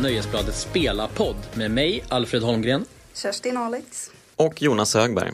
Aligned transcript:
Nöjesbladets 0.00 0.60
spelarpodd 0.60 1.36
med 1.54 1.70
mig, 1.70 2.04
Alfred 2.08 2.42
Holmgren. 2.42 2.84
Kerstin 3.14 3.56
Alex. 3.56 4.10
Och 4.36 4.62
Jonas 4.62 4.94
Högberg. 4.94 5.30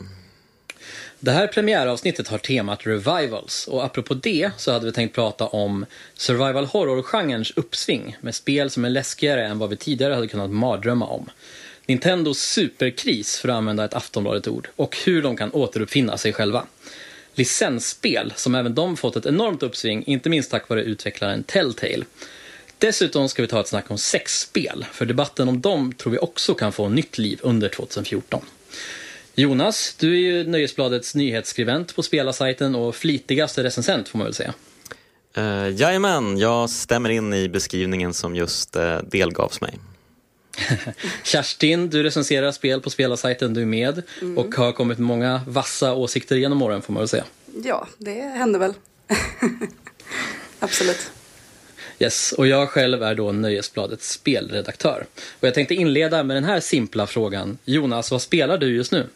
Det 1.19 1.31
här 1.31 1.47
premiäravsnittet 1.47 2.27
har 2.27 2.37
temat 2.37 2.87
Revivals 2.87 3.67
och 3.67 3.85
apropå 3.85 4.13
det 4.13 4.51
så 4.57 4.71
hade 4.71 4.85
vi 4.85 4.91
tänkt 4.91 5.15
prata 5.15 5.47
om 5.47 5.85
survival 6.13 6.65
horror-genrens 6.65 7.53
uppsving 7.55 8.17
med 8.21 8.35
spel 8.35 8.69
som 8.69 8.85
är 8.85 8.89
läskigare 8.89 9.45
än 9.45 9.59
vad 9.59 9.69
vi 9.69 9.77
tidigare 9.77 10.13
hade 10.13 10.27
kunnat 10.27 10.49
mardrömma 10.49 11.05
om. 11.05 11.29
Nintendos 11.85 12.39
superkris, 12.39 13.39
för 13.39 13.49
att 13.49 13.55
använda 13.55 13.85
ett 13.85 13.93
Aftonbladet-ord, 13.93 14.69
och 14.75 14.97
hur 15.05 15.21
de 15.21 15.37
kan 15.37 15.51
återuppfinna 15.51 16.17
sig 16.17 16.33
själva. 16.33 16.65
Licensspel, 17.35 18.33
som 18.35 18.55
även 18.55 18.75
de 18.75 18.97
fått 18.97 19.15
ett 19.15 19.25
enormt 19.25 19.63
uppsving, 19.63 20.03
inte 20.05 20.29
minst 20.29 20.51
tack 20.51 20.69
vare 20.69 20.83
utvecklaren 20.83 21.43
Telltale. 21.43 22.05
Dessutom 22.79 23.29
ska 23.29 23.41
vi 23.41 23.47
ta 23.47 23.59
ett 23.59 23.67
snack 23.67 23.91
om 23.91 23.97
sexspel, 23.97 24.85
för 24.91 25.05
debatten 25.05 25.49
om 25.49 25.61
dem 25.61 25.93
tror 25.93 26.11
vi 26.11 26.19
också 26.19 26.53
kan 26.53 26.71
få 26.71 26.89
nytt 26.89 27.17
liv 27.17 27.39
under 27.43 27.69
2014. 27.69 28.41
Jonas, 29.35 29.95
du 29.99 30.13
är 30.13 30.19
ju 30.19 30.47
Nöjesbladets 30.47 31.15
nyhetsskribent 31.15 31.95
på 31.95 32.03
spelarsajten 32.03 32.75
och 32.75 32.95
flitigaste 32.95 33.63
recensent 33.63 34.09
får 34.09 34.17
man 34.17 34.25
väl 34.25 34.33
säga. 34.33 34.53
Uh, 35.37 35.69
jajamän, 35.69 36.37
jag 36.37 36.69
stämmer 36.69 37.09
in 37.09 37.33
i 37.33 37.49
beskrivningen 37.49 38.13
som 38.13 38.35
just 38.35 38.75
uh, 38.75 38.97
delgavs 38.97 39.61
mig. 39.61 39.79
Kerstin, 41.23 41.89
du 41.89 42.03
recenserar 42.03 42.51
spel 42.51 42.81
på 42.81 42.89
spelarsajten, 42.89 43.53
du 43.53 43.61
är 43.61 43.65
med 43.65 44.03
mm. 44.21 44.37
och 44.37 44.55
har 44.55 44.71
kommit 44.71 44.97
med 44.97 45.07
många 45.07 45.41
vassa 45.47 45.93
åsikter 45.93 46.35
genom 46.35 46.61
åren 46.61 46.81
får 46.81 46.93
man 46.93 47.01
väl 47.01 47.07
säga. 47.07 47.25
Ja, 47.63 47.87
det 47.97 48.21
händer 48.21 48.59
väl. 48.59 48.73
Absolut. 50.59 51.11
Yes, 51.99 52.31
och 52.31 52.47
jag 52.47 52.69
själv 52.69 53.03
är 53.03 53.15
då 53.15 53.31
Nöjesbladets 53.31 54.11
spelredaktör. 54.11 55.05
Och 55.39 55.47
jag 55.47 55.53
tänkte 55.53 55.75
inleda 55.75 56.23
med 56.23 56.37
den 56.37 56.43
här 56.43 56.59
simpla 56.59 57.07
frågan. 57.07 57.57
Jonas, 57.65 58.11
vad 58.11 58.21
spelar 58.21 58.57
du 58.57 58.75
just 58.75 58.91
nu? 58.91 59.07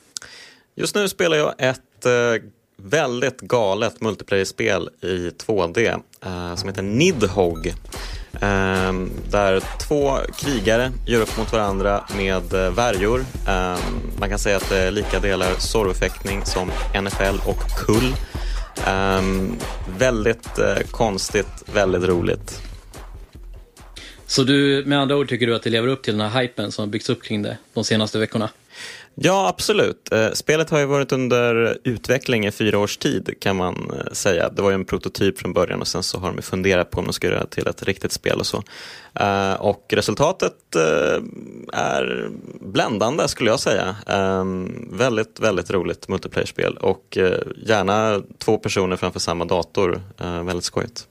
Just 0.75 0.95
nu 0.95 1.09
spelar 1.09 1.37
jag 1.37 1.53
ett 1.57 2.05
eh, 2.05 2.43
väldigt 2.77 3.41
galet 3.41 4.01
multiplayer-spel 4.01 4.89
i 5.01 5.29
2D 5.29 6.01
eh, 6.25 6.55
som 6.55 6.69
heter 6.69 6.81
Nidhogg. 6.81 7.67
Eh, 8.33 8.93
där 9.31 9.63
två 9.87 10.17
krigare 10.37 10.91
gör 11.07 11.21
upp 11.21 11.37
mot 11.37 11.53
varandra 11.53 12.03
med 12.17 12.53
eh, 12.53 12.71
värjor. 12.71 13.25
Eh, 13.47 13.77
man 14.19 14.29
kan 14.29 14.39
säga 14.39 14.57
att 14.57 14.69
det 14.69 14.77
är 14.77 14.91
lika 14.91 15.19
delar 15.19 15.53
sorrofäktning 15.59 16.45
som 16.45 16.71
NFL 17.01 17.49
och 17.49 17.85
kull. 17.85 18.13
Eh, 18.87 19.21
väldigt 19.97 20.59
eh, 20.59 20.77
konstigt, 20.91 21.63
väldigt 21.73 22.03
roligt. 22.03 22.70
Så 24.31 24.43
du, 24.43 24.83
med 24.85 24.99
andra 24.99 25.17
ord 25.17 25.29
tycker 25.29 25.47
du 25.47 25.55
att 25.55 25.63
det 25.63 25.69
lever 25.69 25.87
upp 25.87 26.03
till 26.03 26.17
den 26.17 26.29
här 26.29 26.41
hypen 26.41 26.71
som 26.71 26.83
har 26.83 26.87
byggts 26.87 27.09
upp 27.09 27.23
kring 27.23 27.41
det 27.41 27.57
de 27.73 27.83
senaste 27.83 28.19
veckorna? 28.19 28.49
Ja, 29.15 29.47
absolut. 29.47 30.11
Eh, 30.11 30.31
spelet 30.31 30.69
har 30.69 30.79
ju 30.79 30.85
varit 30.85 31.11
under 31.11 31.77
utveckling 31.83 32.45
i 32.45 32.51
fyra 32.51 32.79
års 32.79 32.97
tid 32.97 33.35
kan 33.39 33.55
man 33.55 33.91
eh, 33.93 34.11
säga. 34.11 34.49
Det 34.49 34.61
var 34.61 34.69
ju 34.69 34.73
en 34.73 34.85
prototyp 34.85 35.39
från 35.39 35.53
början 35.53 35.81
och 35.81 35.87
sen 35.87 36.03
så 36.03 36.19
har 36.19 36.33
de 36.33 36.41
funderat 36.41 36.91
på 36.91 36.99
om 36.99 37.05
de 37.05 37.13
ska 37.13 37.27
göra 37.27 37.39
det 37.39 37.47
till 37.47 37.67
ett 37.67 37.83
riktigt 37.83 38.11
spel 38.11 38.39
och 38.39 38.45
så. 38.45 38.63
Eh, 39.13 39.53
och 39.53 39.85
resultatet 39.89 40.75
är 41.73 42.29
bländande 42.61 43.27
skulle 43.27 43.49
jag 43.49 43.59
säga. 43.59 43.95
Ehm, 44.07 44.89
väldigt, 44.91 45.39
väldigt 45.39 45.71
roligt 45.71 46.07
multiplayer-spel 46.07 46.77
och 46.77 47.17
gärna 47.65 48.21
två 48.37 48.57
personer 48.57 48.95
framför 48.95 49.19
samma 49.19 49.45
dator. 49.45 50.01
Väldigt 50.43 50.63
skojigt. 50.63 51.07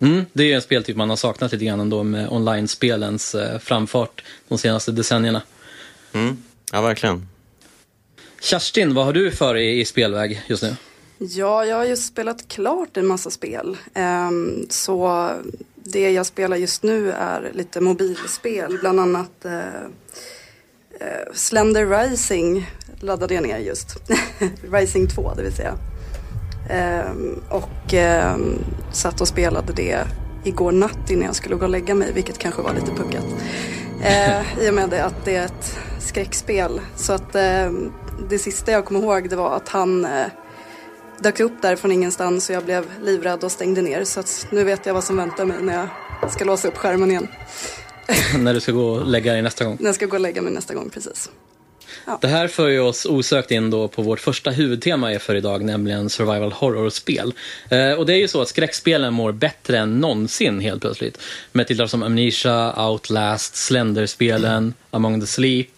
Mm, 0.00 0.24
det 0.32 0.52
är 0.52 0.56
en 0.56 0.62
speltyp 0.62 0.96
man 0.96 1.10
har 1.10 1.16
saknat 1.16 1.52
lite 1.52 1.64
grann 1.64 1.80
ändå 1.80 2.02
med 2.02 2.28
online-spelens 2.28 3.36
framfart 3.60 4.24
de 4.48 4.58
senaste 4.58 4.92
decennierna. 4.92 5.42
Mm. 6.12 6.36
Ja, 6.72 6.80
verkligen. 6.80 7.28
Kerstin, 8.40 8.94
vad 8.94 9.04
har 9.04 9.12
du 9.12 9.30
för 9.30 9.56
i, 9.56 9.80
i 9.80 9.84
spelväg 9.84 10.42
just 10.46 10.62
nu? 10.62 10.76
Ja, 11.18 11.64
jag 11.64 11.76
har 11.76 11.84
just 11.84 12.06
spelat 12.06 12.48
klart 12.48 12.96
en 12.96 13.06
massa 13.06 13.30
spel. 13.30 13.76
Um, 13.94 14.66
så 14.70 15.30
det 15.74 16.10
jag 16.10 16.26
spelar 16.26 16.56
just 16.56 16.82
nu 16.82 17.12
är 17.12 17.50
lite 17.54 17.80
mobilspel, 17.80 18.78
bland 18.80 19.00
annat 19.00 19.30
uh, 19.44 19.52
uh, 19.52 21.34
Slender 21.34 21.86
Rising 21.86 22.70
laddade 23.00 23.34
jag 23.34 23.42
ner 23.42 23.58
just. 23.58 23.96
Rising 24.72 25.08
2, 25.08 25.34
det 25.36 25.42
vill 25.42 25.52
säga. 25.52 25.78
Um, 26.70 27.42
och 27.48 27.94
um, 28.34 28.58
satt 28.92 29.20
och 29.20 29.28
spelade 29.28 29.72
det 29.72 29.98
igår 30.44 30.72
natt 30.72 31.10
innan 31.10 31.24
jag 31.24 31.34
skulle 31.34 31.56
gå 31.56 31.64
och 31.64 31.70
lägga 31.70 31.94
mig, 31.94 32.12
vilket 32.12 32.38
kanske 32.38 32.62
var 32.62 32.74
lite 32.74 32.90
puckat. 32.90 33.26
Uh, 34.00 34.60
I 34.64 34.70
och 34.70 34.74
med 34.74 34.94
att 34.94 35.24
det 35.24 35.36
är 35.36 35.44
ett 35.44 35.78
skräckspel. 35.98 36.80
Så 36.96 37.12
att 37.12 37.36
det 38.28 38.38
sista 38.38 38.72
jag 38.72 38.84
kommer 38.84 39.00
ihåg 39.00 39.30
det 39.30 39.36
var 39.36 39.56
att 39.56 39.68
han 39.68 40.04
eh, 40.04 40.26
dök 41.18 41.40
upp 41.40 41.62
där 41.62 41.76
från 41.76 41.92
ingenstans 41.92 42.48
och 42.48 42.54
jag 42.54 42.64
blev 42.64 42.86
livrädd 43.02 43.44
och 43.44 43.52
stängde 43.52 43.82
ner. 43.82 44.04
Så 44.04 44.20
att 44.20 44.46
nu 44.50 44.64
vet 44.64 44.86
jag 44.86 44.94
vad 44.94 45.04
som 45.04 45.16
väntar 45.16 45.44
mig 45.44 45.56
när 45.62 45.74
jag 46.22 46.32
ska 46.32 46.44
låsa 46.44 46.68
upp 46.68 46.76
skärmen 46.76 47.10
igen. 47.10 47.28
när 48.38 48.54
du 48.54 48.60
ska 48.60 48.72
gå 48.72 48.88
och 48.88 49.06
lägga 49.06 49.32
dig 49.32 49.42
nästa 49.42 49.64
gång? 49.64 49.76
När 49.80 49.86
jag 49.86 49.94
ska 49.94 50.06
gå 50.06 50.16
och 50.16 50.20
lägga 50.20 50.42
mig 50.42 50.52
nästa 50.52 50.74
gång, 50.74 50.90
precis. 50.90 51.30
Ja. 52.06 52.18
Det 52.20 52.28
här 52.28 52.48
för 52.48 52.68
ju 52.68 52.80
oss 52.80 53.06
osökt 53.06 53.50
in 53.50 53.70
då 53.70 53.88
på 53.88 54.02
vårt 54.02 54.20
första 54.20 54.50
huvudtema 54.50 55.18
för 55.18 55.34
idag, 55.34 55.64
nämligen 55.64 56.10
survival 56.10 56.52
horror-spel. 56.52 57.32
Eh, 57.70 57.92
och 57.92 58.06
det 58.06 58.12
är 58.12 58.16
ju 58.16 58.28
så 58.28 58.42
att 58.42 58.48
skräckspelen 58.48 59.14
mår 59.14 59.32
bättre 59.32 59.78
än 59.78 60.00
någonsin 60.00 60.60
helt 60.60 60.80
plötsligt. 60.80 61.18
Med 61.52 61.66
titlar 61.66 61.86
som 61.86 62.02
Amnesia, 62.02 62.88
Outlast, 62.88 63.56
Slender-spelen, 63.56 64.56
mm. 64.56 64.74
Among 64.90 65.20
the 65.20 65.26
Sleep, 65.26 65.68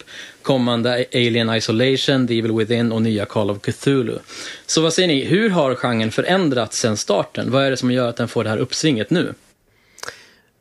kommande 0.42 1.04
Alien 1.14 1.54
Isolation, 1.54 2.28
The 2.28 2.38
Evil 2.38 2.52
Within 2.52 2.92
och 2.92 3.02
nya 3.02 3.24
Call 3.24 3.50
of 3.50 3.58
Cthulhu. 3.62 4.18
Så 4.66 4.80
vad 4.80 4.92
säger 4.92 5.08
ni, 5.08 5.24
hur 5.24 5.50
har 5.50 5.74
genren 5.74 6.12
förändrats 6.12 6.78
sedan 6.78 6.96
starten? 6.96 7.50
Vad 7.50 7.64
är 7.64 7.70
det 7.70 7.76
som 7.76 7.90
gör 7.90 8.08
att 8.08 8.16
den 8.16 8.28
får 8.28 8.44
det 8.44 8.50
här 8.50 8.58
uppsvinget 8.58 9.10
nu? 9.10 9.34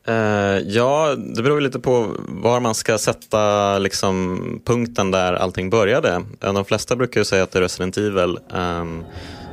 Uh, 0.10 0.60
ja, 0.68 1.16
det 1.16 1.44
beror 1.44 1.62
lite 1.62 1.80
på 1.80 2.16
var 2.28 2.60
man 2.60 2.76
ska 2.76 2.98
sätta 2.98 3.78
liksom, 3.80 4.40
punkten 4.66 5.12
där 5.12 5.34
allting 5.34 5.70
började. 5.70 6.24
Eh, 6.42 6.54
de 6.54 6.66
flesta 6.66 6.96
brukar 6.96 7.22
ju 7.22 7.26
säga 7.26 7.44
att 7.44 7.52
det 7.52 7.60
är 7.60 7.62
Resident 7.62 7.98
Evil 7.98 8.40
um, 8.54 9.06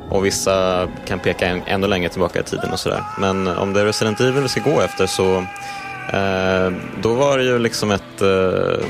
och 0.09 0.25
vissa 0.25 0.87
kan 1.07 1.19
peka 1.19 1.45
en, 1.45 1.61
ännu 1.67 1.87
längre 1.87 2.09
tillbaka 2.09 2.39
i 2.39 2.43
tiden 2.43 2.71
och 2.71 2.79
sådär. 2.79 3.03
Men 3.19 3.47
om 3.47 3.73
det 3.73 3.81
är 3.81 3.85
Resident 3.85 4.19
Evil 4.19 4.41
vi 4.41 4.49
ska 4.49 4.61
gå 4.61 4.81
efter 4.81 5.07
så 5.07 5.37
uh, 5.37 6.77
då 7.01 7.13
var 7.13 7.37
det 7.37 7.43
ju 7.43 7.59
liksom 7.59 7.91
ett 7.91 8.21
uh, 8.21 8.85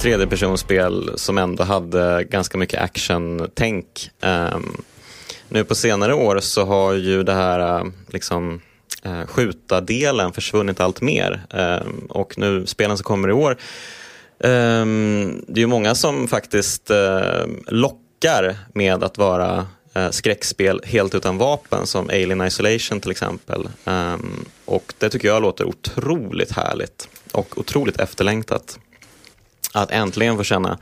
tredjepersonsspel 0.00 1.10
som 1.14 1.38
ändå 1.38 1.64
hade 1.64 2.24
ganska 2.24 2.58
mycket 2.58 2.80
action-tänk. 2.80 4.10
Um, 4.22 4.82
nu 5.48 5.64
på 5.64 5.74
senare 5.74 6.14
år 6.14 6.40
så 6.40 6.64
har 6.64 6.92
ju 6.92 7.22
det 7.22 7.34
här 7.34 7.92
liksom 8.08 8.60
eh, 9.04 9.26
skjuta-delen 9.26 10.32
försvunnit 10.32 10.80
allt 10.80 11.00
mer. 11.00 11.46
Eh, 11.50 11.86
och 12.08 12.38
nu 12.38 12.66
spelen 12.66 12.96
som 12.96 13.04
kommer 13.04 13.28
i 13.28 13.32
år, 13.32 13.50
eh, 14.38 14.86
det 15.46 15.54
är 15.54 15.58
ju 15.58 15.66
många 15.66 15.94
som 15.94 16.28
faktiskt 16.28 16.90
eh, 16.90 17.46
lockar 17.66 18.56
med 18.74 19.04
att 19.04 19.18
vara 19.18 19.66
eh, 19.94 20.10
skräckspel 20.10 20.80
helt 20.84 21.14
utan 21.14 21.38
vapen 21.38 21.86
som 21.86 22.08
Alien 22.08 22.46
Isolation 22.46 23.00
till 23.00 23.10
exempel. 23.10 23.68
Ehm, 23.84 24.44
och 24.64 24.94
det 24.98 25.10
tycker 25.10 25.28
jag 25.28 25.42
låter 25.42 25.64
otroligt 25.64 26.52
härligt 26.52 27.08
och 27.32 27.58
otroligt 27.58 28.00
efterlängtat. 28.00 28.78
Att 29.72 29.90
äntligen 29.90 30.36
få 30.36 30.44
känna 30.44 30.78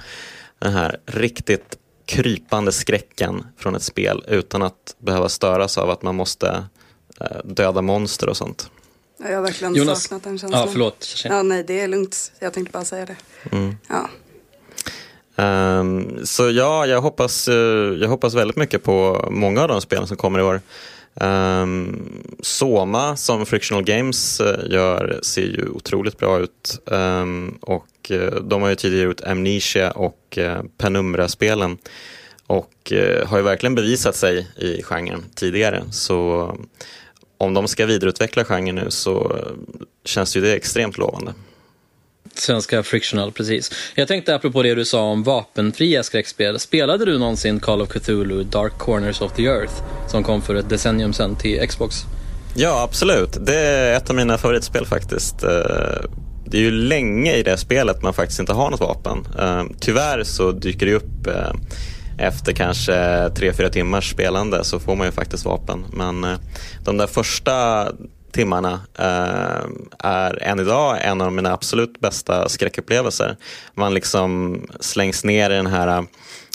den 0.59 0.73
här 0.73 0.97
riktigt 1.07 1.79
krypande 2.07 2.73
skräcken 2.73 3.47
från 3.59 3.75
ett 3.75 3.83
spel 3.83 4.25
utan 4.29 4.63
att 4.63 4.97
behöva 4.99 5.29
störas 5.29 5.79
av 5.79 5.91
att 5.91 6.03
man 6.03 6.15
måste 6.15 6.65
döda 7.45 7.83
monster 7.83 8.29
och 8.29 8.37
sånt. 8.37 8.71
Jag 9.19 9.35
har 9.35 9.43
verkligen 9.43 9.75
Jonas. 9.75 10.03
saknat 10.03 10.23
den 10.23 10.39
känslan. 10.39 10.61
Ja, 10.61 10.69
förlåt. 10.73 11.15
Ja, 11.25 11.43
nej, 11.43 11.65
det 11.67 11.81
är 11.81 11.89
lugnt. 11.89 12.33
Jag 12.39 12.53
tänkte 12.53 12.73
bara 12.73 12.85
säga 12.85 13.07
det. 13.07 13.17
Mm. 13.57 13.77
Ja. 13.89 14.09
Um, 15.37 16.27
så 16.27 16.51
ja, 16.51 16.87
jag 16.87 17.01
hoppas, 17.01 17.49
uh, 17.49 17.55
jag 18.01 18.09
hoppas 18.09 18.35
väldigt 18.35 18.57
mycket 18.57 18.83
på 18.83 19.29
många 19.31 19.63
av 19.63 19.69
de 19.69 19.81
spelen 19.81 20.07
som 20.07 20.17
kommer 20.17 20.39
i 20.39 20.43
år. 20.43 20.61
Um, 21.15 22.23
Soma 22.41 23.17
som 23.17 23.47
Frictional 23.47 23.85
Games 23.85 24.41
uh, 24.41 24.71
gör 24.71 25.21
ser 25.23 25.43
ju 25.43 25.69
otroligt 25.69 26.19
bra 26.19 26.39
ut. 26.39 26.81
Um, 26.85 27.59
och 27.61 28.11
uh, 28.11 28.35
de 28.43 28.63
har 28.63 28.69
ju 28.69 28.75
tidigare 28.75 29.05
gjort 29.05 29.21
Amnesia 29.21 29.91
och 29.91 30.39
Penumbra-spelen. 30.79 31.79
Och 32.47 32.93
har 33.27 33.37
ju 33.37 33.43
verkligen 33.43 33.75
bevisat 33.75 34.17
sig 34.17 34.49
i 34.57 34.83
genren 34.83 35.25
tidigare. 35.35 35.85
Så 35.91 36.57
om 37.43 37.55
de 37.55 37.69
ska 37.69 37.87
vidareutveckla 37.87 38.45
genren 38.45 38.75
nu 38.75 38.87
så 38.89 39.37
känns 40.05 40.37
ju 40.37 40.41
det 40.41 40.53
extremt 40.53 40.99
lovande. 40.99 41.35
Svenska 42.35 42.83
Frictional, 42.83 43.33
precis. 43.33 43.71
Jag 43.95 44.09
tänkte 44.09 44.35
apropå 44.35 44.63
det 44.63 44.75
du 44.75 44.85
sa 44.85 45.03
om 45.03 45.23
vapenfria 45.23 46.03
skräckspel. 46.03 46.59
Spelade 46.59 47.05
du 47.05 47.19
någonsin 47.19 47.61
Call 47.61 47.83
of 47.83 47.89
Cthulhu 47.89 48.45
Dark 48.45 48.79
Corners 48.79 49.21
of 49.21 49.33
the 49.33 49.45
Earth 49.45 49.73
som 50.09 50.25
kom 50.25 50.43
för 50.43 50.55
ett 50.55 50.69
decennium 50.69 51.13
sedan 51.13 51.37
till 51.37 51.69
Xbox? 51.69 51.97
Ja, 52.57 52.83
absolut. 52.83 53.47
Det 53.47 53.57
är 53.57 53.97
ett 53.97 54.11
av 54.11 54.17
mina 54.17 54.39
favoritspel 54.39 54.87
faktiskt. 54.87 55.43
Eh, 55.43 55.51
det 56.47 56.59
är 56.59 56.63
ju 56.63 56.71
länge 56.71 57.35
i 57.35 57.43
det 57.43 57.57
spelet 57.57 58.03
man 58.03 58.15
faktiskt 58.15 58.41
inte 58.41 58.53
har 58.53 58.71
något 58.71 58.81
vapen. 58.81 59.27
Uh, 59.39 59.65
tyvärr 59.81 60.25
så 60.25 60.53
dyker 60.53 60.87
det 60.87 60.95
upp 60.95 61.27
uh, 61.27 61.53
efter 62.23 62.53
kanske 62.53 62.93
3-4 63.29 63.69
timmars 63.69 64.11
spelande 64.11 64.65
så 64.65 64.81
får 64.81 64.97
man 64.97 65.07
ju 65.07 65.13
faktiskt 65.13 65.45
vapen. 65.45 65.85
Men 65.93 66.25
eh, 66.25 66.39
de 66.85 66.97
där 66.97 67.07
första 67.07 67.87
timmarna 68.33 68.81
eh, 68.99 69.67
är 69.99 70.43
än 70.43 70.61
idag 70.61 70.99
en 71.01 71.21
av 71.21 71.33
mina 71.33 71.53
absolut 71.53 72.01
bästa 72.01 72.49
skräckupplevelser. 72.49 73.37
Man 73.75 73.95
liksom 73.95 74.61
slängs 74.81 75.25
ner 75.25 75.51
i 75.51 75.55
den 75.55 75.67
här 75.67 76.05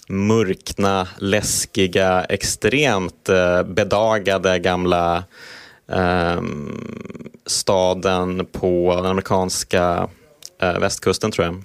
mörkna, 0.08 1.08
läskiga, 1.18 2.24
extremt 2.24 3.30
eh, 3.30 3.64
bedagade 3.64 4.60
gamla 4.60 5.24
eh, 5.92 6.42
staden 7.46 8.46
på 8.46 8.96
den 8.96 9.06
amerikanska 9.06 10.10
västkusten 10.60 11.31
tror 11.31 11.46
jag. 11.46 11.64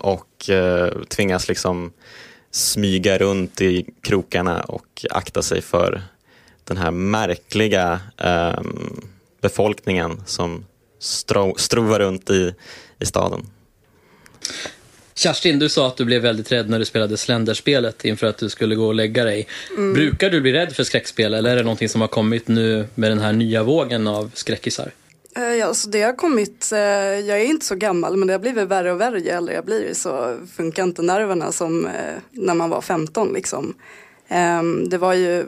Och 0.00 0.50
tvingas 1.08 1.48
liksom 1.48 1.92
smyga 2.58 3.18
runt 3.18 3.60
i 3.60 3.86
krokarna 4.00 4.60
och 4.60 5.06
akta 5.10 5.42
sig 5.42 5.62
för 5.62 6.02
den 6.64 6.76
här 6.76 6.90
märkliga 6.90 8.00
um, 8.16 9.08
befolkningen 9.40 10.22
som 10.26 10.64
stro 10.98 11.54
strovar 11.58 11.98
runt 11.98 12.30
i, 12.30 12.54
i 12.98 13.06
staden. 13.06 13.46
Kerstin, 15.14 15.58
du 15.58 15.68
sa 15.68 15.86
att 15.86 15.96
du 15.96 16.04
blev 16.04 16.22
väldigt 16.22 16.52
rädd 16.52 16.70
när 16.70 16.78
du 16.78 16.84
spelade 16.84 17.16
Slenderspelet 17.16 18.04
inför 18.04 18.26
att 18.26 18.38
du 18.38 18.48
skulle 18.48 18.74
gå 18.74 18.86
och 18.86 18.94
lägga 18.94 19.24
dig. 19.24 19.46
Mm. 19.76 19.94
Brukar 19.94 20.30
du 20.30 20.40
bli 20.40 20.52
rädd 20.52 20.72
för 20.72 20.84
skräckspel 20.84 21.34
eller 21.34 21.50
är 21.50 21.56
det 21.56 21.62
någonting 21.62 21.88
som 21.88 22.00
har 22.00 22.08
kommit 22.08 22.48
nu 22.48 22.86
med 22.94 23.10
den 23.10 23.18
här 23.18 23.32
nya 23.32 23.62
vågen 23.62 24.06
av 24.06 24.30
skräckisar? 24.34 24.90
Ja, 25.34 25.66
alltså 25.66 25.88
det 25.88 26.02
har 26.02 26.12
kommit, 26.12 26.72
eh, 26.72 26.78
jag 26.78 27.40
är 27.40 27.44
inte 27.44 27.66
så 27.66 27.74
gammal 27.74 28.16
men 28.16 28.26
det 28.26 28.34
har 28.34 28.40
blivit 28.40 28.68
värre 28.68 28.92
och 28.92 29.00
värre 29.00 29.20
ju 29.20 29.28
äldre 29.28 29.54
jag 29.54 29.64
blir 29.64 29.94
så 29.94 30.36
funkar 30.56 30.82
inte 30.82 31.02
nerverna 31.02 31.52
som 31.52 31.86
eh, 31.86 32.18
när 32.30 32.54
man 32.54 32.70
var 32.70 32.80
15 32.80 33.32
liksom. 33.32 33.74
Ehm, 34.28 34.88
det 34.88 34.98
var 34.98 35.14
ju, 35.14 35.46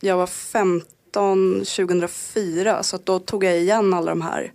jag 0.00 0.16
var 0.16 0.26
15 0.26 1.52
2004 1.54 2.82
så 2.82 2.98
då 3.04 3.18
tog 3.18 3.44
jag 3.44 3.58
igen 3.58 3.94
alla 3.94 4.10
de 4.10 4.22
här 4.22 4.52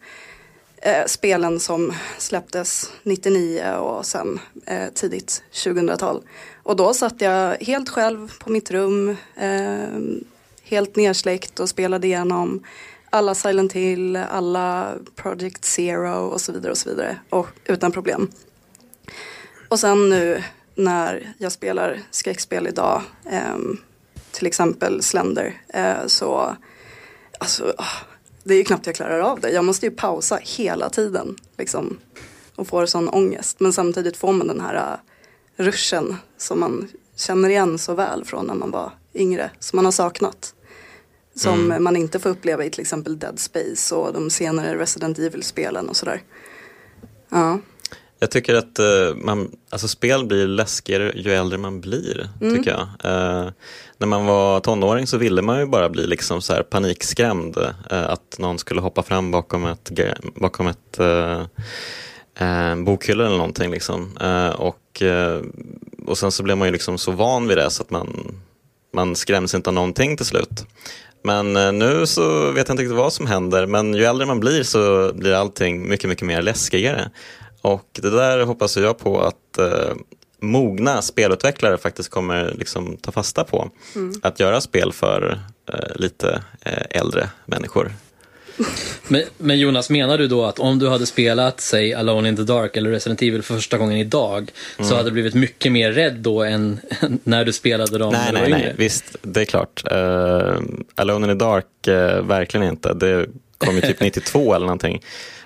spelen 1.05 1.59
som 1.59 1.93
släpptes 2.17 2.91
99 3.03 3.73
och 3.75 4.05
sen 4.05 4.39
tidigt 4.93 5.43
2000-tal. 5.51 6.23
Och 6.63 6.75
då 6.75 6.93
satt 6.93 7.21
jag 7.21 7.55
helt 7.55 7.89
själv 7.89 8.33
på 8.39 8.51
mitt 8.51 8.71
rum, 8.71 9.15
ehm, 9.37 10.23
helt 10.63 10.95
nersläckt 10.95 11.59
och 11.59 11.69
spelade 11.69 12.07
igenom 12.07 12.63
alla 13.13 13.35
Silent 13.35 13.73
Hill, 13.73 14.15
alla 14.15 14.95
Project 15.15 15.65
Zero 15.65 16.27
och 16.27 16.41
så 16.41 16.51
vidare 16.51 16.71
och 16.71 16.77
så 16.77 16.89
vidare. 16.89 17.17
Och 17.29 17.47
utan 17.65 17.91
problem. 17.91 18.31
Och 19.69 19.79
sen 19.79 20.09
nu 20.09 20.43
när 20.75 21.33
jag 21.37 21.51
spelar 21.51 21.99
skräckspel 22.11 22.67
idag, 22.67 23.01
eh, 23.31 23.57
till 24.31 24.47
exempel 24.47 25.01
Slender, 25.01 25.61
eh, 25.67 26.07
så 26.07 26.55
alltså, 27.39 27.73
ah, 27.77 28.05
det 28.43 28.53
är 28.53 28.57
ju 28.57 28.63
knappt 28.63 28.85
jag 28.85 28.95
klarar 28.95 29.19
av 29.19 29.39
det. 29.39 29.49
Jag 29.49 29.65
måste 29.65 29.85
ju 29.85 29.91
pausa 29.91 30.39
hela 30.41 30.89
tiden 30.89 31.35
liksom, 31.57 31.97
och 32.55 32.67
får 32.67 32.85
sån 32.85 33.09
ångest. 33.09 33.59
Men 33.59 33.73
samtidigt 33.73 34.17
får 34.17 34.33
man 34.33 34.47
den 34.47 34.61
här 34.61 34.75
uh, 34.75 35.65
ruschen 35.65 36.15
som 36.37 36.59
man 36.59 36.87
känner 37.15 37.49
igen 37.49 37.77
så 37.77 37.93
väl 37.93 38.25
från 38.25 38.45
när 38.45 38.55
man 38.55 38.71
var 38.71 38.91
yngre, 39.13 39.51
som 39.59 39.77
man 39.77 39.85
har 39.85 39.91
saknat. 39.91 40.53
Som 41.35 41.65
mm. 41.65 41.83
man 41.83 41.95
inte 41.95 42.19
får 42.19 42.29
uppleva 42.29 42.65
i 42.65 42.69
till 42.69 42.81
exempel 42.81 43.19
Dead 43.19 43.39
Space 43.39 43.95
och 43.95 44.13
de 44.13 44.29
senare 44.29 44.77
Resident 44.77 45.19
Evil-spelen 45.19 45.89
och 45.89 45.95
sådär. 45.95 46.21
Ja. 47.29 47.59
Jag 48.19 48.31
tycker 48.31 48.55
att 48.55 48.79
uh, 48.79 49.15
man, 49.15 49.51
alltså 49.69 49.87
spel 49.87 50.25
blir 50.25 50.47
läskigare 50.47 51.13
ju 51.15 51.33
äldre 51.33 51.57
man 51.57 51.81
blir. 51.81 52.29
Mm. 52.41 52.57
tycker 52.57 52.71
jag. 52.71 52.81
Uh, 52.81 53.51
när 53.97 54.07
man 54.07 54.25
var 54.25 54.59
tonåring 54.59 55.07
så 55.07 55.17
ville 55.17 55.41
man 55.41 55.59
ju 55.59 55.65
bara 55.65 55.89
bli 55.89 56.07
liksom 56.07 56.41
så 56.41 56.53
här 56.53 56.63
panikskrämd. 56.63 57.57
Uh, 57.57 57.73
att 57.89 58.39
någon 58.39 58.59
skulle 58.59 58.81
hoppa 58.81 59.03
fram 59.03 59.31
bakom 59.31 59.65
ett, 59.65 59.91
bakom 60.35 60.67
ett 60.67 60.99
bokhylla 62.85 63.25
eller 63.25 63.37
någonting. 63.37 63.71
Liksom. 63.71 64.17
och, 64.55 65.03
och 66.07 66.17
sen 66.17 66.31
så 66.31 66.43
blev 66.43 66.57
man 66.57 66.67
ju 66.67 66.71
liksom 66.71 66.97
så 66.97 67.11
van 67.11 67.47
vid 67.47 67.57
det 67.57 67.69
så 67.69 67.83
att 67.83 67.89
man, 67.89 68.35
man 68.93 69.15
skräms 69.15 69.55
inte 69.55 69.69
av 69.69 69.73
någonting 69.73 70.17
till 70.17 70.25
slut. 70.25 70.65
Men 71.23 71.53
nu 71.79 72.05
så 72.05 72.51
vet 72.51 72.67
jag 72.67 72.73
inte 72.73 72.83
riktigt 72.83 72.97
vad 72.97 73.13
som 73.13 73.25
händer 73.25 73.65
men 73.65 73.93
ju 73.93 74.03
äldre 74.03 74.25
man 74.25 74.39
blir 74.39 74.63
så 74.63 75.11
blir 75.13 75.33
allting 75.33 75.89
mycket, 75.89 76.09
mycket 76.09 76.27
mer 76.27 76.41
läskigare. 76.41 77.09
Och 77.61 77.89
det 77.91 78.09
där 78.09 78.43
hoppas 78.45 78.77
jag 78.77 78.97
på 78.97 79.21
att 79.21 79.57
eh, 79.57 79.95
mogna 80.41 81.01
spelutvecklare 81.01 81.77
faktiskt 81.77 82.09
kommer 82.09 82.53
liksom 82.53 82.97
ta 82.97 83.11
fasta 83.11 83.43
på. 83.43 83.69
Mm. 83.95 84.13
Att 84.23 84.39
göra 84.39 84.61
spel 84.61 84.93
för 84.93 85.39
eh, 85.73 85.95
lite 85.95 86.43
eh, 86.61 86.99
äldre 87.01 87.29
människor. 87.45 87.91
Men, 89.07 89.23
men, 89.37 89.59
Jonas, 89.59 89.89
menar 89.89 90.17
du 90.17 90.27
då 90.27 90.45
att 90.45 90.59
om 90.59 90.79
du 90.79 90.89
hade 90.89 91.05
spelat, 91.05 91.61
säg 91.61 91.93
Alone 91.93 92.29
in 92.29 92.35
the 92.35 92.43
Dark 92.43 92.77
eller 92.77 92.89
Resident 92.89 93.21
Evil 93.21 93.41
för 93.41 93.55
första 93.55 93.77
gången 93.77 93.97
idag 93.97 94.51
mm. 94.77 94.89
så 94.89 94.95
hade 94.95 95.09
du 95.09 95.13
blivit 95.13 95.33
mycket 95.33 95.71
mer 95.71 95.91
rädd 95.91 96.15
då 96.15 96.43
än 96.43 96.79
när 97.23 97.45
du 97.45 97.53
spelade 97.53 97.97
dem 97.97 98.13
nej, 98.13 98.33
när 98.33 98.45
du 98.45 98.51
nej, 98.51 98.61
Nej, 98.61 98.73
visst, 98.77 99.15
det 99.21 99.41
är 99.41 99.45
klart. 99.45 99.83
Uh, 99.91 100.61
Alone 100.95 101.31
in 101.31 101.39
the 101.39 101.45
Dark, 101.45 101.65
uh, 101.87 102.27
verkligen 102.27 102.67
inte. 102.67 102.93
Det 102.93 103.25
kom 103.57 103.75
ju 103.75 103.81
typ 103.81 103.99
92 104.01 104.53
eller 104.53 104.65
någonting. 104.65 105.01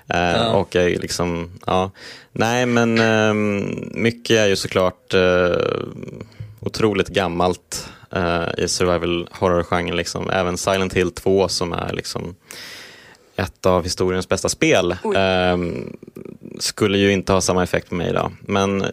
Eh, 0.08 0.20
ja. 0.20 0.52
Och 0.52 0.74
jag 0.74 0.90
liksom, 0.90 1.50
ja. 1.66 1.90
Nej 2.32 2.66
men 2.66 2.98
ehm, 2.98 3.90
mycket 3.94 4.36
är 4.36 4.46
ju 4.46 4.56
såklart 4.56 5.14
uh, 5.14 5.56
otroligt 6.60 7.08
gammalt 7.08 7.88
uh, 8.16 8.64
i 8.64 8.68
survival 8.68 9.28
horror-genren. 9.32 9.96
Liksom. 9.96 10.30
Även 10.30 10.58
Silent 10.58 10.94
Hill 10.94 11.10
2 11.10 11.48
som 11.48 11.72
är 11.72 11.92
liksom 11.92 12.34
ett 13.36 13.66
av 13.66 13.82
historiens 13.82 14.28
bästa 14.28 14.48
spel 14.48 14.92
uh, 14.92 15.56
skulle 16.58 16.98
ju 16.98 17.12
inte 17.12 17.32
ha 17.32 17.40
samma 17.40 17.62
effekt 17.62 17.88
på 17.88 17.94
mig 17.94 18.08
idag. 18.08 18.32
Men 18.40 18.82
uh, 18.82 18.88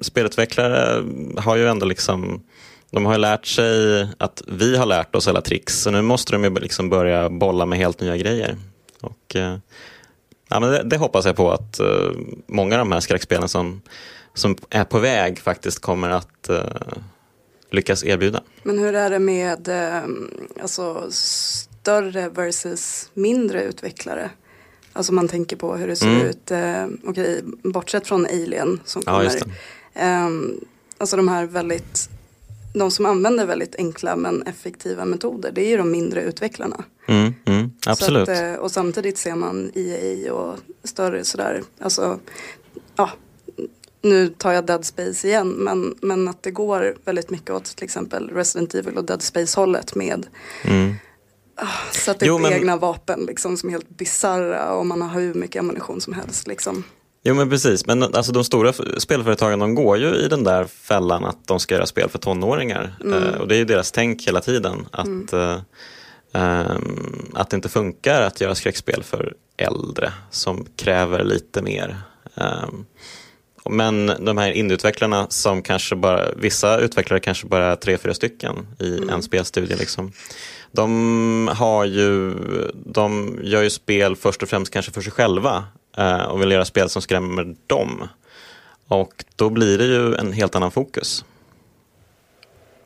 spelutvecklare 0.00 1.02
har 1.36 1.56
ju 1.56 1.68
ändå 1.68 1.86
liksom 1.86 2.42
de 2.90 3.06
har 3.06 3.18
lärt 3.18 3.46
sig 3.46 4.02
att 4.18 4.42
vi 4.46 4.76
har 4.76 4.86
lärt 4.86 5.14
oss 5.14 5.28
alla 5.28 5.40
tricks 5.40 5.80
så 5.80 5.90
nu 5.90 6.02
måste 6.02 6.32
de 6.32 6.44
ju 6.44 6.54
liksom 6.54 6.88
börja 6.88 7.30
bolla 7.30 7.66
med 7.66 7.78
helt 7.78 8.00
nya 8.00 8.16
grejer. 8.16 8.56
Och 9.00 9.36
ja, 10.52 10.60
men 10.60 10.70
det, 10.70 10.82
det, 10.82 10.96
hoppas 10.96 11.26
jag 11.26 11.36
på 11.36 11.50
att 11.50 11.80
uh, 11.80 12.10
många 12.46 12.74
av 12.74 12.78
de 12.78 12.92
här 12.92 13.00
skräckspelen 13.00 13.48
som, 13.48 13.82
som 14.34 14.56
är 14.70 14.84
på 14.84 14.98
väg 14.98 15.38
faktiskt 15.38 15.78
kommer 15.78 16.10
att 16.10 16.50
uh, 16.50 16.58
lyckas 17.70 18.04
erbjuda. 18.04 18.42
Men 18.62 18.78
hur 18.78 18.94
är 18.94 19.10
det 19.10 19.18
med 19.18 19.68
uh, 19.68 20.12
alltså, 20.62 21.02
större 21.82 22.28
versus 22.28 23.10
mindre 23.14 23.62
utvecklare? 23.62 24.30
Alltså 24.92 25.12
man 25.12 25.28
tänker 25.28 25.56
på 25.56 25.76
hur 25.76 25.88
det 25.88 25.96
ser 25.96 26.06
mm. 26.06 26.26
ut, 26.26 26.50
uh, 26.50 27.10
okej, 27.10 27.42
bortsett 27.62 28.06
från 28.06 28.26
Alien 28.26 28.80
som 28.84 29.02
kommer. 29.02 29.42
Ja, 29.94 30.26
um, 30.26 30.60
alltså 30.98 31.16
de 31.16 31.28
här 31.28 31.46
väldigt 31.46 32.08
de 32.74 32.90
som 32.90 33.06
använder 33.06 33.46
väldigt 33.46 33.76
enkla 33.76 34.16
men 34.16 34.42
effektiva 34.42 35.04
metoder 35.04 35.52
det 35.52 35.60
är 35.60 35.68
ju 35.68 35.76
de 35.76 35.90
mindre 35.90 36.22
utvecklarna. 36.22 36.84
Mm, 37.08 37.34
mm, 37.44 37.70
absolut. 37.86 38.28
Att, 38.28 38.42
eh, 38.42 38.54
och 38.54 38.70
samtidigt 38.70 39.18
ser 39.18 39.34
man 39.34 39.70
EA 39.74 40.34
och 40.34 40.58
större 40.84 41.24
sådär, 41.24 41.62
alltså, 41.78 42.18
ja, 42.96 43.10
nu 44.02 44.28
tar 44.28 44.52
jag 44.52 44.66
Dead 44.66 44.84
Space 44.84 45.28
igen, 45.28 45.48
men, 45.48 45.94
men 46.00 46.28
att 46.28 46.42
det 46.42 46.50
går 46.50 46.96
väldigt 47.04 47.30
mycket 47.30 47.50
åt 47.50 47.64
till 47.64 47.84
exempel 47.84 48.30
Resident 48.30 48.74
Evil 48.74 48.96
och 48.96 49.04
Dead 49.04 49.22
Space 49.22 49.60
hållet 49.60 49.94
med 49.94 50.26
mm. 50.64 50.94
Sätta 52.02 52.30
upp 52.30 52.40
men... 52.40 52.52
egna 52.52 52.76
vapen 52.76 53.24
liksom, 53.26 53.56
som 53.56 53.68
är 53.68 53.72
helt 53.72 53.88
bisarra 53.88 54.72
och 54.72 54.86
man 54.86 55.02
har 55.02 55.20
hur 55.20 55.34
mycket 55.34 55.60
ammunition 55.60 56.00
som 56.00 56.12
helst. 56.12 56.46
Liksom. 56.46 56.84
Jo 57.24 57.34
men 57.34 57.50
precis, 57.50 57.86
men 57.86 58.02
alltså, 58.02 58.32
de 58.32 58.44
stora 58.44 58.72
spelföretagen 58.98 59.58
de 59.58 59.74
går 59.74 59.98
ju 59.98 60.14
i 60.14 60.28
den 60.28 60.44
där 60.44 60.64
fällan 60.64 61.24
att 61.24 61.46
de 61.46 61.60
ska 61.60 61.74
göra 61.74 61.86
spel 61.86 62.08
för 62.08 62.18
tonåringar. 62.18 62.96
Mm. 63.00 63.22
Uh, 63.22 63.34
och 63.34 63.48
det 63.48 63.54
är 63.54 63.58
ju 63.58 63.64
deras 63.64 63.92
tänk 63.92 64.26
hela 64.26 64.40
tiden. 64.40 64.86
Att, 64.90 65.06
mm. 65.06 65.28
uh, 65.34 65.60
um, 66.32 67.32
att 67.34 67.50
det 67.50 67.56
inte 67.56 67.68
funkar 67.68 68.22
att 68.22 68.40
göra 68.40 68.54
skräckspel 68.54 69.02
för 69.02 69.34
äldre 69.56 70.12
som 70.30 70.66
kräver 70.76 71.24
lite 71.24 71.62
mer. 71.62 71.96
Um, 72.34 72.86
men 73.70 74.06
de 74.06 74.38
här 74.38 74.52
indieutvecklarna 74.52 75.26
som 75.28 75.62
kanske 75.62 75.96
bara, 75.96 76.32
vissa 76.36 76.78
utvecklare 76.78 77.20
kanske 77.20 77.46
bara 77.46 77.72
är 77.72 77.76
tre, 77.76 77.98
fyra 77.98 78.14
stycken 78.14 78.66
i 78.78 78.96
mm. 78.96 79.10
en 79.10 79.22
spelstudie. 79.22 79.76
Liksom. 79.76 80.12
De, 80.72 81.50
har 81.52 81.84
ju, 81.84 82.34
de 82.74 83.38
gör 83.42 83.62
ju 83.62 83.70
spel 83.70 84.16
först 84.16 84.42
och 84.42 84.48
främst 84.48 84.72
kanske 84.72 84.92
för 84.92 85.00
sig 85.00 85.12
själva 85.12 85.64
Eh, 85.96 86.22
och 86.22 86.42
vill 86.42 86.50
göra 86.50 86.64
spel 86.64 86.88
som 86.88 87.02
skrämmer 87.02 87.54
dem. 87.66 88.08
Och 88.88 89.24
då 89.36 89.50
blir 89.50 89.78
det 89.78 89.84
ju 89.84 90.14
en 90.14 90.32
helt 90.32 90.54
annan 90.54 90.70
fokus. 90.70 91.24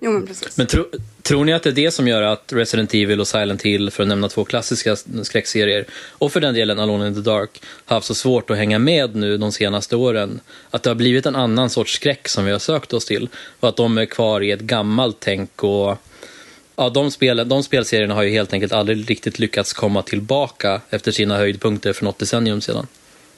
Jo, 0.00 0.12
men 0.12 0.26
precis. 0.26 0.56
Men 0.56 0.66
tro, 0.66 0.84
tror 1.22 1.44
ni 1.44 1.52
att 1.52 1.62
det 1.62 1.70
är 1.70 1.72
det 1.72 1.90
som 1.90 2.08
gör 2.08 2.22
att 2.22 2.52
Resident 2.52 2.94
Evil 2.94 3.20
och 3.20 3.28
Silent 3.28 3.62
Hill, 3.62 3.90
för 3.90 4.02
att 4.02 4.08
nämna 4.08 4.28
två 4.28 4.44
klassiska 4.44 4.96
skräckserier, 5.22 5.86
och 6.10 6.32
för 6.32 6.40
den 6.40 6.54
delen 6.54 6.78
Alone 6.78 7.08
in 7.08 7.14
the 7.14 7.20
Dark, 7.20 7.62
har 7.84 7.96
haft 7.96 8.06
så 8.06 8.14
svårt 8.14 8.50
att 8.50 8.56
hänga 8.56 8.78
med 8.78 9.16
nu 9.16 9.36
de 9.36 9.52
senaste 9.52 9.96
åren? 9.96 10.40
Att 10.70 10.82
det 10.82 10.90
har 10.90 10.94
blivit 10.94 11.26
en 11.26 11.36
annan 11.36 11.70
sorts 11.70 11.94
skräck 11.94 12.28
som 12.28 12.44
vi 12.44 12.52
har 12.52 12.58
sökt 12.58 12.92
oss 12.92 13.04
till 13.04 13.28
och 13.60 13.68
att 13.68 13.76
de 13.76 13.98
är 13.98 14.06
kvar 14.06 14.40
i 14.40 14.50
ett 14.50 14.60
gammalt 14.60 15.16
tänk 15.20 15.64
och 15.64 15.98
Ja, 16.76 16.88
de, 16.88 17.10
spel, 17.10 17.48
de 17.48 17.62
spelserierna 17.62 18.14
har 18.14 18.22
ju 18.22 18.30
helt 18.30 18.52
enkelt 18.52 18.72
aldrig 18.72 19.10
riktigt 19.10 19.38
lyckats 19.38 19.72
komma 19.72 20.02
tillbaka 20.02 20.80
efter 20.90 21.12
sina 21.12 21.36
höjdpunkter 21.36 21.92
för 21.92 22.04
något 22.04 22.18
decennium 22.18 22.60
sedan. 22.60 22.86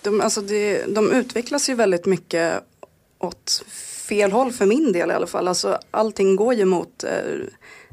De, 0.02 0.20
alltså 0.20 0.40
det, 0.40 0.84
de 0.94 1.12
utvecklas 1.12 1.68
ju 1.68 1.74
väldigt 1.74 2.06
mycket 2.06 2.62
åt 3.18 3.64
fel 4.08 4.32
håll 4.32 4.52
för 4.52 4.66
min 4.66 4.92
del 4.92 5.10
i 5.10 5.14
alla 5.14 5.26
fall. 5.26 5.48
Alltså, 5.48 5.78
allting 5.90 6.36
går 6.36 6.54
ju 6.54 6.64
mot 6.64 7.04
eh, 7.04 7.10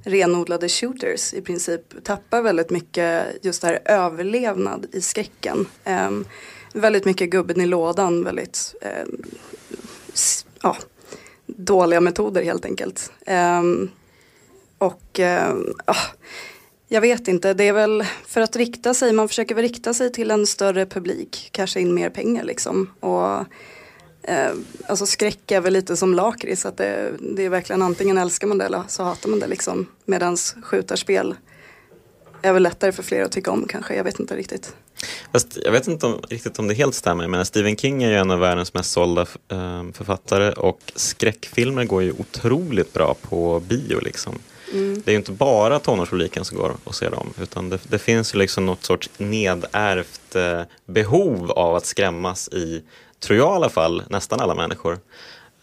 renodlade 0.04 0.70
shooters 0.70 1.34
i 1.34 1.42
princip. 1.42 2.04
Tappar 2.04 2.42
väldigt 2.42 2.70
mycket 2.70 3.26
just 3.42 3.62
det 3.62 3.68
här 3.68 3.80
överlevnad 3.86 4.86
i 4.92 5.02
skräcken. 5.02 5.66
Eh, 5.84 6.12
väldigt 6.74 7.06
mycket 7.06 7.30
gubben 7.30 7.62
i 7.62 7.66
lådan, 7.66 8.24
väldigt 8.24 8.76
eh, 8.82 9.06
ja, 10.62 10.78
dåliga 11.46 12.02
metoder 12.02 12.44
helt 12.44 12.66
enkelt. 12.66 13.12
Ehm, 13.26 13.90
och 14.78 15.20
äh, 15.20 15.56
jag 16.88 17.02
vet 17.02 17.28
inte, 17.28 17.54
det 17.54 17.64
är 17.64 17.74
väl 17.74 18.06
för 18.28 18.42
att 18.42 18.56
rikta 18.56 18.94
sig, 18.94 19.14
man 19.14 19.28
försöker 19.28 19.56
väl 19.56 19.62
rikta 19.62 19.94
sig 19.94 20.12
till 20.12 20.32
en 20.32 20.48
större 20.48 20.86
publik, 20.86 21.50
kanske 21.52 21.80
in 21.80 21.94
mer 21.94 22.10
pengar 22.10 22.44
liksom. 22.44 22.90
Och 23.00 23.38
äh, 24.24 24.52
alltså 24.88 25.06
skräck 25.06 25.52
är 25.52 25.62
väl 25.62 25.74
lite 25.74 25.98
som 25.98 26.14
lakrits, 26.14 26.66
att 26.66 26.78
det, 26.78 27.12
det, 27.20 27.44
är 27.44 27.50
verkligen 27.50 27.82
antingen 27.82 28.18
älskar 28.18 28.48
man 28.48 28.58
det 28.58 28.66
eller 28.66 28.84
så 28.88 29.04
hatar 29.04 29.30
man 29.30 29.40
det 29.40 29.48
liksom. 29.48 29.88
Medans 30.06 30.56
skjutarspel 30.64 31.36
är 32.42 32.54
väl 32.54 32.64
lättare 32.64 32.92
för 32.92 33.04
fler 33.04 33.24
att 33.24 33.32
tycka 33.32 33.52
om 33.52 33.68
kanske, 33.68 33.96
jag 33.96 34.04
vet 34.04 34.20
inte 34.20 34.36
riktigt. 34.36 34.76
Fast 35.32 35.58
jag 35.64 35.72
vet 35.72 35.88
inte 35.88 36.06
om, 36.06 36.22
riktigt 36.30 36.60
om 36.60 36.68
det 36.68 36.74
helt 36.74 36.96
stämmer, 36.96 37.28
men 37.28 37.46
Stephen 37.46 37.78
King 37.78 38.04
är 38.04 38.10
ju 38.10 38.16
en 38.16 38.32
av 38.32 38.40
världens 38.40 38.74
mest 38.74 38.92
sålda 38.92 39.26
ehm, 39.52 39.94
författare 39.94 40.52
och 40.52 40.80
skräckfilmer 40.96 41.86
går 41.86 42.04
ju 42.04 42.12
otroligt 42.12 42.94
bra 42.94 43.16
på 43.22 43.60
bio. 43.60 44.00
Liksom. 44.00 44.40
Mm. 44.72 45.02
Det 45.06 45.12
är 45.12 45.14
ju 45.14 45.18
inte 45.18 45.32
bara 45.32 45.80
tonårspubliken 45.80 46.46
som 46.46 46.58
går 46.58 46.76
och 46.84 46.96
ser 46.96 47.12
dem, 47.12 47.34
utan 47.42 47.70
det, 47.70 47.80
det 47.90 48.00
finns 48.00 48.36
ju 48.36 48.40
liksom 48.40 48.66
något 48.66 48.84
sorts 48.84 49.10
nedärvt 49.18 50.36
eh, 50.36 50.62
behov 50.86 51.52
av 51.52 51.76
att 51.76 51.86
skrämmas 51.86 52.48
i 52.48 52.84
tror 53.20 53.40
jag 53.40 53.54
i 53.54 53.56
alla 53.56 53.70
fall, 53.70 54.04
nästan 54.10 54.40
alla 54.40 54.56
människor. 54.56 55.00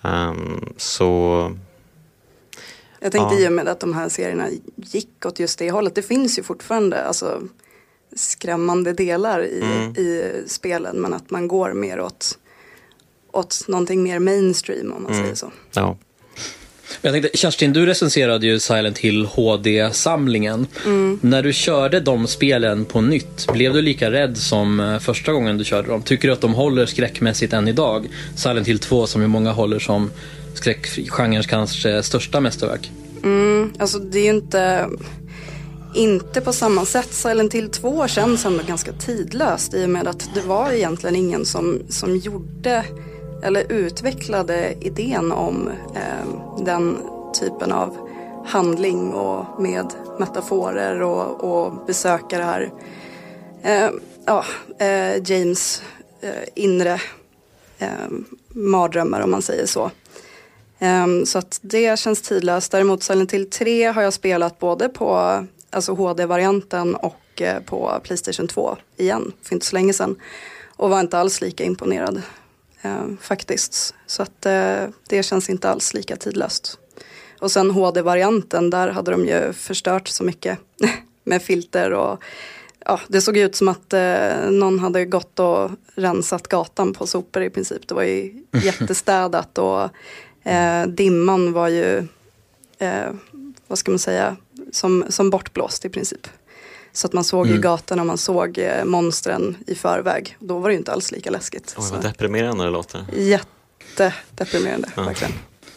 Um, 0.02 0.74
så 0.76 1.52
jag 3.00 3.12
tänkte 3.12 3.34
ja. 3.34 3.40
i 3.40 3.48
och 3.48 3.52
med 3.52 3.68
att 3.68 3.80
de 3.80 3.94
här 3.94 4.08
serierna 4.08 4.48
gick 4.76 5.26
åt 5.26 5.40
just 5.40 5.58
det 5.58 5.70
hållet. 5.70 5.94
Det 5.94 6.02
finns 6.02 6.38
ju 6.38 6.42
fortfarande 6.42 7.04
alltså, 7.04 7.42
skrämmande 8.16 8.92
delar 8.92 9.44
i, 9.44 9.60
mm. 9.60 9.96
i 9.96 10.32
spelen 10.46 10.96
men 10.96 11.14
att 11.14 11.30
man 11.30 11.48
går 11.48 11.72
mer 11.72 12.00
åt, 12.00 12.38
åt 13.32 13.64
någonting 13.68 14.02
mer 14.02 14.18
mainstream 14.18 14.92
om 14.92 15.02
man 15.02 15.12
mm. 15.12 15.24
säger 15.24 15.34
så. 15.34 15.52
Ja. 15.72 15.96
Jag 17.00 17.12
tänkte, 17.12 17.38
Kerstin, 17.38 17.72
du 17.72 17.86
recenserade 17.86 18.46
ju 18.46 18.60
Silent 18.60 18.98
Hill 18.98 19.26
HD-samlingen. 19.26 20.66
Mm. 20.84 21.18
När 21.22 21.42
du 21.42 21.52
körde 21.52 22.00
de 22.00 22.26
spelen 22.26 22.84
på 22.84 23.00
nytt, 23.00 23.52
blev 23.52 23.72
du 23.72 23.82
lika 23.82 24.10
rädd 24.10 24.38
som 24.38 24.80
eh, 24.80 24.98
första 24.98 25.32
gången 25.32 25.58
du 25.58 25.64
körde 25.64 25.88
dem? 25.88 26.02
Tycker 26.02 26.28
du 26.28 26.34
att 26.34 26.40
de 26.40 26.54
håller 26.54 26.86
skräckmässigt 26.86 27.52
än 27.52 27.68
idag? 27.68 28.08
Silent 28.36 28.68
Hill 28.68 28.78
2 28.78 29.06
som 29.06 29.22
ju 29.22 29.28
många 29.28 29.52
håller 29.52 29.78
som 29.78 30.10
skräckgenrens 30.54 31.46
kanske 31.46 32.02
största 32.02 32.40
mästerverk. 32.40 32.90
Mm, 33.24 33.72
alltså 33.78 33.98
det 33.98 34.18
är 34.18 34.24
ju 34.24 34.30
inte, 34.30 34.88
inte 35.94 36.40
på 36.40 36.52
samma 36.52 36.84
sätt. 36.84 37.12
Silent 37.12 37.54
Hill 37.54 37.68
2 37.68 38.08
känns 38.08 38.44
ändå 38.44 38.62
ganska 38.68 38.92
tidlöst 38.92 39.74
i 39.74 39.84
och 39.84 39.90
med 39.90 40.08
att 40.08 40.30
det 40.34 40.40
var 40.40 40.72
egentligen 40.72 41.16
ingen 41.16 41.44
som, 41.44 41.82
som 41.88 42.16
gjorde 42.16 42.84
eller 43.42 43.72
utvecklade 43.72 44.74
idén 44.80 45.32
om 45.32 45.70
eh, 45.94 46.64
den 46.64 46.98
typen 47.40 47.72
av 47.72 48.08
handling 48.46 49.12
och 49.12 49.62
med 49.62 49.86
metaforer 50.18 51.02
och, 51.02 51.44
och 51.44 51.86
besökare 51.86 52.42
här 52.42 52.72
eh, 53.62 53.90
ja, 54.26 54.44
eh, 54.78 55.30
James 55.30 55.82
eh, 56.20 56.48
inre 56.54 57.00
eh, 57.78 57.88
mardrömmar 58.48 59.20
om 59.20 59.30
man 59.30 59.42
säger 59.42 59.66
så. 59.66 59.90
Eh, 60.78 61.06
så 61.24 61.38
att 61.38 61.58
det 61.62 61.98
känns 61.98 62.22
tidlöst. 62.22 62.72
Däremot 62.72 63.02
Silent 63.02 63.30
till 63.30 63.50
3 63.50 63.84
har 63.86 64.02
jag 64.02 64.12
spelat 64.12 64.58
både 64.58 64.88
på 64.88 65.44
alltså 65.70 65.94
HD-varianten 65.94 66.94
och 66.94 67.42
eh, 67.42 67.62
på 67.62 68.00
Playstation 68.02 68.48
2 68.48 68.76
igen 68.96 69.32
för 69.42 69.54
inte 69.54 69.66
så 69.66 69.76
länge 69.76 69.92
sedan. 69.92 70.16
Och 70.76 70.90
var 70.90 71.00
inte 71.00 71.18
alls 71.18 71.40
lika 71.40 71.64
imponerad 71.64 72.22
faktiskt. 73.20 73.94
Så 74.06 74.22
att 74.22 74.46
eh, 74.46 74.84
det 75.08 75.22
känns 75.22 75.50
inte 75.50 75.70
alls 75.70 75.94
lika 75.94 76.16
tidlöst. 76.16 76.78
Och 77.40 77.50
sen 77.50 77.70
HD-varianten, 77.70 78.70
där 78.70 78.88
hade 78.88 79.10
de 79.10 79.26
ju 79.26 79.52
förstört 79.52 80.08
så 80.08 80.24
mycket 80.24 80.58
med 81.24 81.42
filter 81.42 81.92
och 81.92 82.22
ja, 82.84 83.00
det 83.08 83.20
såg 83.20 83.36
ut 83.36 83.56
som 83.56 83.68
att 83.68 83.92
eh, 83.92 84.50
någon 84.50 84.78
hade 84.78 85.04
gått 85.04 85.38
och 85.38 85.70
rensat 85.94 86.48
gatan 86.48 86.92
på 86.92 87.06
sopor 87.06 87.42
i 87.42 87.50
princip. 87.50 87.88
Det 87.88 87.94
var 87.94 88.02
ju 88.02 88.44
jättestädat 88.62 89.58
och 89.58 89.88
eh, 90.50 90.86
dimman 90.86 91.52
var 91.52 91.68
ju, 91.68 92.08
eh, 92.78 93.10
vad 93.66 93.78
ska 93.78 93.90
man 93.90 93.98
säga, 93.98 94.36
som, 94.72 95.04
som 95.08 95.30
bortblåst 95.30 95.84
i 95.84 95.88
princip. 95.88 96.28
Så 96.92 97.06
att 97.06 97.12
man 97.12 97.24
såg 97.24 97.46
mm. 97.46 97.56
ju 97.56 97.62
gatorna 97.62 98.02
och 98.02 98.06
man 98.06 98.18
såg 98.18 98.58
eh, 98.58 98.84
monstren 98.84 99.56
i 99.66 99.74
förväg. 99.74 100.36
Då 100.38 100.58
var 100.58 100.68
det 100.68 100.72
ju 100.72 100.78
inte 100.78 100.92
alls 100.92 101.12
lika 101.12 101.30
läskigt. 101.30 101.74
Oj, 101.78 101.84
vad 101.92 102.02
deprimerande 102.02 102.64
det 102.64 102.70
låter. 102.70 103.04
Jättedeprimerande, 103.16 104.88
ja. 104.96 105.02
verkligen. 105.02 105.32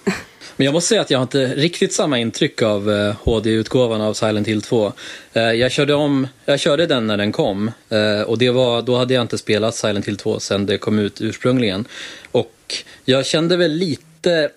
Men 0.58 0.66
jag 0.66 0.74
måste 0.74 0.88
säga 0.88 1.02
att 1.02 1.10
jag 1.10 1.20
har 1.20 1.24
inte 1.24 1.46
riktigt 1.46 1.94
samma 1.94 2.20
intryck 2.20 2.62
av 2.62 2.92
eh, 2.92 3.16
HD-utgåvan 3.24 4.02
av 4.02 4.14
Silent 4.14 4.48
Hill 4.48 4.62
2. 4.62 4.94
Eh, 5.34 5.44
jag, 5.44 5.72
körde 5.72 5.94
om, 5.94 6.28
jag 6.46 6.60
körde 6.60 6.86
den 6.86 7.08
när 7.08 7.18
den 7.18 7.32
kom 7.32 7.72
eh, 7.90 8.22
och 8.22 8.38
det 8.38 8.50
var, 8.50 8.82
då 8.82 8.98
hade 8.98 9.14
jag 9.14 9.22
inte 9.22 9.38
spelat 9.38 9.76
Silent 9.76 10.08
Hill 10.08 10.18
2 10.18 10.40
sen 10.40 10.66
det 10.66 10.78
kom 10.78 11.00
ut 11.00 11.22
ursprungligen. 11.22 11.88
Och 12.32 12.84
jag 13.06 13.26
kände 13.26 13.58
väl 13.58 13.72
lite 13.72 14.50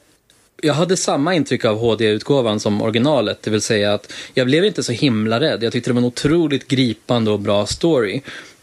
jag 0.62 0.75
hade 0.75 0.97
samma 0.97 1.35
intryck 1.35 1.65
av 1.65 1.79
HD-utgåvan 1.79 2.61
som 2.61 2.83
originalet, 2.83 3.43
det 3.43 3.50
vill 3.50 3.61
säga 3.61 3.95
att 3.95 4.12
jag 4.35 4.47
blev 4.47 4.65
inte 4.65 4.83
så 4.83 4.93
himla 4.93 5.41
rädd. 5.41 5.62
Jag 5.62 5.73
tyckte 5.73 5.91
det 5.91 5.95
var 5.95 6.00
en 6.00 6.07
otroligt 6.07 6.69
gripande 6.69 7.31
och 7.31 7.41
bra 7.41 7.67
story. 7.67 8.21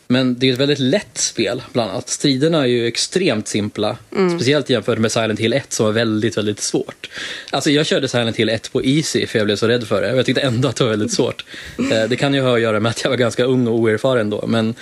Men 0.07 0.39
det 0.39 0.49
är 0.49 0.53
ett 0.53 0.59
väldigt 0.59 0.79
lätt 0.79 1.17
spel, 1.17 1.63
bland 1.73 1.91
annat. 1.91 2.09
Striderna 2.09 2.61
är 2.61 2.65
ju 2.65 2.87
extremt 2.87 3.47
simpla. 3.47 3.97
Mm. 4.15 4.39
Speciellt 4.39 4.69
jämfört 4.69 4.97
med 4.97 5.11
Silent 5.11 5.39
Hill 5.39 5.53
1 5.53 5.73
som 5.73 5.85
var 5.85 5.93
väldigt, 5.93 6.37
väldigt 6.37 6.59
svårt. 6.59 7.09
Alltså 7.51 7.71
jag 7.71 7.85
körde 7.85 8.07
Silent 8.07 8.35
Hill 8.35 8.49
1 8.49 8.71
på 8.71 8.83
Easy 8.83 9.27
för 9.27 9.39
jag 9.39 9.45
blev 9.45 9.55
så 9.55 9.67
rädd 9.67 9.87
för 9.87 10.01
det. 10.01 10.11
Och 10.11 10.17
jag 10.17 10.25
tyckte 10.25 10.41
ändå 10.41 10.67
att 10.67 10.75
det 10.75 10.83
var 10.83 10.91
väldigt 10.91 11.13
svårt. 11.13 11.45
Eh, 11.91 12.09
det 12.09 12.15
kan 12.15 12.33
ju 12.33 12.41
ha 12.41 12.55
att 12.55 12.61
göra 12.61 12.79
med 12.79 12.89
att 12.89 13.03
jag 13.03 13.09
var 13.09 13.17
ganska 13.17 13.43
ung 13.43 13.67
och 13.67 13.73
oerfaren 13.73 14.29
då. 14.29 14.47
Men 14.47 14.75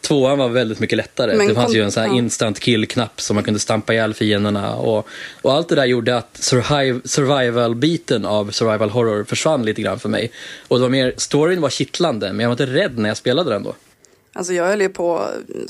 Tvåan 0.00 0.38
var 0.38 0.48
väldigt 0.48 0.80
mycket 0.80 0.96
lättare. 0.96 1.36
Men 1.36 1.48
det 1.48 1.54
fanns 1.54 1.66
kom, 1.66 1.74
ju 1.74 1.82
en 1.82 1.92
sån 1.92 2.02
här 2.02 2.10
ja. 2.10 2.16
instant 2.16 2.60
kill-knapp 2.60 3.20
som 3.20 3.34
man 3.34 3.44
kunde 3.44 3.60
stampa 3.60 3.92
ihjäl 3.92 4.14
fienderna. 4.14 4.74
Och, 4.74 5.08
och 5.42 5.52
allt 5.52 5.68
det 5.68 5.74
där 5.74 5.84
gjorde 5.84 6.16
att 6.16 6.36
survival-biten 7.04 8.26
av 8.26 8.50
survival 8.50 8.90
horror 8.90 9.24
försvann 9.24 9.64
lite 9.64 9.82
grann 9.82 9.98
för 9.98 10.08
mig. 10.08 10.30
Och 10.68 10.76
det 10.76 10.82
var 10.82 10.90
mer, 10.90 11.14
storyn 11.16 11.60
var 11.60 11.70
kittlande, 11.70 12.32
men 12.32 12.40
jag 12.40 12.48
var 12.48 12.64
inte 12.64 12.74
rädd 12.74 12.98
när 12.98 13.08
jag 13.08 13.16
spelade 13.16 13.50
den 13.50 13.62
då. 13.62 13.74
Alltså 14.32 14.52
jag 14.52 14.66
höll 14.66 14.80
ju 14.80 14.88
på, 14.88 15.26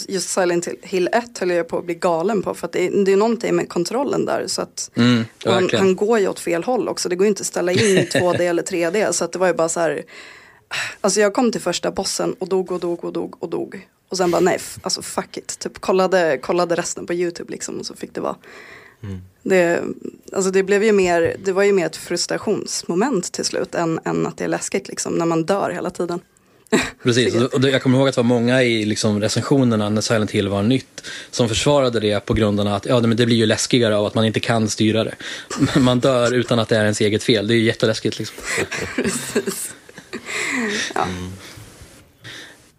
just 0.08 0.28
Silent 0.28 0.68
Hill 0.82 1.08
1 1.12 1.38
höll 1.38 1.50
jag 1.50 1.68
på 1.68 1.78
att 1.78 1.84
bli 1.84 1.94
galen 1.94 2.42
på 2.42 2.54
för 2.54 2.66
att 2.66 2.72
det, 2.72 2.86
är, 2.86 3.04
det 3.04 3.12
är 3.12 3.16
någonting 3.16 3.56
med 3.56 3.68
kontrollen 3.68 4.24
där 4.24 4.44
så 4.46 4.62
att 4.62 4.90
mm, 4.94 5.24
han, 5.44 5.70
han, 5.72 5.96
går 5.96 6.18
ju 6.18 6.28
åt 6.28 6.40
fel 6.40 6.64
håll 6.64 6.88
också. 6.88 7.08
Det 7.08 7.16
går 7.16 7.24
ju 7.24 7.28
inte 7.28 7.40
att 7.40 7.46
ställa 7.46 7.72
in 7.72 7.78
2D 7.78 8.40
eller 8.40 8.62
3D 8.62 9.12
så 9.12 9.24
att 9.24 9.32
det 9.32 9.38
var 9.38 9.46
ju 9.46 9.54
bara 9.54 9.68
så 9.68 9.80
här 9.80 10.02
Alltså 11.00 11.20
jag 11.20 11.34
kom 11.34 11.52
till 11.52 11.60
första 11.60 11.90
bossen 11.90 12.34
och 12.38 12.48
dog 12.48 12.72
och 12.72 12.80
dog 12.80 13.04
och 13.04 13.12
dog 13.12 13.42
och 13.42 13.50
dog. 13.50 13.86
Och 14.10 14.16
sen 14.16 14.30
bara 14.30 14.40
nej, 14.40 14.58
alltså 14.82 15.02
fuck 15.02 15.36
it. 15.36 15.58
Typ 15.58 15.80
kollade, 15.80 16.38
kollade 16.42 16.74
resten 16.76 17.06
på 17.06 17.14
YouTube 17.14 17.52
liksom 17.52 17.78
och 17.78 17.86
så 17.86 17.94
fick 17.94 18.14
det 18.14 18.20
vara. 18.20 18.36
Mm. 19.02 19.20
Det, 19.42 19.82
alltså 20.32 20.50
det, 20.50 20.62
blev 20.62 20.84
ju 20.84 20.92
mer, 20.92 21.36
det 21.44 21.52
var 21.52 21.62
ju 21.62 21.72
mer 21.72 21.86
ett 21.86 21.96
frustrationsmoment 21.96 23.32
till 23.32 23.44
slut 23.44 23.74
än, 23.74 24.00
än 24.04 24.26
att 24.26 24.36
det 24.36 24.44
är 24.44 24.48
läskigt 24.48 24.88
liksom 24.88 25.14
när 25.14 25.26
man 25.26 25.44
dör 25.44 25.70
hela 25.70 25.90
tiden. 25.90 26.20
Precis, 27.02 27.34
och 27.34 27.64
jag 27.68 27.82
kommer 27.82 27.98
ihåg 27.98 28.08
att 28.08 28.14
det 28.14 28.18
var 28.18 28.28
många 28.28 28.62
i 28.62 28.84
liksom 28.84 29.20
recensionerna 29.20 29.88
när 29.88 30.00
Silent 30.00 30.30
Hill 30.30 30.48
var 30.48 30.62
nytt 30.62 31.02
som 31.30 31.48
försvarade 31.48 32.00
det 32.00 32.26
på 32.26 32.34
grund 32.34 32.60
av 32.60 32.66
att 32.66 32.86
ja, 32.86 33.00
det 33.00 33.26
blir 33.26 33.36
ju 33.36 33.46
läskigare 33.46 33.96
av 33.96 34.06
att 34.06 34.14
man 34.14 34.24
inte 34.24 34.40
kan 34.40 34.68
styra 34.68 35.04
det. 35.04 35.14
Man 35.80 36.00
dör 36.00 36.34
utan 36.34 36.58
att 36.58 36.68
det 36.68 36.76
är 36.76 36.82
ens 36.82 37.00
eget 37.00 37.22
fel, 37.22 37.46
det 37.46 37.54
är 37.54 37.56
ju 37.56 37.64
jätteläskigt. 37.64 38.18
Liksom. 38.18 38.36
Precis. 38.96 39.74
ja. 40.94 41.04
Mm. 41.04 41.32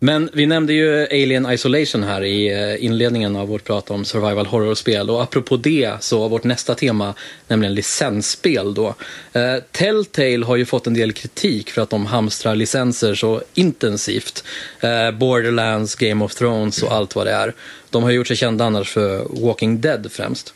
Men 0.04 0.30
vi 0.34 0.46
nämnde 0.46 0.74
ju 0.74 1.04
Alien 1.04 1.52
Isolation 1.52 2.04
här 2.04 2.24
i 2.24 2.48
eh, 2.48 2.86
inledningen 2.86 3.36
av 3.36 3.48
vårt 3.48 3.64
prat 3.64 3.92
om 3.92 4.06
survival 4.06 4.46
horror-spel 4.46 5.10
och 5.10 5.24
apropå 5.24 5.58
det 5.58 5.92
så 6.00 6.28
vårt 6.28 6.44
nästa 6.44 6.76
tema, 6.76 7.14
nämligen 7.48 7.74
licensspel 7.74 8.74
då. 8.74 8.96
Eh, 9.34 9.56
Telltale 9.72 10.46
har 10.46 10.56
ju 10.56 10.66
fått 10.66 10.88
en 10.88 10.94
del 10.94 11.12
kritik 11.12 11.70
för 11.70 11.82
att 11.82 11.90
de 11.90 12.06
hamstrar 12.06 12.56
licenser 12.56 13.16
så 13.16 13.42
intensivt. 13.54 14.44
Eh, 14.80 15.12
Borderlands, 15.12 15.96
Game 15.96 16.26
of 16.26 16.36
Thrones 16.36 16.84
och 16.84 16.94
allt 16.94 17.16
vad 17.16 17.28
det 17.28 17.32
är. 17.32 17.54
De 17.90 18.04
har 18.04 18.12
gjort 18.12 18.28
sig 18.28 18.36
kända 18.36 18.66
annars 18.66 18.90
för 18.90 19.26
Walking 19.46 19.82
Dead 19.82 20.12
främst. 20.12 20.54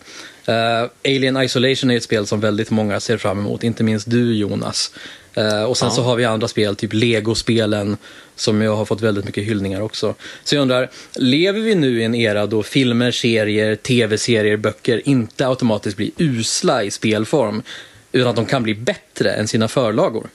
Uh, 0.49 0.89
Alien 1.05 1.41
Isolation 1.41 1.91
är 1.91 1.97
ett 1.97 2.03
spel 2.03 2.27
som 2.27 2.39
väldigt 2.39 2.71
många 2.71 2.99
ser 2.99 3.17
fram 3.17 3.39
emot, 3.39 3.63
inte 3.63 3.83
minst 3.83 4.09
du 4.09 4.35
Jonas. 4.35 4.91
Uh, 5.37 5.63
och 5.63 5.77
sen 5.77 5.87
ja. 5.87 5.95
så 5.95 6.01
har 6.01 6.15
vi 6.15 6.25
andra 6.25 6.47
spel, 6.47 6.75
typ 6.75 6.93
Lego-spelen, 6.93 7.97
som 8.35 8.61
jag 8.61 8.75
har 8.75 8.85
fått 8.85 9.01
väldigt 9.01 9.25
mycket 9.25 9.43
hyllningar 9.43 9.81
också. 9.81 10.15
Så 10.43 10.55
jag 10.55 10.61
undrar, 10.61 10.89
lever 11.13 11.59
vi 11.59 11.75
nu 11.75 12.01
i 12.01 12.03
en 12.03 12.15
era 12.15 12.45
då 12.45 12.63
filmer, 12.63 13.11
serier, 13.11 13.75
tv-serier, 13.75 14.57
böcker 14.57 15.01
inte 15.05 15.47
automatiskt 15.47 15.97
blir 15.97 16.11
usla 16.17 16.83
i 16.83 16.91
spelform, 16.91 17.63
utan 18.11 18.29
att 18.29 18.35
de 18.35 18.45
kan 18.45 18.63
bli 18.63 18.75
bättre 18.75 19.31
än 19.31 19.47
sina 19.47 19.67
förlagor? 19.67 20.27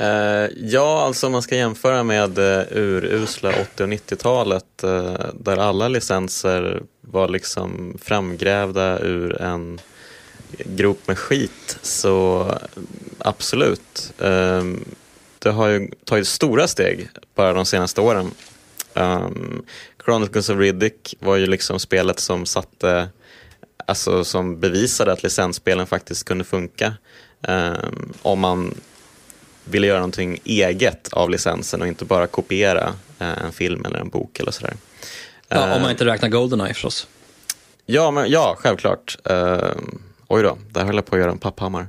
Uh, 0.00 0.48
ja, 0.56 1.02
alltså 1.06 1.26
om 1.26 1.32
man 1.32 1.42
ska 1.42 1.56
jämföra 1.56 2.02
med 2.02 2.38
uh, 2.38 2.62
urusla 2.70 3.48
80 3.48 3.82
och 3.82 3.88
90-talet 3.88 4.64
uh, 4.84 4.90
eh, 4.90 5.26
där 5.34 5.56
alla 5.56 5.88
licenser 5.88 6.82
var 7.00 7.28
liksom 7.28 7.98
framgrävda 8.02 8.98
ur 8.98 9.42
en 9.42 9.80
grop 10.64 11.08
med 11.08 11.18
skit 11.18 11.78
så 11.82 12.46
absolut. 13.18 14.12
Ehm, 14.18 14.84
det 15.42 15.50
har 15.50 15.68
ju 15.68 15.90
tagit 16.04 16.28
stora 16.28 16.68
steg 16.68 17.08
bara 17.34 17.52
de 17.52 17.66
senaste 17.66 18.00
åren. 18.00 18.30
Um, 18.94 19.62
Chronicles 20.04 20.48
of 20.48 20.58
Riddick 20.58 21.14
var 21.20 21.36
ju 21.36 21.46
liksom 21.46 21.78
spelet 21.78 22.20
som 22.20 22.46
satte, 22.46 23.08
alltså 23.86 24.24
som 24.24 24.60
bevisade 24.60 25.12
att 25.12 25.22
licensspelen 25.22 25.86
faktiskt 25.86 26.24
kunde 26.24 26.44
funka. 26.44 26.94
Um, 27.48 28.12
om 28.22 28.40
man 28.40 28.74
ville 29.64 29.86
göra 29.86 29.98
någonting 29.98 30.40
eget 30.44 31.12
av 31.12 31.30
licensen 31.30 31.80
och 31.82 31.88
inte 31.88 32.04
bara 32.04 32.26
kopiera 32.26 32.88
uh, 33.20 33.44
en 33.44 33.52
film 33.52 33.84
eller 33.84 33.98
en 33.98 34.08
bok 34.08 34.40
eller 34.40 34.50
sådär. 34.50 34.74
Ja, 35.48 35.62
om 35.64 35.70
man 35.70 35.84
uh, 35.84 35.90
inte 35.90 36.04
räknar 36.04 36.28
Goldeneye 36.28 36.74
förstås. 36.74 37.06
Ja, 37.86 38.10
men, 38.10 38.30
ja 38.30 38.56
självklart. 38.58 39.18
Uh, 39.30 39.70
oj 40.28 40.42
då, 40.42 40.58
där 40.70 40.84
höll 40.84 40.94
jag 40.94 41.06
på 41.06 41.16
att 41.16 41.20
göra 41.20 41.30
en 41.30 41.38
papphammar. 41.38 41.88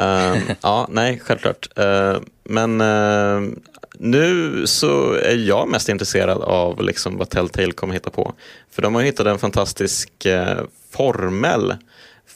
Uh, 0.00 0.50
ja, 0.60 0.86
nej, 0.90 1.20
självklart. 1.24 1.68
Uh, 1.78 2.20
men 2.44 2.80
uh, 2.80 3.52
nu 3.98 4.62
så 4.66 5.12
är 5.12 5.36
jag 5.36 5.68
mest 5.68 5.88
intresserad 5.88 6.42
av 6.42 6.82
liksom 6.82 7.16
vad 7.16 7.30
Telltale 7.30 7.72
kommer 7.72 7.94
hitta 7.94 8.10
på. 8.10 8.32
För 8.70 8.82
de 8.82 8.94
har 8.94 9.02
hittat 9.02 9.26
en 9.26 9.38
fantastisk 9.38 10.26
uh, 10.26 10.62
formel 10.90 11.74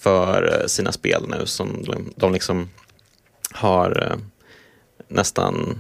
för 0.02 0.60
eh, 0.60 0.66
sina 0.66 0.92
spel 0.92 1.26
nu 1.28 1.46
som 1.46 1.84
de 2.16 2.32
liksom 2.32 2.68
har 3.52 4.02
eh, 4.10 4.16
nästan 5.08 5.78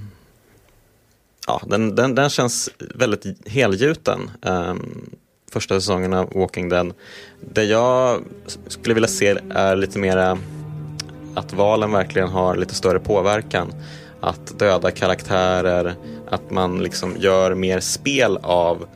Ja, 1.46 1.62
den, 1.66 1.94
den, 1.94 2.14
den 2.14 2.30
känns 2.30 2.70
väldigt 2.78 3.48
helgjuten. 3.48 4.30
Um, 4.42 5.10
första 5.52 5.80
säsongen 5.80 6.12
av 6.12 6.32
Walking 6.34 6.68
Dead. 6.68 6.92
Det 7.40 7.64
jag 7.64 8.22
skulle 8.68 8.94
vilja 8.94 9.08
se 9.08 9.38
är 9.50 9.76
lite 9.76 9.98
mera 9.98 10.38
att 11.34 11.52
valen 11.52 11.92
verkligen 11.92 12.28
har 12.28 12.56
lite 12.56 12.74
större 12.74 12.98
påverkan. 12.98 13.72
Att 14.20 14.58
döda 14.58 14.90
karaktärer, 14.90 15.94
att 16.28 16.50
man 16.50 16.82
liksom 16.82 17.16
gör 17.18 17.54
mer 17.54 17.80
spel 17.80 18.38
av 18.42 18.86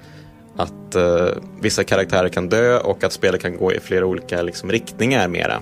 att 0.56 0.96
uh, 0.96 1.28
vissa 1.60 1.84
karaktärer 1.84 2.28
kan 2.28 2.48
dö 2.48 2.78
och 2.78 3.04
att 3.04 3.12
spelet 3.12 3.42
kan 3.42 3.56
gå 3.56 3.72
i 3.72 3.80
flera 3.80 4.06
olika 4.06 4.42
liksom, 4.42 4.70
riktningar 4.70 5.28
mera. 5.28 5.60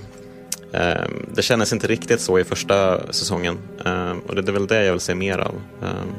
Um, 0.72 1.26
det 1.34 1.42
kändes 1.42 1.72
inte 1.72 1.86
riktigt 1.86 2.20
så 2.20 2.38
i 2.38 2.44
första 2.44 3.00
säsongen 3.12 3.58
um, 3.84 4.20
och 4.20 4.34
det 4.34 4.48
är 4.48 4.52
väl 4.52 4.66
det 4.66 4.84
jag 4.84 4.92
vill 4.92 5.00
se 5.00 5.14
mer 5.14 5.38
av 5.38 5.54
um, 5.80 6.14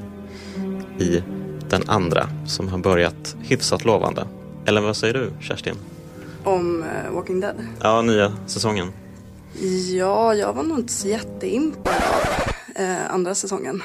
i 1.00 1.24
den 1.70 1.84
andra 1.88 2.30
som 2.48 2.68
har 2.68 2.78
börjat 2.78 3.36
hyfsat 3.42 3.86
lovande. 3.86 4.28
Eller 4.66 4.82
vad 4.82 4.98
säger 4.98 5.14
du 5.14 5.30
Kerstin? 5.40 5.76
Om 6.44 6.84
uh, 6.84 7.16
Walking 7.16 7.40
Dead? 7.40 7.56
Ja, 7.82 8.02
nya 8.02 8.34
säsongen. 8.46 8.88
Ja, 9.62 10.36
jag 10.36 10.54
var 10.54 10.64
nog 10.64 10.80
inte 10.80 10.94
så 10.94 11.08
jätteimponerad 11.08 12.02
av 12.76 12.82
eh, 12.84 13.12
andra 13.12 13.36
säsongen. 13.36 13.84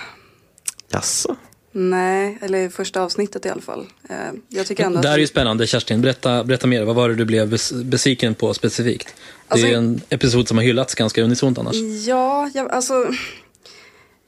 Jaså? 0.89 1.37
Nej, 1.73 2.39
eller 2.43 2.69
första 2.69 3.03
avsnittet 3.03 3.47
i 3.47 3.49
alla 3.49 3.61
fall. 3.61 3.87
Eh, 4.09 4.17
jag 4.49 4.67
tycker 4.67 4.85
ändå 4.85 5.01
det 5.01 5.09
här 5.09 5.15
är 5.15 5.21
ju 5.21 5.27
spännande, 5.27 5.67
Kerstin. 5.67 6.03
Berätta, 6.03 6.45
berätta 6.45 6.67
mer. 6.67 6.85
Vad 6.85 6.97
var 6.97 7.09
det 7.09 7.15
du 7.15 7.25
blev 7.25 7.59
besviken 7.85 8.35
på 8.35 8.55
specifikt? 8.55 9.07
Det 9.07 9.13
alltså, 9.53 9.67
är 9.67 9.75
en 9.75 10.01
episod 10.09 10.49
som 10.49 10.57
har 10.57 10.65
hyllats 10.65 10.95
ganska 10.95 11.23
unisont 11.23 11.59
annars. 11.59 11.77
Ja, 12.07 12.51
jag, 12.55 12.71
alltså. 12.71 13.07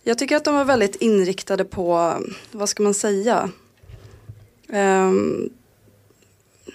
Jag 0.03 0.19
tycker 0.19 0.37
att 0.37 0.45
de 0.45 0.55
var 0.55 0.65
väldigt 0.65 0.97
inriktade 0.97 1.65
på, 1.65 2.15
vad 2.51 2.69
ska 2.69 2.83
man 2.83 2.95
säga? 2.95 3.51
Um, 4.69 5.51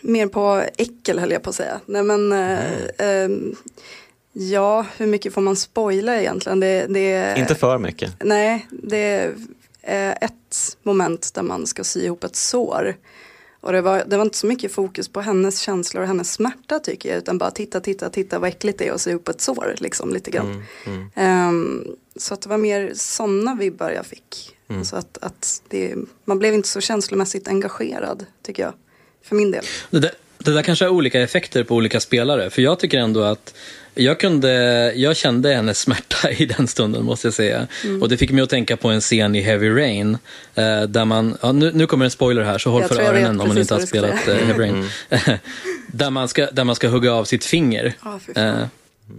mer 0.01 0.27
på 0.27 0.63
äckel 0.77 1.19
höll 1.19 1.31
jag 1.31 1.43
på 1.43 1.49
att 1.49 1.55
säga. 1.55 1.79
Nej 1.85 2.03
men, 2.03 2.31
mm. 2.97 3.55
Ja, 4.39 4.85
hur 4.97 5.07
mycket 5.07 5.33
får 5.33 5.41
man 5.41 5.55
spoila 5.55 6.21
egentligen? 6.21 6.59
Det, 6.59 6.87
det, 6.87 7.35
Inte 7.37 7.55
för 7.55 7.77
mycket. 7.77 8.13
Nej, 8.23 8.67
det 8.69 9.33
är 9.81 10.17
ett 10.21 10.77
moment 10.83 11.33
där 11.33 11.43
man 11.43 11.67
ska 11.67 11.83
sy 11.83 12.05
ihop 12.05 12.23
ett 12.23 12.35
sår. 12.35 12.95
Och 13.61 13.71
det 13.71 13.81
var, 13.81 14.03
det 14.07 14.17
var 14.17 14.25
inte 14.25 14.37
så 14.37 14.47
mycket 14.47 14.71
fokus 14.71 15.09
på 15.09 15.21
hennes 15.21 15.59
känslor 15.59 16.01
och 16.01 16.07
hennes 16.07 16.33
smärta 16.33 16.79
tycker 16.79 17.09
jag. 17.09 17.17
Utan 17.17 17.37
bara 17.37 17.51
titta, 17.51 17.79
titta, 17.79 18.09
titta 18.09 18.39
vad 18.39 18.49
äckligt 18.49 18.79
det 18.79 18.87
är 18.87 18.91
att 18.91 19.01
sy 19.01 19.09
ihop 19.09 19.27
ett 19.27 19.41
sår. 19.41 19.75
Liksom 19.77 20.13
lite 20.13 20.31
grann. 20.31 20.63
Mm, 20.85 21.09
mm. 21.15 21.49
Um, 21.49 21.95
så 22.15 22.33
att 22.33 22.41
det 22.41 22.49
var 22.49 22.57
mer 22.57 22.91
sådana 22.95 23.55
vibbar 23.55 23.89
jag 23.89 24.05
fick. 24.05 24.55
Mm. 24.69 24.85
Så 24.85 24.95
att, 24.95 25.17
att 25.21 25.61
det, 25.67 25.95
man 26.25 26.39
blev 26.39 26.53
inte 26.53 26.67
så 26.67 26.81
känslomässigt 26.81 27.47
engagerad 27.47 28.25
tycker 28.41 28.63
jag. 28.63 28.73
För 29.23 29.35
min 29.35 29.51
del. 29.51 29.63
Det 29.89 29.99
där, 29.99 30.11
det 30.37 30.51
där 30.51 30.61
kanske 30.61 30.85
har 30.85 30.91
olika 30.91 31.21
effekter 31.21 31.63
på 31.63 31.75
olika 31.75 31.99
spelare. 31.99 32.49
För 32.49 32.61
jag 32.61 32.79
tycker 32.79 32.97
ändå 32.97 33.21
att 33.21 33.53
jag, 33.97 34.19
kunde, 34.19 34.51
jag 34.95 35.17
kände 35.17 35.53
hennes 35.53 35.79
smärta 35.79 36.31
i 36.37 36.45
den 36.45 36.67
stunden 36.67 37.05
måste 37.05 37.27
jag 37.27 37.33
säga. 37.33 37.67
Mm. 37.83 38.01
Och 38.01 38.09
det 38.09 38.17
fick 38.17 38.31
mig 38.31 38.43
att 38.43 38.49
tänka 38.49 38.77
på 38.77 38.89
en 38.89 39.01
scen 39.01 39.35
i 39.35 39.41
Heavy 39.41 39.69
Rain. 39.69 40.17
Eh, 40.55 40.81
där 40.81 41.05
man, 41.05 41.37
ja, 41.41 41.51
nu, 41.51 41.71
nu 41.73 41.87
kommer 41.87 42.05
en 42.05 42.11
spoiler 42.11 42.41
här 42.41 42.57
så 42.57 42.71
håll 42.71 42.81
jag 42.81 42.89
för 42.89 43.01
öronen 43.01 43.41
om 43.41 43.47
man 43.47 43.57
inte 43.57 43.73
har 43.73 43.81
spelat 43.81 44.27
eh, 44.27 44.35
Heavy 44.35 44.63
Rain. 44.63 44.89
Mm. 45.09 45.37
där, 45.87 46.09
man 46.09 46.27
ska, 46.27 46.45
där 46.51 46.63
man 46.63 46.75
ska 46.75 46.87
hugga 46.87 47.13
av 47.13 47.25
sitt 47.25 47.45
finger. 47.45 47.93
Oh, 48.03 48.43
eh, 48.43 48.67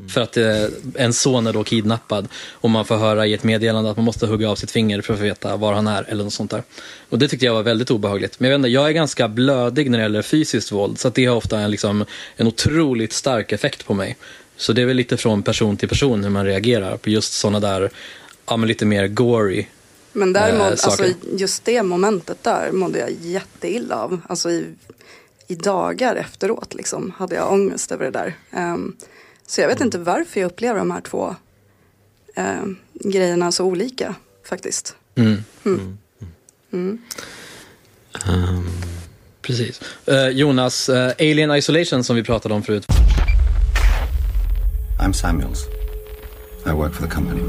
för 0.08 0.20
att 0.20 0.36
eh, 0.36 0.64
en 0.94 1.12
son 1.12 1.46
är 1.46 1.52
då 1.52 1.64
kidnappad 1.64 2.28
och 2.52 2.70
man 2.70 2.84
får 2.84 2.96
höra 2.96 3.26
i 3.26 3.34
ett 3.34 3.44
meddelande 3.44 3.90
att 3.90 3.96
man 3.96 4.04
måste 4.04 4.26
hugga 4.26 4.50
av 4.50 4.56
sitt 4.56 4.70
finger 4.70 5.00
för 5.00 5.12
att 5.12 5.18
få 5.18 5.24
veta 5.24 5.56
var 5.56 5.72
han 5.72 5.86
är 5.86 6.04
eller 6.08 6.24
något 6.24 6.32
sånt 6.32 6.50
där. 6.50 6.62
Och 7.08 7.18
det 7.18 7.28
tyckte 7.28 7.46
jag 7.46 7.54
var 7.54 7.62
väldigt 7.62 7.90
obehagligt. 7.90 8.40
Men 8.40 8.50
jag, 8.50 8.58
vet 8.58 8.58
inte, 8.58 8.68
jag 8.68 8.88
är 8.88 8.92
ganska 8.92 9.28
blödig 9.28 9.90
när 9.90 9.98
det 9.98 10.02
gäller 10.02 10.22
fysiskt 10.22 10.72
våld 10.72 10.98
så 10.98 11.08
det 11.08 11.26
har 11.26 11.36
ofta 11.36 11.60
en, 11.60 11.70
liksom, 11.70 12.04
en 12.36 12.46
otroligt 12.46 13.12
stark 13.12 13.52
effekt 13.52 13.86
på 13.86 13.94
mig. 13.94 14.16
Så 14.58 14.72
det 14.72 14.82
är 14.82 14.86
väl 14.86 14.96
lite 14.96 15.16
från 15.16 15.42
person 15.42 15.76
till 15.76 15.88
person 15.88 16.24
hur 16.24 16.30
man 16.30 16.44
reagerar 16.44 16.96
på 16.96 17.10
just 17.10 17.32
sådana 17.32 17.60
där, 17.60 17.90
ja 18.46 18.56
men 18.56 18.68
lite 18.68 18.86
mer 18.86 19.06
gory 19.06 19.66
Men 20.12 20.32
däremot, 20.32 20.60
äh, 20.60 20.88
alltså 20.88 21.04
just 21.36 21.64
det 21.64 21.82
momentet 21.82 22.44
där 22.44 22.72
mådde 22.72 22.98
jag 22.98 23.10
jätteilla 23.10 23.96
av. 23.96 24.20
Alltså 24.28 24.50
i, 24.50 24.74
i 25.46 25.54
dagar 25.54 26.16
efteråt 26.16 26.74
liksom 26.74 27.12
hade 27.16 27.34
jag 27.34 27.52
ångest 27.52 27.92
över 27.92 28.04
det 28.04 28.10
där. 28.10 28.34
Um, 28.50 28.96
så 29.46 29.60
jag 29.60 29.68
vet 29.68 29.80
inte 29.80 29.98
varför 29.98 30.40
jag 30.40 30.46
upplever 30.46 30.78
de 30.78 30.90
här 30.90 31.00
två 31.00 31.36
uh, 32.38 32.72
grejerna 32.94 33.52
så 33.52 33.64
olika 33.64 34.14
faktiskt. 34.44 34.96
Mm. 35.14 35.44
Mm. 35.64 35.98
Mm. 36.72 36.98
Um. 38.28 38.68
Precis. 39.42 39.80
Uh, 40.08 40.28
Jonas, 40.28 40.88
uh, 40.88 41.10
Alien 41.18 41.54
Isolation 41.54 42.04
som 42.04 42.16
vi 42.16 42.22
pratade 42.22 42.54
om 42.54 42.62
förut. 42.62 42.86
I'm 45.08 45.14
Samuels. 45.14 45.66
I 46.66 46.74
work 46.74 46.92
for 46.92 47.00
the 47.00 47.08
company. 47.08 47.40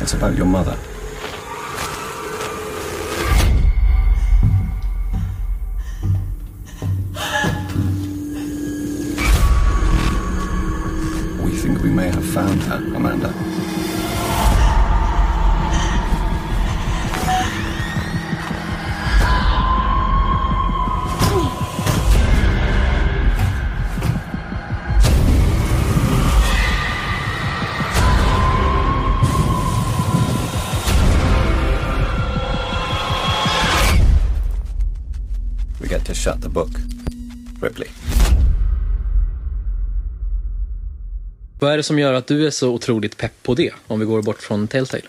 It's 0.00 0.14
about 0.14 0.36
your 0.36 0.46
mother. 0.46 0.78
We 11.42 11.50
think 11.56 11.82
we 11.82 11.90
may 11.90 12.06
have 12.06 12.24
found 12.24 12.62
her, 12.62 12.76
Amanda. 12.94 13.53
Shut 36.14 36.42
the 36.42 36.48
book. 36.48 36.70
Ripley. 37.62 37.88
Vad 41.60 41.72
är 41.72 41.76
det 41.76 41.82
som 41.82 41.98
gör 41.98 42.12
att 42.12 42.26
du 42.26 42.46
är 42.46 42.50
så 42.50 42.70
otroligt 42.70 43.16
pepp 43.16 43.32
på 43.42 43.54
det, 43.54 43.72
om 43.86 44.00
vi 44.00 44.06
går 44.06 44.22
bort 44.22 44.42
från 44.42 44.68
Telltale? 44.68 45.02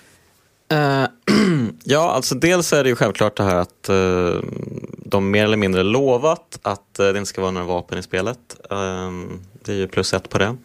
Uh, 0.73 1.05
ja, 1.83 2.11
alltså 2.11 2.35
dels 2.35 2.73
är 2.73 2.83
det 2.83 2.89
ju 2.89 2.95
självklart 2.95 3.37
det 3.37 3.43
här 3.43 3.55
att 3.55 3.89
uh, 3.89 4.43
de 5.05 5.31
mer 5.31 5.43
eller 5.43 5.57
mindre 5.57 5.83
lovat 5.83 6.59
att 6.61 6.99
uh, 6.99 7.05
det 7.05 7.17
inte 7.17 7.25
ska 7.25 7.41
vara 7.41 7.51
några 7.51 7.67
vapen 7.67 7.97
i 7.97 8.03
spelet. 8.03 8.39
Det 9.63 9.71
är 9.71 9.75
ju 9.75 9.87
plus 9.87 10.13
ett 10.13 10.29
på 10.29 10.37
det. 10.37 10.55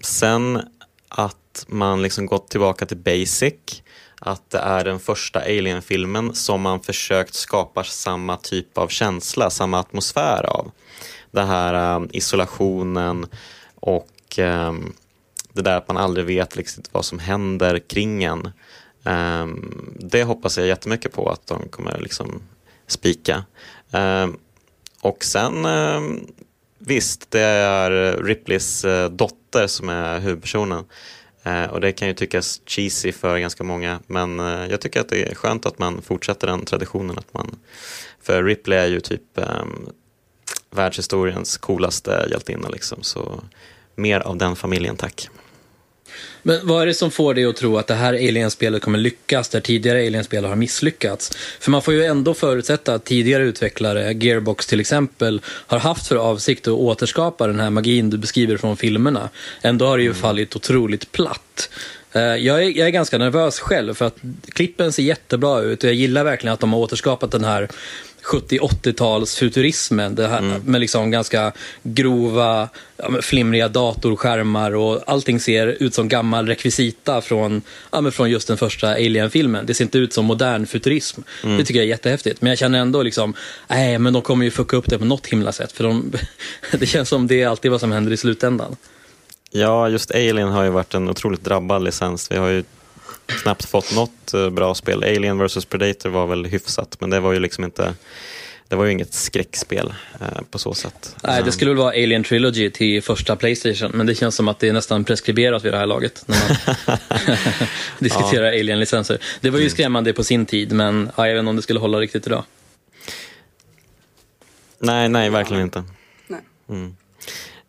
Sen 0.00 0.60
att 1.08 1.36
man 1.68 2.02
liksom 2.02 2.26
gått 2.26 2.48
tillbaka 2.48 2.86
till 2.86 2.96
basic. 2.96 3.82
Att 4.20 4.50
det 4.50 4.58
är 4.58 4.84
den 4.84 5.00
första 5.00 5.40
Alien-filmen 5.40 6.34
som 6.34 6.60
man 6.60 6.80
försökt 6.80 7.34
skapa 7.34 7.84
samma 7.84 8.36
typ 8.36 8.78
av 8.78 8.88
känsla, 8.88 9.50
samma 9.50 9.78
atmosfär 9.78 10.46
av. 10.46 10.70
Den 11.30 11.46
här 11.46 11.96
ähm, 11.96 12.08
isolationen 12.12 13.26
och 13.74 14.38
um, 14.38 14.92
det 15.52 15.62
där 15.62 15.76
att 15.76 15.88
man 15.88 15.96
aldrig 15.96 16.26
vet 16.26 16.56
liksom 16.56 16.82
vad 16.92 17.04
som 17.04 17.18
händer 17.18 17.78
kring 17.78 18.24
en. 18.24 18.52
Um, 19.04 19.94
det 20.00 20.24
hoppas 20.24 20.58
jag 20.58 20.66
jättemycket 20.66 21.12
på 21.12 21.30
att 21.30 21.46
de 21.46 21.68
kommer 21.68 22.00
liksom 22.00 22.42
spika. 22.86 23.44
Och 25.00 25.24
sen 25.24 25.66
visst, 26.86 27.30
det 27.30 27.40
är 27.40 28.16
Ripleys 28.22 28.84
äh, 28.84 29.10
dotter 29.10 29.66
som 29.66 29.88
är 29.88 30.20
huvudpersonen. 30.20 30.84
Eh, 31.42 31.64
och 31.64 31.80
det 31.80 31.92
kan 31.92 32.08
ju 32.08 32.14
tyckas 32.14 32.60
cheesy 32.66 33.12
för 33.12 33.38
ganska 33.38 33.64
många 33.64 34.00
men 34.06 34.40
eh, 34.40 34.66
jag 34.70 34.80
tycker 34.80 35.00
att 35.00 35.08
det 35.08 35.30
är 35.30 35.34
skönt 35.34 35.66
att 35.66 35.78
man 35.78 36.02
fortsätter 36.02 36.46
den 36.46 36.64
traditionen. 36.64 37.18
Att 37.18 37.34
man, 37.34 37.56
för 38.20 38.44
Ripley 38.44 38.78
är 38.78 38.86
ju 38.86 39.00
typ 39.00 39.22
um, 39.34 39.88
världshistoriens 40.70 41.56
coolaste 41.56 42.26
hjältinna 42.30 42.68
liksom, 42.68 43.02
så 43.02 43.40
mer 43.94 44.20
av 44.20 44.36
den 44.36 44.56
familjen 44.56 44.96
tack. 44.96 45.28
Men 46.42 46.66
vad 46.66 46.82
är 46.82 46.86
det 46.86 46.94
som 46.94 47.10
får 47.10 47.34
dig 47.34 47.44
att 47.44 47.56
tro 47.56 47.78
att 47.78 47.86
det 47.86 47.94
här 47.94 48.12
Alien-spelet 48.12 48.82
kommer 48.82 48.98
lyckas 48.98 49.48
där 49.48 49.60
tidigare 49.60 50.06
Alien-spel 50.06 50.44
har 50.44 50.56
misslyckats? 50.56 51.36
För 51.60 51.70
man 51.70 51.82
får 51.82 51.94
ju 51.94 52.04
ändå 52.04 52.34
förutsätta 52.34 52.94
att 52.94 53.04
tidigare 53.04 53.42
utvecklare, 53.42 54.12
Gearbox 54.12 54.66
till 54.66 54.80
exempel, 54.80 55.40
har 55.46 55.78
haft 55.78 56.06
för 56.06 56.16
avsikt 56.16 56.68
att 56.68 56.74
återskapa 56.74 57.46
den 57.46 57.60
här 57.60 57.70
magin 57.70 58.10
du 58.10 58.18
beskriver 58.18 58.56
från 58.56 58.76
filmerna. 58.76 59.28
Ändå 59.62 59.86
har 59.86 59.96
det 59.96 60.02
ju 60.02 60.10
mm. 60.10 60.20
fallit 60.20 60.56
otroligt 60.56 61.12
platt. 61.12 61.68
Eh, 62.12 62.22
jag 62.22 62.64
är, 62.64 62.78
jag 62.78 62.86
är 62.86 62.90
ganska 62.90 63.18
nervös 63.18 63.60
själv 63.60 63.94
för 63.94 64.04
att 64.04 64.16
klippen 64.52 64.92
ser 64.92 65.02
jättebra 65.02 65.60
ut 65.60 65.84
och 65.84 65.88
jag 65.88 65.94
gillar 65.94 66.24
verkligen 66.24 66.54
att 66.54 66.60
de 66.60 66.72
har 66.72 66.80
återskapat 66.80 67.30
den 67.30 67.44
här 67.44 67.68
70-80-tals 68.22 69.36
futurismen. 69.36 70.14
Det 70.14 70.28
här 70.28 70.38
mm. 70.38 70.62
med 70.64 70.80
liksom 70.80 71.10
ganska 71.10 71.52
grova, 71.82 72.68
flimriga 73.20 73.68
datorskärmar 73.68 74.74
och 74.74 75.00
allting 75.06 75.40
ser 75.40 75.66
ut 75.66 75.94
som 75.94 76.08
gammal 76.08 76.46
rekvisita 76.46 77.20
från, 77.20 77.62
ja, 77.90 78.10
från 78.10 78.30
just 78.30 78.48
den 78.48 78.56
första 78.56 78.88
Alien-filmen. 78.88 79.66
Det 79.66 79.74
ser 79.74 79.84
inte 79.84 79.98
ut 79.98 80.12
som 80.12 80.24
modern 80.24 80.66
futurism. 80.66 81.20
Mm. 81.44 81.58
Det 81.58 81.64
tycker 81.64 81.80
jag 81.80 81.84
är 81.84 81.88
jättehäftigt. 81.88 82.42
Men 82.42 82.48
jag 82.48 82.58
känner 82.58 82.78
ändå 82.78 83.02
liksom, 83.02 83.34
nej 83.68 83.98
men 83.98 84.12
de 84.12 84.22
kommer 84.22 84.44
ju 84.44 84.50
fucka 84.50 84.76
upp 84.76 84.90
det 84.90 84.98
på 84.98 85.04
något 85.04 85.26
himla 85.26 85.52
sätt. 85.52 85.72
För 85.72 85.84
de, 85.84 86.12
det 86.78 86.86
känns 86.86 87.08
som 87.08 87.26
det 87.26 87.42
är 87.42 87.48
alltid 87.48 87.70
vad 87.70 87.80
som 87.80 87.92
händer 87.92 88.12
i 88.12 88.16
slutändan. 88.16 88.76
Ja, 89.50 89.88
just 89.88 90.10
Alien 90.10 90.48
har 90.48 90.64
ju 90.64 90.70
varit 90.70 90.94
en 90.94 91.08
otroligt 91.08 91.44
drabbad 91.44 91.84
licens. 91.84 92.30
Vi 92.30 92.36
har 92.36 92.48
ju 92.48 92.64
knappt 93.26 93.64
fått 93.64 93.94
något 93.94 94.34
eh, 94.34 94.50
bra 94.50 94.74
spel. 94.74 95.04
Alien 95.04 95.38
vs 95.38 95.64
Predator 95.64 96.10
var 96.10 96.26
väl 96.26 96.44
hyfsat, 96.44 96.96
men 97.00 97.10
det 97.10 97.20
var 97.20 97.32
ju 97.32 97.40
liksom 97.40 97.64
inte 97.64 97.94
det 98.72 98.76
var 98.76 98.84
ju 98.84 98.92
inget 98.92 99.14
skräckspel 99.14 99.94
eh, 100.20 100.26
på 100.50 100.58
så 100.58 100.74
sätt. 100.74 101.16
Nej, 101.22 101.42
det 101.42 101.52
skulle 101.52 101.70
väl 101.70 101.78
vara 101.78 101.88
Alien 101.88 102.24
Trilogy 102.24 102.70
till 102.70 103.02
första 103.02 103.36
Playstation, 103.36 103.90
men 103.94 104.06
det 104.06 104.14
känns 104.14 104.34
som 104.34 104.48
att 104.48 104.58
det 104.58 104.68
är 104.68 104.72
nästan 104.72 105.04
preskriberat 105.04 105.64
vid 105.64 105.72
det 105.72 105.78
här 105.78 105.86
laget 105.86 106.24
när 106.26 106.36
man 106.36 106.98
diskuterar 107.98 108.52
ja. 108.52 108.60
Alien-licenser. 108.60 109.18
Det 109.40 109.50
var 109.50 109.58
ju 109.58 109.62
mm. 109.62 109.70
skrämmande 109.70 110.12
på 110.12 110.24
sin 110.24 110.46
tid, 110.46 110.72
men 110.72 111.10
ja, 111.16 111.26
jag 111.26 111.34
vet 111.34 111.40
inte 111.40 111.50
om 111.50 111.56
det 111.56 111.62
skulle 111.62 111.80
hålla 111.80 112.00
riktigt 112.00 112.26
idag. 112.26 112.44
Nej, 114.78 115.08
nej, 115.08 115.30
verkligen 115.30 115.62
inte. 115.62 115.84
Nej. 116.26 116.40
Mm. 116.68 116.96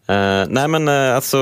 Uh, 0.10 0.46
nej 0.50 0.68
men 0.68 0.88
uh, 0.88 1.16
alltså, 1.16 1.38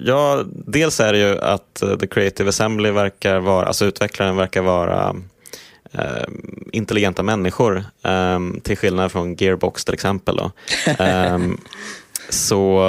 ja, 0.00 0.44
dels 0.48 1.00
är 1.00 1.12
det 1.12 1.18
ju 1.18 1.38
att 1.38 1.82
uh, 1.82 1.96
The 1.98 2.06
Creative 2.06 2.48
Assembly 2.48 2.90
verkar 2.90 3.38
vara, 3.38 3.66
alltså 3.66 3.84
utvecklaren 3.84 4.36
verkar 4.36 4.62
vara 4.62 5.16
intelligenta 6.72 7.22
människor, 7.22 7.84
um, 8.02 8.60
till 8.60 8.76
skillnad 8.76 9.12
från 9.12 9.34
Gearbox 9.34 9.84
till 9.84 9.94
exempel. 9.94 10.40
Um, 10.98 11.60
så 12.28 12.84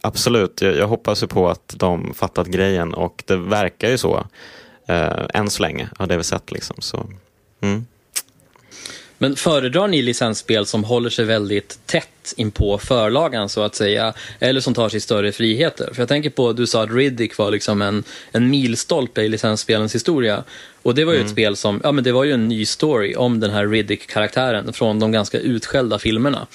absolut, 0.00 0.60
jag, 0.60 0.76
jag, 0.76 0.88
hoppas 0.88 1.22
ju 1.22 1.26
på 1.26 1.48
att 1.48 1.74
de 1.76 2.14
fattat 2.14 2.46
grejen 2.46 2.94
och 2.94 3.22
det 3.26 3.36
verkar 3.36 3.88
ju 3.88 3.98
så, 3.98 4.26
än 5.34 5.50
så 5.50 5.62
länge, 5.62 5.88
av 5.96 6.08
det 6.08 6.16
vi 6.16 6.24
sett. 6.24 6.52
Liksom, 6.52 6.76
så, 6.78 7.06
mm. 7.60 7.86
Men 9.22 9.36
föredrar 9.36 9.88
ni 9.88 10.02
licensspel 10.02 10.66
som 10.66 10.84
håller 10.84 11.10
sig 11.10 11.24
väldigt 11.24 11.78
tätt 11.86 12.34
in 12.36 12.50
på 12.50 12.78
förlagan 12.78 13.48
så 13.48 13.62
att 13.62 13.74
säga, 13.74 14.14
eller 14.38 14.60
som 14.60 14.74
tar 14.74 14.88
sig 14.88 15.00
större 15.00 15.32
friheter? 15.32 15.90
För 15.94 16.02
jag 16.02 16.08
tänker 16.08 16.30
på, 16.30 16.52
du 16.52 16.66
sa 16.66 16.82
att 16.82 16.90
Riddick 16.90 17.38
var 17.38 17.50
liksom 17.50 17.82
en, 17.82 18.04
en 18.32 18.50
milstolpe 18.50 19.22
i 19.22 19.28
licensspelens 19.28 19.94
historia. 19.94 20.44
Och 20.82 20.94
det 20.94 21.04
var 21.04 21.12
ju 21.12 21.18
mm. 21.18 21.26
ett 21.26 21.32
spel 21.32 21.56
som, 21.56 21.80
ja 21.84 21.92
men 21.92 22.04
det 22.04 22.12
var 22.12 22.24
ju 22.24 22.32
en 22.32 22.48
ny 22.48 22.66
story 22.66 23.14
om 23.14 23.40
den 23.40 23.50
här 23.50 23.66
Riddick-karaktären 23.66 24.72
från 24.72 24.98
de 24.98 25.12
ganska 25.12 25.38
utskällda 25.38 25.98
filmerna. 25.98 26.46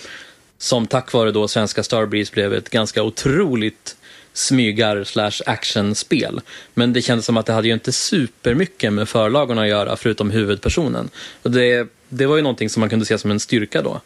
Som 0.58 0.88
tack 0.88 1.13
vare 1.13 1.32
då 1.32 1.47
svenska 1.47 1.84
Starbreeze 1.84 2.34
blev 2.34 2.53
ett 2.53 2.69
ganska 2.69 3.03
otroligt 3.03 3.95
smygar 4.34 5.03
slash 5.03 5.41
actionspel. 5.45 6.41
Men 6.73 6.93
det 6.93 7.01
kändes 7.01 7.25
som 7.25 7.38
att 7.38 7.45
det 7.45 7.53
hade 7.53 7.67
ju 7.67 7.73
inte 7.73 7.91
supermycket 7.91 8.93
med 8.93 9.10
förlagarna 9.10 9.62
att 9.62 9.67
göra 9.67 9.95
förutom 9.95 10.32
huvudpersonen. 10.32 11.10
Och 11.41 11.51
det, 11.51 11.88
det 12.10 12.26
var 12.26 12.36
ju 12.36 12.41
någonting 12.41 12.70
som 12.70 12.80
man 12.80 12.89
kunde 12.89 13.06
se 13.06 13.17
som 13.17 13.32
en 13.32 13.39
styrka 13.39 13.82
då. 13.82 14.02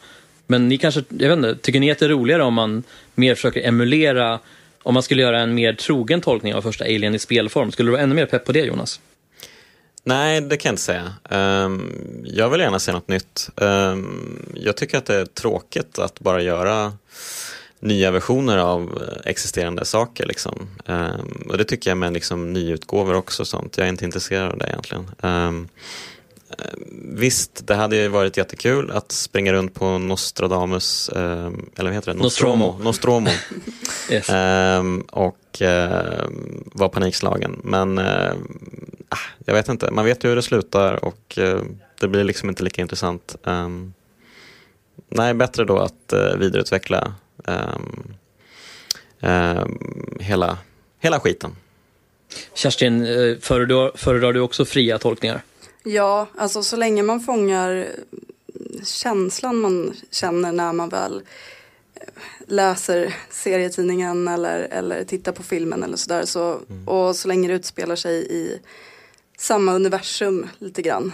Men 0.47 0.67
ni 0.67 0.77
kanske, 0.77 1.03
jag 1.09 1.29
vet 1.29 1.37
inte, 1.37 1.55
tycker 1.55 1.79
ni 1.79 1.91
att 1.91 1.99
det 1.99 2.05
är 2.05 2.09
roligare 2.09 2.43
om 2.43 2.53
man 2.53 2.83
mer 3.15 3.35
försöker 3.35 3.67
emulera, 3.67 4.39
om 4.83 4.93
man 4.93 5.03
skulle 5.03 5.21
göra 5.21 5.39
en 5.39 5.53
mer 5.53 5.73
trogen 5.73 6.21
tolkning 6.21 6.55
av 6.55 6.61
första 6.61 6.83
Alien 6.83 7.15
i 7.15 7.19
spelform? 7.19 7.71
Skulle 7.71 7.87
du 7.87 7.91
vara 7.91 8.01
ännu 8.01 8.15
mer 8.15 8.25
pepp 8.25 8.45
på 8.45 8.51
det 8.51 8.59
Jonas? 8.59 8.99
Nej, 10.03 10.41
det 10.41 10.57
kan 10.57 10.69
jag 10.69 10.73
inte 10.73 10.81
säga. 10.81 11.13
Um, 11.29 12.23
jag 12.25 12.49
vill 12.49 12.59
gärna 12.59 12.79
se 12.79 12.91
något 12.91 13.07
nytt. 13.07 13.49
Um, 13.55 14.45
jag 14.55 14.77
tycker 14.77 14.97
att 14.97 15.05
det 15.05 15.15
är 15.15 15.25
tråkigt 15.25 15.99
att 15.99 16.19
bara 16.19 16.41
göra 16.41 16.93
nya 17.79 18.11
versioner 18.11 18.57
av 18.57 19.03
existerande 19.25 19.85
saker. 19.85 20.25
Liksom. 20.25 20.69
Um, 20.85 21.47
och 21.49 21.57
det 21.57 21.63
tycker 21.63 21.91
jag 21.91 21.97
med 21.97 22.13
liksom, 22.13 22.53
nyutgåvor 22.53 23.13
också. 23.13 23.45
Sånt. 23.45 23.77
Jag 23.77 23.85
är 23.85 23.89
inte 23.89 24.05
intresserad 24.05 24.51
av 24.51 24.57
det 24.57 24.67
egentligen. 24.67 25.11
Um, 26.57 26.91
Visst, 27.13 27.67
det 27.67 27.75
hade 27.75 27.95
ju 27.95 28.07
varit 28.07 28.37
jättekul 28.37 28.91
att 28.91 29.11
springa 29.11 29.53
runt 29.53 29.73
på 29.73 29.97
Nostradamus, 29.97 31.09
eh, 31.09 31.51
eller 31.75 31.89
vad 31.89 31.93
heter 31.93 32.13
det? 32.13 32.19
Nostromo. 32.19 32.79
Nostromo. 32.81 33.29
yes. 34.09 34.29
eh, 34.29 34.83
och 35.11 35.61
eh, 35.61 36.25
var 36.65 36.89
panikslagen. 36.89 37.61
Men 37.63 37.97
eh, 37.97 38.33
ah, 39.09 39.17
jag 39.45 39.53
vet 39.53 39.69
inte, 39.69 39.91
man 39.91 40.05
vet 40.05 40.23
ju 40.23 40.29
hur 40.29 40.35
det 40.35 40.41
slutar 40.41 41.05
och 41.05 41.37
eh, 41.37 41.61
det 41.99 42.07
blir 42.07 42.23
liksom 42.23 42.49
inte 42.49 42.63
lika 42.63 42.81
intressant. 42.81 43.35
Um, 43.43 43.93
nej, 45.09 45.33
bättre 45.33 45.65
då 45.65 45.79
att 45.79 46.13
vidareutveckla 46.37 47.13
um, 47.45 48.13
hela, 50.19 50.57
hela 50.99 51.19
skiten. 51.19 51.55
Kerstin, 52.53 53.05
föredrar, 53.41 53.91
föredrar 53.95 54.33
du 54.33 54.39
också 54.39 54.65
fria 54.65 54.97
tolkningar? 54.97 55.41
Ja, 55.83 56.27
alltså 56.37 56.63
så 56.63 56.75
länge 56.75 57.03
man 57.03 57.19
fångar 57.19 57.87
känslan 58.83 59.57
man 59.57 59.93
känner 60.11 60.51
när 60.51 60.73
man 60.73 60.89
väl 60.89 61.23
eh, 61.95 62.07
läser 62.47 63.15
serietidningen 63.29 64.27
eller, 64.27 64.59
eller 64.59 65.03
tittar 65.03 65.31
på 65.31 65.43
filmen 65.43 65.83
eller 65.83 65.97
sådär. 65.97 66.25
Så, 66.25 66.59
mm. 66.69 66.87
Och 66.87 67.15
så 67.15 67.27
länge 67.27 67.47
det 67.47 67.53
utspelar 67.53 67.95
sig 67.95 68.27
i 68.31 68.59
samma 69.37 69.73
universum 69.73 70.47
lite 70.59 70.81
grann. 70.81 71.13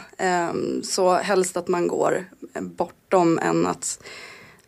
Um, 0.52 0.84
så 0.84 1.14
helst 1.14 1.58
att 1.58 1.68
man 1.68 1.88
går 1.88 2.26
bortom 2.60 3.40
än 3.40 3.66
att, 3.66 4.04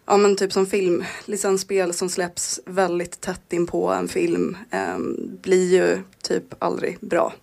ja 0.06 0.18
men 0.18 0.36
typ 0.36 0.54
som 0.54 0.66
filmlicensspel 0.66 1.94
som 1.94 2.10
släpps 2.10 2.60
väldigt 2.66 3.22
tätt 3.22 3.54
in 3.54 3.68
på 3.68 3.92
en 3.92 4.08
film 4.08 4.58
um, 4.96 5.38
blir 5.42 5.74
ju 5.74 6.00
typ 6.22 6.64
aldrig 6.64 6.98
bra. 7.00 7.34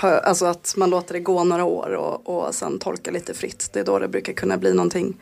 Alltså 0.00 0.46
att 0.46 0.74
man 0.76 0.90
låter 0.90 1.12
det 1.12 1.20
gå 1.20 1.44
några 1.44 1.64
år 1.64 1.90
och, 1.90 2.46
och 2.46 2.54
sen 2.54 2.78
tolka 2.78 3.10
lite 3.10 3.34
fritt. 3.34 3.70
Det 3.72 3.80
är 3.80 3.84
då 3.84 3.98
det 3.98 4.08
brukar 4.08 4.32
kunna 4.32 4.56
bli 4.56 4.74
någonting 4.74 5.16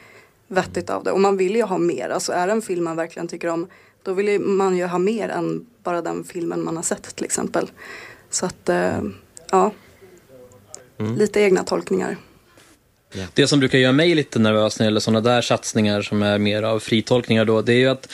vettigt 0.48 0.90
av 0.90 1.04
det. 1.04 1.12
Och 1.12 1.20
man 1.20 1.36
vill 1.36 1.56
ju 1.56 1.62
ha 1.62 1.78
mer. 1.78 2.08
Alltså 2.08 2.32
är 2.32 2.46
det 2.46 2.52
en 2.52 2.62
film 2.62 2.84
man 2.84 2.96
verkligen 2.96 3.28
tycker 3.28 3.48
om 3.48 3.66
då 4.02 4.12
vill 4.12 4.40
man 4.40 4.76
ju 4.76 4.86
ha 4.86 4.98
mer 4.98 5.28
än 5.28 5.66
bara 5.82 6.02
den 6.02 6.24
filmen 6.24 6.64
man 6.64 6.76
har 6.76 6.82
sett 6.82 7.16
till 7.16 7.24
exempel. 7.24 7.70
Så 8.30 8.46
att, 8.46 8.68
eh, 8.68 9.02
ja. 9.50 9.72
Mm. 10.98 11.16
Lite 11.16 11.40
egna 11.40 11.64
tolkningar. 11.64 12.16
Yeah. 13.14 13.28
Det 13.34 13.46
som 13.46 13.60
brukar 13.60 13.78
göra 13.78 13.92
mig 13.92 14.14
lite 14.14 14.38
nervös 14.38 14.78
när 14.78 14.84
det 14.84 14.86
gäller 14.86 15.00
sådana 15.00 15.20
där 15.20 15.42
satsningar 15.42 16.02
som 16.02 16.22
är 16.22 16.38
mer 16.38 16.62
av 16.62 16.80
fritolkningar 16.80 17.44
då, 17.44 17.62
det 17.62 17.72
är 17.72 17.78
ju 17.78 17.88
att 17.88 18.08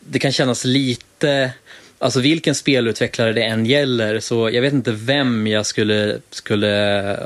det 0.00 0.18
kan 0.18 0.32
kännas 0.32 0.64
lite 0.64 1.52
Alltså 2.00 2.20
vilken 2.20 2.54
spelutvecklare 2.54 3.32
det 3.32 3.42
än 3.42 3.66
gäller 3.66 4.20
så 4.20 4.50
jag 4.50 4.62
vet 4.62 4.72
inte 4.72 4.92
vem 4.92 5.46
jag 5.46 5.66
skulle, 5.66 6.18
skulle 6.30 6.66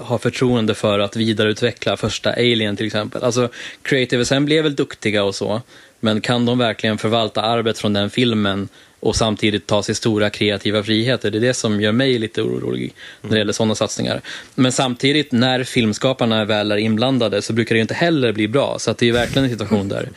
ha 0.03 0.19
förtroende 0.19 0.75
för 0.75 0.99
att 0.99 1.17
vidareutveckla 1.17 1.97
första 1.97 2.33
Alien 2.33 2.77
till 2.77 2.87
exempel. 2.87 3.25
Alltså 3.25 3.49
Creative 3.83 4.23
Assembly 4.23 4.59
är 4.59 4.63
väl 4.63 4.75
duktiga 4.75 5.25
och 5.25 5.35
så, 5.35 5.63
men 6.01 6.21
kan 6.21 6.47
de 6.47 6.59
verkligen 6.59 6.99
förvalta 6.99 7.43
arvet 7.43 7.79
från 7.79 7.93
den 7.93 8.11
filmen 8.11 8.69
och 9.03 9.17
samtidigt 9.17 9.67
ta 9.67 9.83
sig 9.83 9.95
stora 9.95 10.31
kreativa 10.31 10.83
friheter? 10.83 11.31
Det 11.31 11.38
är 11.38 11.41
det 11.41 11.55
som 11.55 11.81
gör 11.81 11.93
mig 11.93 12.19
lite 12.19 12.43
orolig 12.43 12.95
när 13.21 13.31
det 13.31 13.38
gäller 13.38 13.53
sådana 13.53 13.75
satsningar. 13.75 14.21
Men 14.55 14.73
samtidigt, 14.73 15.33
när 15.33 15.65
filmskaparna 15.65 16.45
väl 16.45 16.73
är 16.73 16.77
inblandade 16.77 17.43
så 17.43 17.53
brukar 17.53 17.75
det 17.75 17.81
inte 17.81 17.95
heller 17.95 18.33
bli 18.33 18.49
bra. 18.49 18.77
Så 18.79 18.95
det 18.99 19.09
är 19.09 19.12
verkligen 19.12 19.45
en 19.45 19.51
situation 19.51 19.88
där 19.88 20.09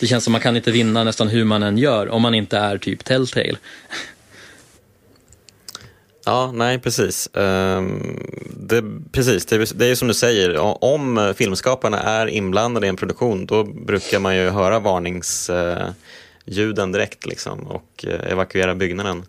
det 0.00 0.06
känns 0.06 0.24
som 0.24 0.32
man 0.32 0.40
kan 0.40 0.56
inte 0.56 0.70
vinna 0.70 1.04
nästan 1.04 1.28
hur 1.28 1.44
man 1.44 1.62
än 1.62 1.78
gör 1.78 2.08
om 2.08 2.22
man 2.22 2.34
inte 2.34 2.58
är 2.58 2.78
typ 2.78 3.04
Telltale. 3.04 3.56
Ja, 6.24 6.52
nej 6.54 6.78
precis. 6.78 7.28
Um, 7.32 8.26
det, 8.56 8.82
precis, 9.12 9.46
det, 9.46 9.86
är 9.86 9.94
som 9.94 10.08
du 10.08 10.14
säger, 10.14 10.58
om 10.84 11.34
filmskaparna 11.36 12.00
är 12.00 12.26
inblandade 12.26 12.86
i 12.86 12.88
en 12.88 12.96
produktion 12.96 13.46
då 13.46 13.64
brukar 13.64 14.18
man 14.18 14.36
ju 14.36 14.48
höra 14.48 14.78
varningsljuden 14.78 15.94
ljuden 16.50 16.92
direkt 16.92 17.26
liksom, 17.26 17.66
och 17.66 18.04
eh, 18.08 18.32
evakuera 18.32 18.74
byggnaden. 18.74 19.24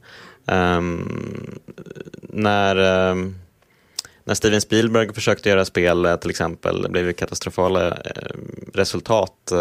Um, 0.45 1.59
när, 2.21 3.09
um, 3.11 3.35
när 4.23 4.33
Steven 4.33 4.61
Spielberg 4.61 5.13
försökte 5.13 5.49
göra 5.49 5.65
spel 5.65 6.05
eh, 6.05 6.15
till 6.15 6.29
exempel, 6.29 6.81
det 6.81 6.89
blev 6.89 7.05
ju 7.05 7.13
katastrofala 7.13 7.87
eh, 7.87 8.37
resultat 8.73 9.51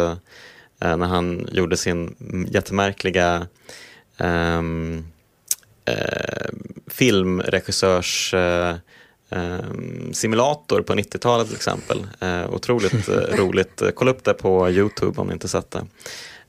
när 0.83 1.07
han 1.07 1.49
gjorde 1.53 1.77
sin 1.77 2.17
jättemärkliga 2.51 3.47
um, 4.19 5.05
uh, 5.91 6.51
filmregissörs 6.87 8.35
uh, 8.35 8.75
simulator 10.13 10.83
på 10.83 10.93
90-talet 10.93 11.47
till 11.47 11.57
exempel. 11.57 12.07
Otroligt 12.49 13.09
roligt. 13.39 13.83
Kolla 13.95 14.11
upp 14.11 14.25
det 14.25 14.35
på 14.35 14.71
Youtube 14.71 15.21
om 15.21 15.27
ni 15.27 15.33
inte 15.33 15.49
sett 15.49 15.71
det. 15.71 15.87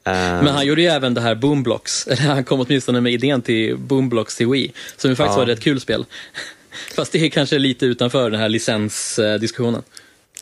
Men 0.04 0.48
han 0.48 0.66
gjorde 0.66 0.82
ju 0.82 0.88
även 0.88 1.14
det 1.14 1.22
här 1.22 1.36
Boomblocks, 1.36 2.08
eller 2.12 2.22
han 2.22 2.44
kom 2.44 2.60
åtminstone 2.60 3.02
med 3.02 3.14
idén 3.14 3.42
till 3.42 3.78
Boomblocks 3.78 4.36
till 4.36 4.48
Wii, 4.48 4.74
som 4.98 5.10
ju 5.10 5.16
faktiskt 5.16 5.34
ja. 5.34 5.38
var 5.38 5.44
ett 5.44 5.58
rätt 5.58 5.64
kul 5.64 5.80
spel. 5.80 6.06
Fast 6.96 7.12
det 7.12 7.26
är 7.26 7.30
kanske 7.30 7.60
lite 7.60 7.86
utanför 7.86 8.32
den 8.32 8.40
här 8.40 8.50
licensdiskussionen. 8.50 9.84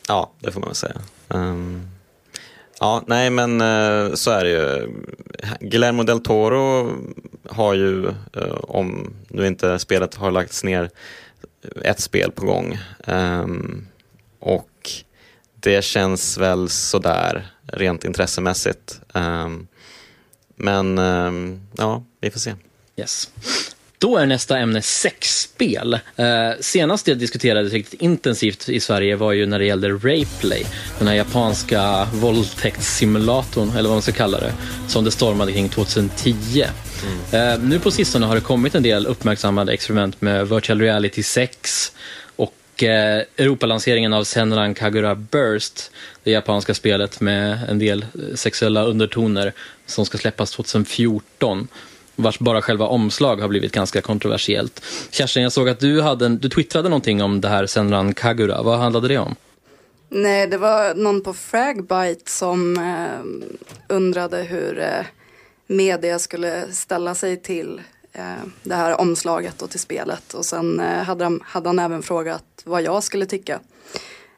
Ja, 0.08 0.32
det 0.38 0.52
får 0.52 0.60
man 0.60 0.68
väl 0.68 0.76
säga. 0.76 0.96
Um, 1.28 1.90
Ja, 2.82 3.02
nej 3.06 3.30
men 3.30 3.60
eh, 3.60 4.14
så 4.14 4.30
är 4.30 4.44
det 4.44 4.50
ju. 4.50 4.92
Guillermo 5.60 6.02
del 6.02 6.20
Toro 6.20 6.92
har 7.48 7.74
ju, 7.74 8.06
eh, 8.08 8.56
om 8.62 9.12
nu 9.28 9.46
inte 9.46 9.78
spelet 9.78 10.14
har 10.14 10.30
lagts 10.30 10.64
ner, 10.64 10.90
ett 11.84 12.00
spel 12.00 12.30
på 12.30 12.46
gång. 12.46 12.78
Ehm, 13.04 13.86
och 14.38 14.90
det 15.54 15.84
känns 15.84 16.38
väl 16.38 16.68
sådär 16.68 17.50
rent 17.72 18.04
intressemässigt. 18.04 19.00
Ehm, 19.14 19.66
men 20.56 20.98
ehm, 20.98 21.60
ja, 21.76 22.04
vi 22.20 22.30
får 22.30 22.40
se. 22.40 22.54
Yes. 22.96 23.30
Då 24.00 24.16
är 24.16 24.26
nästa 24.26 24.58
ämne 24.58 24.82
sexspel. 24.82 25.94
Eh, 25.94 26.50
senast 26.60 27.06
det 27.06 27.14
diskuterades 27.14 27.72
riktigt 27.72 28.02
intensivt 28.02 28.68
i 28.68 28.80
Sverige 28.80 29.16
var 29.16 29.32
ju 29.32 29.46
när 29.46 29.58
det 29.58 29.64
gällde 29.64 29.88
Rayplay, 29.88 30.66
den 30.98 31.08
här 31.08 31.14
japanska 31.14 32.08
våldtäktssimulatorn, 32.14 33.70
eller 33.70 33.88
vad 33.88 33.96
man 33.96 34.02
ska 34.02 34.12
kalla 34.12 34.40
det, 34.40 34.52
som 34.88 35.04
det 35.04 35.10
stormade 35.10 35.52
kring 35.52 35.68
2010. 35.68 36.34
Mm. 37.32 37.52
Eh, 37.52 37.68
nu 37.68 37.78
på 37.78 37.90
sistone 37.90 38.26
har 38.26 38.34
det 38.34 38.40
kommit 38.40 38.74
en 38.74 38.82
del 38.82 39.06
uppmärksammade 39.06 39.72
experiment 39.72 40.20
med 40.20 40.48
virtual 40.48 40.80
reality 40.80 41.22
6 41.22 41.92
och 42.80 42.84
eh, 42.84 43.22
Europalanseringen 43.36 44.12
av 44.12 44.24
Senran 44.24 44.74
Kagura 44.74 45.14
Burst, 45.14 45.90
det 46.24 46.30
japanska 46.30 46.74
spelet 46.74 47.20
med 47.20 47.58
en 47.68 47.78
del 47.78 48.02
eh, 48.02 48.34
sexuella 48.34 48.84
undertoner 48.84 49.52
som 49.86 50.06
ska 50.06 50.18
släppas 50.18 50.50
2014 50.50 51.68
vars 52.16 52.38
bara 52.38 52.62
själva 52.62 52.86
omslag 52.86 53.36
har 53.36 53.48
blivit 53.48 53.72
ganska 53.72 54.00
kontroversiellt. 54.00 54.84
Kerstin, 55.10 55.42
jag 55.42 55.52
såg 55.52 55.68
att 55.68 55.80
du, 55.80 56.00
hade 56.00 56.26
en, 56.26 56.38
du 56.38 56.48
twittrade 56.48 56.88
någonting 56.88 57.22
om 57.22 57.40
det 57.40 57.48
här 57.48 57.66
Senran 57.66 58.14
Kagura. 58.14 58.62
Vad 58.62 58.78
handlade 58.78 59.08
det 59.08 59.18
om? 59.18 59.36
Nej, 60.08 60.46
det 60.46 60.58
var 60.58 60.94
någon 60.94 61.22
på 61.22 61.32
Fragbite 61.32 62.30
som 62.30 62.76
eh, 62.76 63.96
undrade 63.96 64.42
hur 64.42 64.78
eh, 64.78 65.06
media 65.66 66.18
skulle 66.18 66.72
ställa 66.72 67.14
sig 67.14 67.42
till 67.42 67.80
det 68.62 68.74
här 68.74 69.00
omslaget 69.00 69.62
och 69.62 69.70
till 69.70 69.80
spelet. 69.80 70.34
Och 70.34 70.44
sen 70.44 70.80
eh, 70.80 71.02
hade, 71.02 71.24
han, 71.24 71.40
hade 71.44 71.68
han 71.68 71.78
även 71.78 72.02
frågat 72.02 72.44
vad 72.64 72.82
jag 72.82 73.02
skulle 73.02 73.26
tycka. 73.26 73.60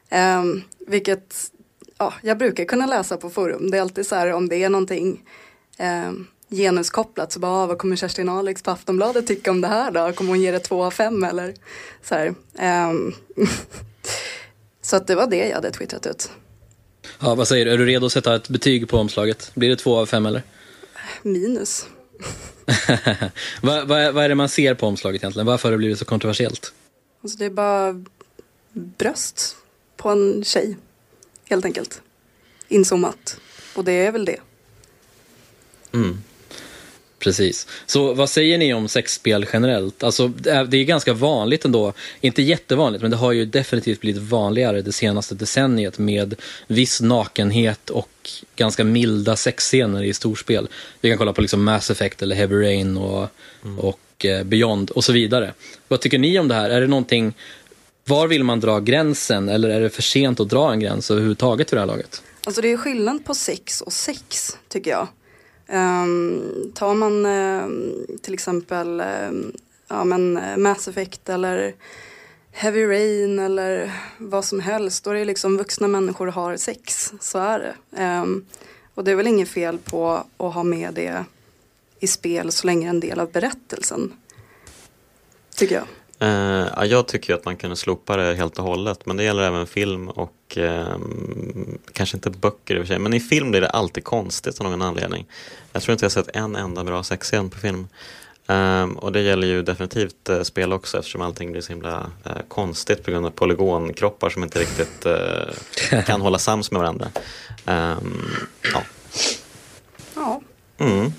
Eh, 0.09 0.43
vilket 0.87 1.51
ja, 1.97 2.13
jag 2.21 2.37
brukar 2.37 2.65
kunna 2.65 2.85
läsa 2.85 3.17
på 3.17 3.29
forum. 3.29 3.71
Det 3.71 3.77
är 3.77 3.81
alltid 3.81 4.07
så 4.07 4.15
här 4.15 4.33
om 4.33 4.49
det 4.49 4.63
är 4.63 4.69
någonting 4.69 5.21
eh, 5.77 6.11
genuskopplat 6.49 7.31
så 7.31 7.39
bara, 7.39 7.51
ah, 7.51 7.65
vad 7.65 7.77
kommer 7.77 7.95
Kerstin 7.95 8.29
Alex 8.29 8.63
på 8.63 8.71
Aftonbladet 8.71 9.27
tycka 9.27 9.51
om 9.51 9.61
det 9.61 9.67
här 9.67 9.91
då? 9.91 10.13
Kommer 10.13 10.29
hon 10.29 10.41
ge 10.41 10.51
det 10.51 10.59
två 10.59 10.83
av 10.83 10.91
fem 10.91 11.23
eller 11.23 11.53
så 12.03 12.15
här. 12.15 12.27
Um, 12.89 13.15
så 14.81 14.95
att 14.95 15.07
det 15.07 15.15
var 15.15 15.27
det 15.27 15.47
jag 15.47 15.55
hade 15.55 15.71
twittrat 15.71 16.05
ut. 16.05 16.31
Ja, 17.19 17.35
vad 17.35 17.47
säger 17.47 17.65
du? 17.65 17.71
Är 17.71 17.77
du 17.77 17.85
redo 17.85 18.05
att 18.05 18.11
sätta 18.11 18.35
ett 18.35 18.49
betyg 18.49 18.89
på 18.89 18.97
omslaget? 18.97 19.51
Blir 19.53 19.69
det 19.69 19.75
två 19.75 19.97
av 19.97 20.05
fem 20.05 20.25
eller? 20.25 20.43
Minus. 21.21 21.85
vad, 23.61 23.87
vad, 23.87 24.13
vad 24.13 24.23
är 24.23 24.29
det 24.29 24.35
man 24.35 24.49
ser 24.49 24.73
på 24.73 24.87
omslaget 24.87 25.21
egentligen? 25.21 25.45
Varför 25.45 25.67
har 25.67 25.71
det 25.71 25.77
blivit 25.77 25.99
så 25.99 26.05
kontroversiellt? 26.05 26.73
Alltså 27.23 27.37
det 27.37 27.45
är 27.45 27.49
bara 27.49 28.03
bröst 28.73 29.55
på 29.97 30.09
en 30.09 30.43
tjej, 30.43 30.77
helt 31.45 31.65
enkelt. 31.65 32.01
Inzoomat. 32.67 33.39
Och 33.75 33.83
det 33.83 33.91
är 33.91 34.11
väl 34.11 34.25
det. 34.25 34.39
Mm. 35.91 36.23
Precis. 37.23 37.67
Så 37.85 38.13
vad 38.13 38.29
säger 38.29 38.57
ni 38.57 38.73
om 38.73 38.87
sexspel 38.87 39.45
generellt? 39.53 40.03
Alltså, 40.03 40.27
det 40.27 40.77
är 40.77 40.83
ganska 40.83 41.13
vanligt 41.13 41.65
ändå. 41.65 41.93
Inte 42.21 42.41
jättevanligt, 42.41 43.01
men 43.01 43.11
det 43.11 43.17
har 43.17 43.31
ju 43.31 43.45
definitivt 43.45 44.01
blivit 44.01 44.21
vanligare 44.21 44.81
det 44.81 44.91
senaste 44.91 45.35
decenniet 45.35 45.99
med 45.99 46.35
viss 46.67 47.01
nakenhet 47.01 47.89
och 47.89 48.29
ganska 48.55 48.83
milda 48.83 49.35
sexscener 49.35 50.03
i 50.03 50.13
storspel. 50.13 50.67
Vi 51.01 51.09
kan 51.09 51.17
kolla 51.17 51.33
på 51.33 51.41
liksom 51.41 51.63
Mass 51.63 51.91
Effect 51.91 52.21
eller 52.21 52.35
Heavy 52.35 52.55
Rain 52.55 52.97
och, 52.97 53.27
mm. 53.63 53.79
och 53.79 54.25
eh, 54.25 54.43
Beyond 54.43 54.91
och 54.91 55.03
så 55.03 55.13
vidare. 55.13 55.53
Vad 55.87 55.99
tycker 55.99 56.17
ni 56.17 56.39
om 56.39 56.47
det 56.47 56.55
här? 56.55 56.69
Är 56.69 56.81
det 56.81 56.87
någonting, 56.87 57.33
var 58.05 58.27
vill 58.27 58.43
man 58.43 58.59
dra 58.59 58.79
gränsen 58.79 59.49
eller 59.49 59.69
är 59.69 59.81
det 59.81 59.89
för 59.89 60.01
sent 60.01 60.39
att 60.39 60.49
dra 60.49 60.71
en 60.71 60.79
gräns 60.79 61.11
överhuvudtaget 61.11 61.69
för 61.69 61.75
det 61.75 61.81
här 61.81 61.87
laget? 61.87 62.21
Alltså 62.45 62.61
det 62.61 62.71
är 62.71 62.77
skillnad 62.77 63.25
på 63.25 63.35
sex 63.35 63.81
och 63.81 63.93
sex, 63.93 64.57
tycker 64.69 64.91
jag. 64.91 65.07
Um, 65.67 66.71
tar 66.75 66.93
man 66.93 67.25
um, 67.25 68.05
till 68.21 68.33
exempel 68.33 69.01
um, 69.01 69.53
ja, 69.87 70.03
men 70.03 70.37
eh, 70.37 70.57
Mass 70.57 70.87
Effect 70.87 71.29
eller 71.29 71.75
Heavy 72.51 72.85
Rain 72.85 73.39
eller 73.39 73.91
vad 74.17 74.45
som 74.45 74.59
helst. 74.59 75.03
Då 75.03 75.09
är 75.09 75.15
det 75.15 75.25
liksom 75.25 75.57
vuxna 75.57 75.87
människor 75.87 76.27
har 76.27 76.57
sex. 76.57 77.13
Så 77.19 77.39
är 77.39 77.59
det. 77.59 78.03
Um, 78.03 78.45
och 78.95 79.03
det 79.03 79.11
är 79.11 79.15
väl 79.15 79.27
inget 79.27 79.49
fel 79.49 79.77
på 79.77 80.23
att 80.37 80.53
ha 80.53 80.63
med 80.63 80.93
det 80.93 81.25
i 81.99 82.07
spel 82.07 82.51
så 82.51 82.67
länge 82.67 82.81
det 82.81 82.87
är 82.87 82.89
en 82.89 82.99
del 82.99 83.19
av 83.19 83.31
berättelsen. 83.31 84.13
Tycker 85.55 85.75
jag. 85.75 85.87
Uh, 86.23 86.85
jag 86.85 87.07
tycker 87.07 87.33
att 87.33 87.45
man 87.45 87.55
kunde 87.55 87.75
slopa 87.75 88.17
det 88.17 88.35
helt 88.35 88.59
och 88.59 88.65
hållet 88.65 89.05
men 89.05 89.17
det 89.17 89.23
gäller 89.23 89.43
även 89.43 89.67
film 89.67 90.09
och 90.09 90.57
uh, 90.57 90.97
kanske 91.93 92.17
inte 92.17 92.29
böcker 92.29 92.75
i 92.75 92.77
och 92.77 92.81
för 92.81 92.87
sig 92.87 92.99
men 92.99 93.13
i 93.13 93.19
film 93.19 93.51
blir 93.51 93.61
det 93.61 93.69
alltid 93.69 94.03
konstigt 94.03 94.61
av 94.61 94.69
någon 94.69 94.81
anledning. 94.81 95.25
Jag 95.71 95.81
tror 95.81 95.93
inte 95.93 96.05
jag 96.05 96.11
sett 96.11 96.35
en 96.35 96.55
enda 96.55 96.83
bra 96.83 97.03
sexscen 97.03 97.49
på 97.49 97.59
film. 97.59 97.87
Um, 98.47 98.97
och 98.97 99.11
det 99.11 99.21
gäller 99.21 99.47
ju 99.47 99.61
definitivt 99.61 100.29
uh, 100.29 100.43
spel 100.43 100.73
också 100.73 100.97
eftersom 100.97 101.21
allting 101.21 101.51
blir 101.51 101.61
så 101.61 101.73
himla 101.73 102.11
uh, 102.25 102.41
konstigt 102.47 103.03
på 103.03 103.11
grund 103.11 103.25
av 103.25 103.29
polygonkroppar 103.29 104.29
som 104.29 104.43
inte 104.43 104.59
riktigt 104.59 105.05
uh, 105.05 106.01
kan 106.01 106.21
hålla 106.21 106.39
sams 106.39 106.71
med 106.71 106.81
varandra. 106.81 107.07
Um, 107.65 108.25
ja. 108.73 108.83
ja. 110.15 110.41
Mm. 110.77 111.13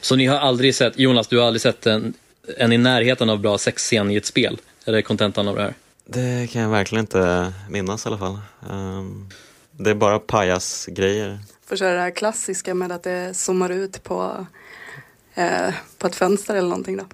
Så 0.00 0.16
ni 0.16 0.26
har 0.26 0.36
aldrig 0.36 0.74
sett, 0.74 0.98
Jonas 0.98 1.28
du 1.28 1.38
har 1.38 1.46
aldrig 1.46 1.60
sett 1.62 1.86
en, 1.86 2.14
en 2.58 2.72
i 2.72 2.78
närheten 2.78 3.30
av 3.30 3.38
bra 3.38 3.58
sexscen 3.58 4.10
i 4.10 4.16
ett 4.16 4.26
spel? 4.26 4.60
Eller 4.84 5.02
kontentan 5.02 5.48
av 5.48 5.56
det 5.56 5.62
här? 5.62 5.74
Det 6.06 6.50
kan 6.52 6.62
jag 6.62 6.68
verkligen 6.68 7.04
inte 7.04 7.52
minnas 7.70 8.06
i 8.06 8.08
alla 8.08 8.18
fall. 8.18 8.38
Um, 8.70 9.28
det 9.70 9.90
är 9.90 9.94
bara 9.94 10.18
pajasgrejer 10.18 11.38
får 11.66 11.76
köra 11.76 11.94
det 11.94 12.00
här 12.00 12.10
klassiska 12.10 12.74
med 12.74 12.92
att 12.92 13.02
det 13.02 13.34
zoomar 13.34 13.70
ut 13.70 14.02
på, 14.02 14.46
eh, 15.34 15.74
på 15.98 16.06
ett 16.06 16.16
fönster 16.16 16.54
eller 16.54 16.68
någonting 16.68 16.96
då. 16.96 17.04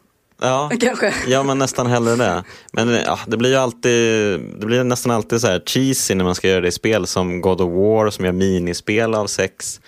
Ja, 0.40 0.70
kanske. 0.80 1.14
ja 1.26 1.42
men 1.42 1.58
nästan 1.58 1.86
hellre 1.86 2.16
det. 2.16 2.44
Men 2.72 2.88
ja, 2.88 3.18
det 3.26 3.36
blir 3.36 3.50
ju 3.50 3.56
alltid, 3.56 4.40
det 4.40 4.66
blir 4.66 4.84
nästan 4.84 5.12
alltid 5.12 5.40
så 5.40 5.46
här 5.46 5.62
cheesy 5.66 6.14
när 6.14 6.24
man 6.24 6.34
ska 6.34 6.48
göra 6.48 6.60
det 6.60 6.68
i 6.68 6.72
spel 6.72 7.06
som 7.06 7.40
God 7.40 7.60
of 7.60 7.72
War 7.72 8.10
som 8.10 8.24
gör 8.24 8.32
minispel 8.32 9.14
av 9.14 9.26
sex. 9.26 9.80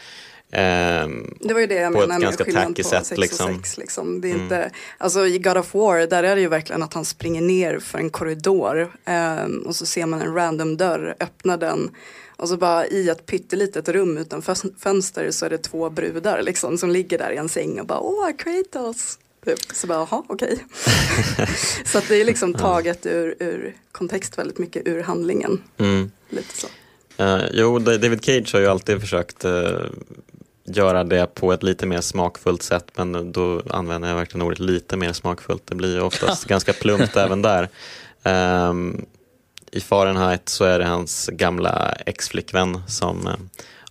Ehm, 0.52 1.34
Det 1.40 1.54
var 1.54 1.60
ju 1.60 1.66
det 1.66 1.74
jag 1.74 1.92
på 1.92 1.98
menade 2.00 2.24
med 2.26 2.38
skillnad 2.40 2.76
på 2.76 2.82
sätt, 2.82 3.06
sex 3.06 3.18
liksom. 3.20 3.50
och 3.50 3.56
sex. 3.56 3.78
Liksom. 3.78 4.20
Det 4.20 4.30
är 4.30 4.34
inte, 4.34 4.70
alltså 4.98 5.26
I 5.26 5.38
God 5.38 5.56
of 5.56 5.74
War, 5.74 6.06
där 6.06 6.22
är 6.22 6.34
det 6.34 6.40
ju 6.40 6.48
verkligen 6.48 6.82
att 6.82 6.94
han 6.94 7.04
springer 7.04 7.42
ner 7.42 7.78
för 7.78 7.98
en 7.98 8.10
korridor 8.10 8.92
ehm, 9.04 9.58
och 9.66 9.76
så 9.76 9.86
ser 9.86 10.06
man 10.06 10.20
en 10.22 10.34
random 10.34 10.76
dörr, 10.76 11.14
öppnar 11.20 11.56
den 11.56 11.90
och 12.36 12.48
så 12.48 12.56
bara 12.56 12.86
i 12.86 13.08
ett 13.08 13.26
pyttelitet 13.26 13.88
rum 13.88 14.18
utan 14.18 14.42
fönster 14.78 15.30
så 15.30 15.46
är 15.46 15.50
det 15.50 15.58
två 15.58 15.90
brudar 15.90 16.42
liksom 16.42 16.78
som 16.78 16.90
ligger 16.90 17.18
där 17.18 17.30
i 17.30 17.36
en 17.36 17.48
säng 17.48 17.80
och 17.80 17.86
bara 17.86 18.00
åh 18.00 18.30
Kratos. 18.38 19.18
Typ. 19.44 19.58
Så 19.72 19.86
bara 19.86 19.98
jaha 20.10 20.22
okej. 20.28 20.58
så 21.84 21.98
att 21.98 22.08
det 22.08 22.20
är 22.20 22.24
liksom 22.24 22.54
taget 22.54 23.06
ur, 23.06 23.34
ur 23.38 23.76
kontext 23.92 24.38
väldigt 24.38 24.58
mycket 24.58 24.88
ur 24.88 25.02
handlingen. 25.02 25.62
mm. 25.78 26.10
Lite 26.28 26.56
så. 26.56 26.66
Eh, 27.22 27.40
jo, 27.52 27.78
Da- 27.78 27.96
David 27.98 28.24
Cage 28.24 28.50
har 28.54 28.60
ju 28.60 28.66
alltid 28.66 29.00
försökt 29.00 29.44
eh, 29.44 29.70
göra 30.64 31.04
det 31.04 31.34
på 31.34 31.52
ett 31.52 31.62
lite 31.62 31.86
mer 31.86 32.00
smakfullt 32.00 32.62
sätt 32.62 32.86
men 32.96 33.32
då 33.32 33.62
använder 33.70 34.08
jag 34.08 34.16
verkligen 34.16 34.46
ordet 34.46 34.58
lite 34.58 34.96
mer 34.96 35.12
smakfullt. 35.12 35.66
Det 35.66 35.74
blir 35.74 35.94
ju 35.94 36.00
oftast 36.00 36.44
ganska 36.48 36.72
plumpt 36.72 37.16
även 37.16 37.42
där. 37.42 37.68
Ehm, 38.22 39.04
I 39.70 39.80
Fahrenheit 39.80 40.48
så 40.48 40.64
är 40.64 40.78
det 40.78 40.84
hans 40.84 41.30
gamla 41.32 41.92
ex-flickvän 42.06 42.82
som 42.88 43.26
eh, 43.26 43.34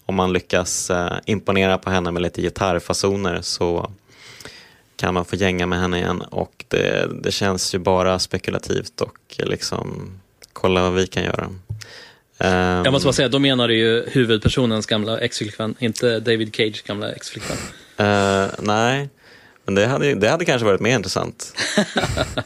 om 0.05 0.15
man 0.15 0.33
lyckas 0.33 0.89
eh, 0.89 1.17
imponera 1.25 1.77
på 1.77 1.89
henne 1.89 2.11
med 2.11 2.21
lite 2.21 2.41
gitarrfasoner 2.41 3.41
så 3.41 3.91
kan 4.95 5.13
man 5.13 5.25
få 5.25 5.35
gänga 5.35 5.65
med 5.65 5.79
henne 5.79 5.97
igen 5.97 6.21
och 6.21 6.65
det, 6.67 7.07
det 7.23 7.31
känns 7.31 7.75
ju 7.75 7.79
bara 7.79 8.19
spekulativt 8.19 9.01
och 9.01 9.17
liksom 9.37 10.11
kolla 10.53 10.81
vad 10.81 10.93
vi 10.93 11.07
kan 11.07 11.23
göra. 11.23 11.49
Ehm, 12.43 12.85
Jag 12.85 12.91
måste 12.91 13.05
bara 13.05 13.13
säga, 13.13 13.29
då 13.29 13.39
menar 13.39 13.67
du 13.67 13.77
ju 13.77 14.03
huvudpersonens 14.07 14.85
gamla 14.85 15.19
ex-flickvän, 15.19 15.75
inte 15.79 16.19
David 16.19 16.55
Cage 16.55 16.83
gamla 16.87 17.11
ex-flickvän. 17.11 17.57
Eh, 17.97 18.49
nej, 18.59 19.09
men 19.65 19.75
det 19.75 19.85
hade, 19.85 20.15
det 20.15 20.29
hade 20.29 20.45
kanske 20.45 20.65
varit 20.65 20.81
mer 20.81 20.95
intressant. 20.95 21.53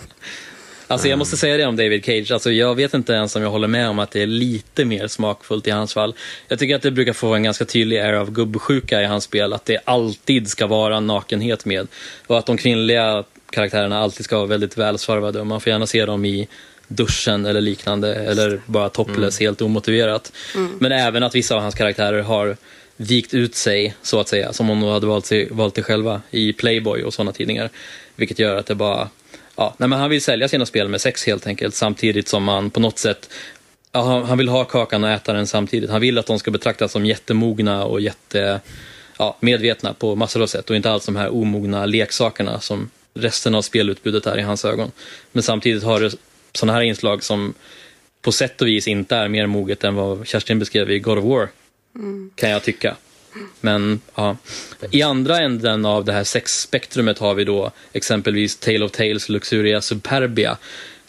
Alltså 0.87 1.07
jag 1.07 1.19
måste 1.19 1.37
säga 1.37 1.57
det 1.57 1.65
om 1.65 1.75
David 1.75 2.05
Cage, 2.05 2.31
alltså 2.31 2.51
jag 2.51 2.75
vet 2.75 2.93
inte 2.93 3.13
ens 3.13 3.35
om 3.35 3.41
jag 3.41 3.49
håller 3.49 3.67
med 3.67 3.89
om 3.89 3.99
att 3.99 4.11
det 4.11 4.21
är 4.21 4.27
lite 4.27 4.85
mer 4.85 5.07
smakfullt 5.07 5.67
i 5.67 5.71
hans 5.71 5.93
fall. 5.93 6.15
Jag 6.47 6.59
tycker 6.59 6.75
att 6.75 6.81
det 6.81 6.91
brukar 6.91 7.13
få 7.13 7.33
en 7.33 7.43
ganska 7.43 7.65
tydlig 7.65 7.97
air 7.97 8.13
av 8.13 8.31
gubbsjuka 8.31 9.01
i 9.01 9.05
hans 9.05 9.23
spel, 9.23 9.53
att 9.53 9.65
det 9.65 9.79
alltid 9.85 10.47
ska 10.47 10.67
vara 10.67 10.99
nakenhet 10.99 11.65
med. 11.65 11.87
Och 12.27 12.37
att 12.37 12.45
de 12.45 12.57
kvinnliga 12.57 13.23
karaktärerna 13.49 13.99
alltid 13.99 14.25
ska 14.25 14.37
vara 14.37 14.47
väldigt 14.47 14.77
välsvarvade 14.77 15.39
och 15.39 15.47
man 15.47 15.61
får 15.61 15.71
gärna 15.71 15.87
se 15.87 16.05
dem 16.05 16.25
i 16.25 16.47
duschen 16.87 17.45
eller 17.45 17.61
liknande, 17.61 18.15
eller 18.15 18.61
bara 18.65 18.89
topless 18.89 19.39
helt 19.39 19.61
omotiverat. 19.61 20.31
Men 20.79 20.91
även 20.91 21.23
att 21.23 21.35
vissa 21.35 21.55
av 21.55 21.61
hans 21.61 21.75
karaktärer 21.75 22.21
har 22.21 22.57
vikt 22.97 23.33
ut 23.33 23.55
sig, 23.55 23.95
så 24.01 24.19
att 24.19 24.27
säga, 24.27 24.53
som 24.53 24.69
om 24.69 24.81
de 24.81 24.89
hade 24.89 25.07
valt, 25.07 25.25
sig, 25.25 25.47
valt 25.51 25.75
det 25.75 25.83
själva 25.83 26.21
i 26.31 26.53
Playboy 26.53 27.03
och 27.03 27.13
sådana 27.13 27.31
tidningar. 27.31 27.69
Vilket 28.15 28.39
gör 28.39 28.55
att 28.55 28.65
det 28.65 28.75
bara 28.75 29.09
Ja, 29.57 29.75
nej, 29.77 29.89
men 29.89 29.99
han 29.99 30.09
vill 30.09 30.21
sälja 30.21 30.47
sina 30.47 30.65
spel 30.65 30.87
med 30.87 31.01
sex 31.01 31.25
helt 31.25 31.47
enkelt 31.47 31.75
samtidigt 31.75 32.27
som 32.27 32.47
han 32.47 32.69
på 32.69 32.79
något 32.79 32.99
sätt 32.99 33.29
ja, 33.91 34.01
han- 34.01 34.23
han 34.23 34.37
vill 34.37 34.47
ha 34.49 34.63
kakan 34.65 35.03
och 35.03 35.09
äta 35.09 35.33
den 35.33 35.47
samtidigt. 35.47 35.89
Han 35.89 36.01
vill 36.01 36.17
att 36.17 36.25
de 36.25 36.39
ska 36.39 36.51
betraktas 36.51 36.91
som 36.91 37.05
jättemogna 37.05 37.85
och 37.85 38.01
jätte, 38.01 38.59
ja, 39.19 39.37
medvetna 39.39 39.93
på 39.93 40.15
massor 40.15 40.41
av 40.43 40.47
sätt 40.47 40.69
och 40.69 40.75
inte 40.75 40.91
alls 40.91 41.05
de 41.05 41.15
här 41.15 41.33
omogna 41.33 41.85
leksakerna 41.85 42.59
som 42.59 42.89
resten 43.13 43.55
av 43.55 43.61
spelutbudet 43.61 44.25
är 44.27 44.37
i 44.37 44.41
hans 44.41 44.65
ögon. 44.65 44.91
Men 45.31 45.43
samtidigt 45.43 45.83
har 45.83 45.99
det 45.99 46.11
sådana 46.57 46.73
här 46.73 46.81
inslag 46.81 47.23
som 47.23 47.53
på 48.21 48.31
sätt 48.31 48.61
och 48.61 48.67
vis 48.67 48.87
inte 48.87 49.15
är 49.15 49.27
mer 49.27 49.47
moget 49.47 49.83
än 49.83 49.95
vad 49.95 50.27
Kerstin 50.27 50.59
beskrev 50.59 50.91
i 50.91 50.99
God 50.99 51.17
of 51.17 51.23
War. 51.23 51.49
Kan 52.35 52.49
jag 52.49 52.63
tycka. 52.63 52.95
Men 53.61 54.01
ja. 54.15 54.37
i 54.91 55.01
andra 55.01 55.37
änden 55.37 55.85
av 55.85 56.05
det 56.05 56.13
här 56.13 56.23
sexspektrumet 56.23 57.19
har 57.19 57.33
vi 57.33 57.43
då 57.43 57.71
exempelvis 57.93 58.57
Tale 58.57 58.85
of 58.85 58.91
Tales 58.91 59.29
Luxuria 59.29 59.81
Superbia. 59.81 60.57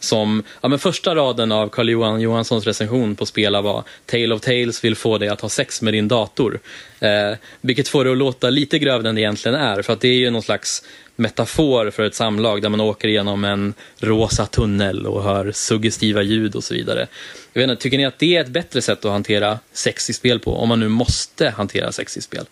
Som, 0.01 0.43
ja 0.61 0.69
men 0.69 0.79
första 0.79 1.15
raden 1.15 1.53
av 1.53 1.69
Carl 1.69 1.89
Johan 1.89 2.21
Johanssons 2.21 2.67
recension 2.67 3.17
på 3.17 3.27
Spela 3.27 3.63
var 3.63 3.85
Tale 4.07 4.35
of 4.35 4.41
Tales 4.41 4.85
vill 4.85 4.97
få 4.97 5.19
dig 5.19 5.29
att 5.29 5.41
ha 5.41 5.49
sex 5.49 5.83
med 5.83 5.95
din 5.95 6.09
dator. 6.09 6.61
Eh, 7.01 7.39
vilket 7.61 7.89
får 7.89 8.05
det 8.05 8.11
att 8.11 8.17
låta 8.17 8.51
lite 8.51 8.79
grövre 8.79 9.09
än 9.09 9.15
det 9.15 9.21
egentligen 9.21 9.59
är, 9.59 9.83
för 9.83 9.93
att 9.93 10.01
det 10.01 10.09
är 10.09 10.15
ju 10.15 10.31
någon 10.31 10.43
slags 10.43 10.83
metafor 11.17 11.91
för 11.91 12.03
ett 12.03 12.15
samlag 12.15 12.63
där 12.63 12.69
man 12.69 12.81
åker 12.81 13.09
genom 13.09 13.45
en 13.45 13.75
rosa 13.99 14.47
tunnel 14.47 15.07
och 15.07 15.23
hör 15.23 15.53
suggestiva 15.53 16.23
ljud 16.23 16.57
och 16.57 16.65
så 16.65 16.75
vidare. 16.75 17.07
Jag 17.53 17.61
vet 17.61 17.71
inte, 17.71 17.83
tycker 17.83 17.99
ni 17.99 18.05
att 18.05 18.19
det 18.19 18.37
är 18.37 18.41
ett 18.41 18.49
bättre 18.49 18.83
sätt 18.83 19.05
att 19.05 19.13
hantera 19.13 19.59
sex 19.73 20.11
i 20.11 20.13
spel 20.13 20.41
på, 20.41 20.57
om 20.57 20.69
man 20.69 20.81
nu 20.81 20.89
måste 20.89 21.51
hantera 21.51 21.93
sex 21.93 22.17
i 22.17 22.23
spel? 22.23 22.47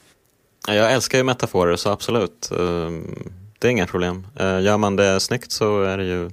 Jag 0.66 0.92
älskar 0.92 1.18
ju 1.18 1.24
metaforer 1.24 1.76
så 1.76 1.90
absolut. 1.90 2.50
Ehm, 2.50 3.32
det 3.58 3.68
är 3.68 3.70
inga 3.70 3.86
problem. 3.86 4.26
Eh, 4.36 4.60
gör 4.60 4.76
man 4.76 4.96
det 4.96 5.20
snyggt 5.20 5.52
så 5.52 5.82
är 5.82 5.98
det 5.98 6.04
ju, 6.04 6.30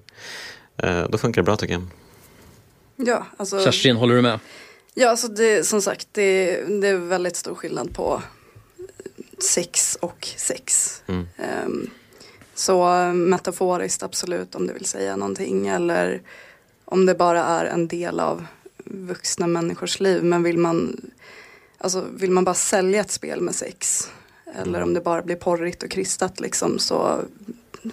då 1.09 1.17
funkar 1.17 1.41
det 1.41 1.45
bra 1.45 1.55
tycker 1.55 1.73
jag. 1.73 1.87
Ja, 2.95 3.25
alltså. 3.37 3.63
Kerstin, 3.63 3.95
håller 3.95 4.15
du 4.15 4.21
med? 4.21 4.39
Ja, 4.93 5.09
alltså 5.09 5.27
det, 5.27 5.67
som 5.67 5.81
sagt, 5.81 6.07
det, 6.11 6.55
det 6.81 6.87
är 6.87 6.95
väldigt 6.97 7.35
stor 7.35 7.55
skillnad 7.55 7.93
på 7.93 8.21
sex 9.39 9.97
och 10.01 10.27
sex. 10.37 10.95
Mm. 11.07 11.27
Ehm, 11.37 11.89
så 12.55 12.93
eh, 12.93 13.13
metaforiskt 13.13 14.03
absolut 14.03 14.55
om 14.55 14.67
det 14.67 14.73
vill 14.73 14.85
säga 14.85 15.15
någonting 15.15 15.67
eller 15.67 16.21
om 16.85 17.05
det 17.05 17.15
bara 17.15 17.43
är 17.43 17.65
en 17.65 17.87
del 17.87 18.19
av 18.19 18.45
vuxna 18.85 19.47
människors 19.47 19.99
liv. 19.99 20.23
Men 20.23 20.43
vill 20.43 20.57
man, 20.57 21.01
alltså, 21.77 22.05
vill 22.15 22.31
man 22.31 22.43
bara 22.43 22.55
sälja 22.55 23.01
ett 23.01 23.11
spel 23.11 23.41
med 23.41 23.55
sex 23.55 24.09
eller 24.55 24.81
om 24.81 24.93
det 24.93 25.01
bara 25.01 25.21
blir 25.21 25.35
porrigt 25.35 25.83
och 25.83 25.91
kristat 25.91 26.39
liksom 26.39 26.79
så 26.79 27.19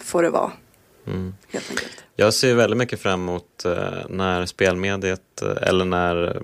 får 0.00 0.22
det 0.22 0.30
vara 0.30 0.52
Mm. 1.08 1.34
helt 1.48 1.70
enkelt. 1.70 2.04
Jag 2.16 2.34
ser 2.34 2.54
väldigt 2.54 2.76
mycket 2.76 3.00
fram 3.00 3.20
emot 3.20 3.64
eh, 3.64 4.06
när 4.08 4.46
spelmediet 4.46 5.42
eh, 5.42 5.68
eller 5.68 5.84
när 5.84 6.42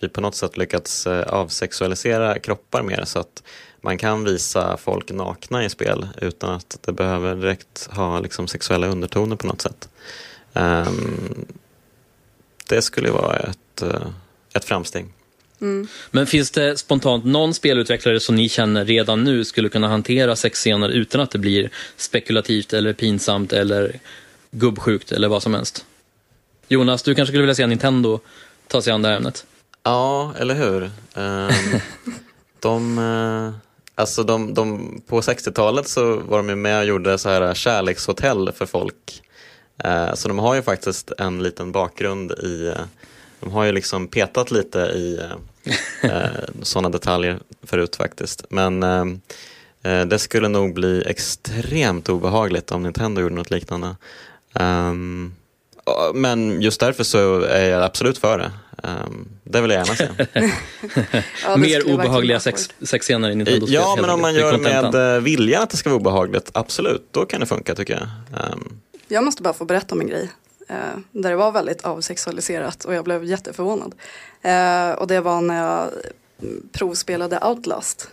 vi 0.00 0.08
på 0.08 0.20
något 0.20 0.34
sätt 0.34 0.56
lyckats 0.56 1.06
eh, 1.06 1.22
avsexualisera 1.22 2.38
kroppar 2.38 2.82
mer 2.82 3.04
så 3.04 3.18
att 3.18 3.42
man 3.80 3.98
kan 3.98 4.24
visa 4.24 4.76
folk 4.76 5.10
nakna 5.10 5.64
i 5.64 5.68
spel 5.68 6.08
utan 6.20 6.50
att 6.50 6.78
det 6.80 6.92
behöver 6.92 7.34
direkt 7.34 7.88
ha 7.92 8.20
liksom, 8.20 8.46
sexuella 8.46 8.86
undertoner 8.86 9.36
på 9.36 9.46
något 9.46 9.60
sätt. 9.60 9.88
Ehm, 10.52 11.46
det 12.68 12.82
skulle 12.82 13.10
vara 13.10 13.36
ett, 13.36 13.82
ett 14.54 14.64
framsteg. 14.64 15.06
Men 16.10 16.26
finns 16.26 16.50
det 16.50 16.76
spontant 16.76 17.24
någon 17.24 17.54
spelutvecklare 17.54 18.20
som 18.20 18.34
ni 18.34 18.48
känner 18.48 18.84
redan 18.84 19.24
nu 19.24 19.44
skulle 19.44 19.68
kunna 19.68 19.88
hantera 19.88 20.36
sexscener 20.36 20.88
utan 20.88 21.20
att 21.20 21.30
det 21.30 21.38
blir 21.38 21.70
spekulativt 21.96 22.72
eller 22.72 22.92
pinsamt 22.92 23.52
eller 23.52 24.00
gubbsjukt 24.50 25.12
eller 25.12 25.28
vad 25.28 25.42
som 25.42 25.54
helst? 25.54 25.84
Jonas, 26.68 27.02
du 27.02 27.14
kanske 27.14 27.30
skulle 27.30 27.42
vilja 27.42 27.54
se 27.54 27.66
Nintendo 27.66 28.20
ta 28.68 28.82
sig 28.82 28.92
an 28.92 29.02
det 29.02 29.08
här 29.08 29.16
ämnet? 29.16 29.46
Ja, 29.82 30.34
eller 30.38 30.54
hur? 30.54 30.90
Ehm, 31.14 31.50
de, 32.60 32.98
eh, 32.98 33.54
alltså 33.94 34.22
de, 34.22 34.54
de, 34.54 35.00
på 35.06 35.20
60-talet 35.20 35.88
så 35.88 36.16
var 36.16 36.42
de 36.42 36.62
med 36.62 36.78
och 36.78 36.84
gjorde 36.84 37.18
så 37.18 37.28
här 37.28 37.54
kärlekshotell 37.54 38.52
för 38.52 38.66
folk. 38.66 39.22
Eh, 39.84 40.14
så 40.14 40.28
de 40.28 40.38
har 40.38 40.54
ju 40.54 40.62
faktiskt 40.62 41.12
en 41.18 41.42
liten 41.42 41.72
bakgrund 41.72 42.32
i, 42.32 42.66
eh, 42.66 42.84
de 43.40 43.52
har 43.52 43.64
ju 43.64 43.72
liksom 43.72 44.08
petat 44.08 44.50
lite 44.50 44.78
i 44.78 45.20
eh, 46.02 46.20
sådana 46.62 46.88
detaljer 46.88 47.38
förut 47.62 47.96
faktiskt. 47.96 48.44
Men 48.50 48.82
eh, 48.82 49.04
eh, 49.82 50.06
det 50.06 50.18
skulle 50.18 50.48
nog 50.48 50.74
bli 50.74 51.04
extremt 51.06 52.08
obehagligt 52.08 52.72
om 52.72 52.82
Nintendo 52.82 53.20
gjorde 53.20 53.34
något 53.34 53.50
liknande. 53.50 53.96
Ja, 55.86 56.12
men 56.14 56.62
just 56.62 56.80
därför 56.80 57.04
så 57.04 57.40
är 57.40 57.68
jag 57.68 57.82
absolut 57.82 58.18
för 58.18 58.38
det. 58.38 58.50
Ehm, 58.82 59.28
det 59.44 59.60
vill 59.60 59.70
jag 59.70 59.86
gärna 59.86 59.96
se. 59.96 60.08
Ja, 61.44 61.56
Mer 61.56 61.92
obehagliga 61.94 62.40
sex, 62.40 62.68
sexscener 62.82 63.30
i 63.30 63.34
Nintendo-spel? 63.34 63.74
Ja, 63.74 63.96
men 64.00 64.10
om 64.10 64.20
man 64.20 64.34
gör 64.34 64.52
det 64.52 64.58
med 64.58 65.14
eh, 65.16 65.22
viljan 65.22 65.62
att 65.62 65.70
det 65.70 65.76
ska 65.76 65.90
vara 65.90 66.00
obehagligt, 66.00 66.50
absolut, 66.52 67.08
då 67.10 67.26
kan 67.26 67.40
det 67.40 67.46
funka 67.46 67.74
tycker 67.74 67.94
jag. 67.94 68.02
Ehm, 68.42 68.80
Jag 69.08 69.24
måste 69.24 69.42
bara 69.42 69.54
få 69.54 69.64
berätta 69.64 69.94
om 69.94 70.00
en 70.00 70.06
grej. 70.06 70.30
Eh, 70.68 70.98
där 71.12 71.30
det 71.30 71.36
var 71.36 71.52
väldigt 71.52 71.84
avsexualiserat 71.84 72.84
och 72.84 72.94
jag 72.94 73.04
blev 73.04 73.24
jätteförvånad. 73.24 73.94
Eh, 74.42 74.90
och 74.90 75.06
det 75.06 75.20
var 75.20 75.40
när 75.40 75.62
jag 75.62 75.90
mm, 76.42 76.68
provspelade 76.72 77.40
Outlast. 77.42 78.10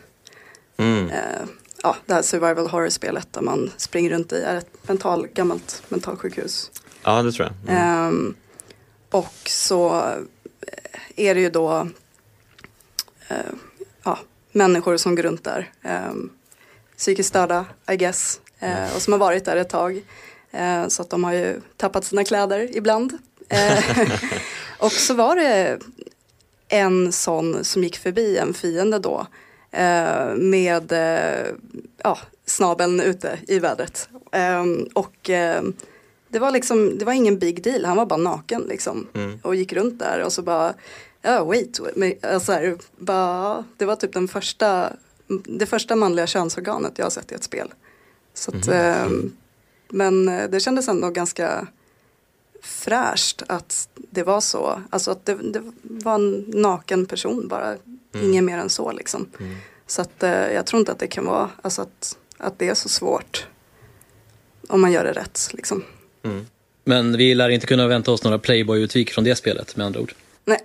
mm, 0.78 1.10
Eh, 1.10 1.41
ja, 1.84 1.95
det 2.06 2.14
här 2.14 2.22
survival 2.22 2.68
horror-spelet 2.68 3.28
där 3.34 3.41
man 3.41 3.72
springer 3.78 4.10
runt 4.10 4.34
i 4.34 4.41
är 4.41 4.56
ett 4.56 4.88
mental, 4.88 5.28
gammalt 5.28 5.84
mentalsjukhus. 5.89 6.72
ja, 7.04 7.22
det 7.24 7.32
tror 7.32 7.47
jag. 7.47 7.76
Mm. 7.76 8.08
Ehm, 8.08 8.36
och 9.10 9.34
så 9.45 10.14
är 11.16 11.36
det 11.36 11.41
ju 11.41 11.49
då 11.49 11.88
ja, 14.04 14.20
människor 14.51 14.97
som 14.97 15.16
går 15.16 15.24
runt 15.24 15.43
där. 15.43 15.72
Um, 16.12 16.30
psykiskt 16.97 17.30
störda, 17.30 17.66
I 17.91 17.95
guess. 17.95 18.39
eh, 18.60 18.95
och 18.95 19.01
som 19.01 19.14
har 19.14 19.20
varit 19.20 19.45
där 19.45 19.58
ett 19.58 19.70
tag. 19.70 20.01
Eh, 20.54 20.88
så 20.88 21.01
att 21.01 21.10
de 21.10 21.24
har 21.24 21.34
ju 21.34 21.62
tappat 21.78 22.06
sina 22.06 22.24
kläder 22.24 22.78
ibland. 22.78 23.18
Eh, 23.49 23.99
och 24.80 24.91
så 24.91 25.14
var 25.14 25.36
det 25.36 25.80
en 26.68 27.12
sån 27.12 27.64
som 27.64 27.84
gick 27.84 27.97
förbi 27.97 28.38
en 28.38 28.54
fiende 28.54 28.99
då 28.99 29.28
eh, 29.72 30.36
med 30.36 30.93
ja, 32.04 32.18
snabeln 32.45 32.99
ute 32.99 33.39
i 33.47 33.60
vädret. 33.60 34.10
Ehm, 34.32 34.88
och 34.93 35.30
det 36.28 36.39
var 36.39 36.51
liksom, 36.51 36.97
det 36.97 37.06
var 37.06 37.14
ingen 37.14 37.39
big 37.39 37.64
deal, 37.64 37.86
han 37.86 37.97
var 37.97 38.06
bara 38.06 38.18
naken 38.20 38.62
liksom. 38.62 39.08
Mm. 39.14 39.39
Och 39.43 39.56
gick 39.56 39.74
runt 39.74 39.99
där 39.99 40.24
och 40.24 40.34
så 40.34 40.41
bara, 40.41 40.74
ja 41.22 41.43
wait, 41.43 41.80
men, 41.95 42.14
alltså 42.22 42.51
här, 42.51 42.78
bara, 42.97 43.64
det 43.78 43.86
var 43.86 43.95
typ 43.95 44.14
den 44.14 44.28
första, 44.28 44.93
det 45.45 45.66
första 45.66 45.95
manliga 45.95 46.28
könsorganet 46.28 46.93
jag 46.97 47.06
har 47.06 47.12
sett 47.12 47.32
i 47.32 47.36
ett 47.36 47.43
spel. 47.43 47.74
Så 48.34 48.51
att, 48.56 48.68
ehm, 48.68 49.32
men 49.94 50.30
eh, 50.30 50.50
det 50.50 50.60
kändes 50.60 50.88
ändå 50.88 51.10
ganska 51.10 51.68
fräscht 52.62 53.44
att 53.48 53.89
det 53.96 54.24
var 54.24 54.41
så. 54.41 54.82
Alltså 54.89 55.12
att 55.12 55.26
det, 55.26 55.34
det 55.34 55.62
var 55.82 56.16
en 56.16 56.46
naken 56.48 57.06
person 57.06 57.48
bara, 57.48 57.76
inget 58.24 58.44
mer 58.44 58.58
än 58.58 58.70
så 58.70 58.91
liksom. 58.91 59.30
Så 59.88 60.02
att 60.02 60.24
eh, 60.24 60.32
jag 60.32 60.66
tror 60.66 60.80
inte 60.80 60.91
att 60.91 61.00
det 61.00 61.08
kan 61.08 61.26
vara, 61.26 61.50
alltså 61.62 61.82
att, 61.82 62.18
att 62.38 62.60
det 62.60 62.70
är 62.70 62.74
så 62.74 62.89
svårt 62.89 63.48
om 64.68 64.82
man 64.82 64.91
gör 64.91 65.04
det 65.04 65.12
rätt 65.12 65.50
liksom. 65.54 65.84
Mm. 66.24 66.46
Men 66.84 67.18
vi 67.18 67.36
lär 67.36 67.50
inte 67.50 67.68
kunna 67.68 67.88
vänta 67.88 68.12
oss 68.12 68.24
några 68.24 68.39
Playboy-utvik 68.39 69.12
från 69.12 69.24
det 69.24 69.36
spelet 69.36 69.76
med 69.76 69.86
andra 69.86 70.00
ord. 70.00 70.14
Nej, 70.46 70.60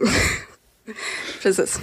precis. 1.43 1.81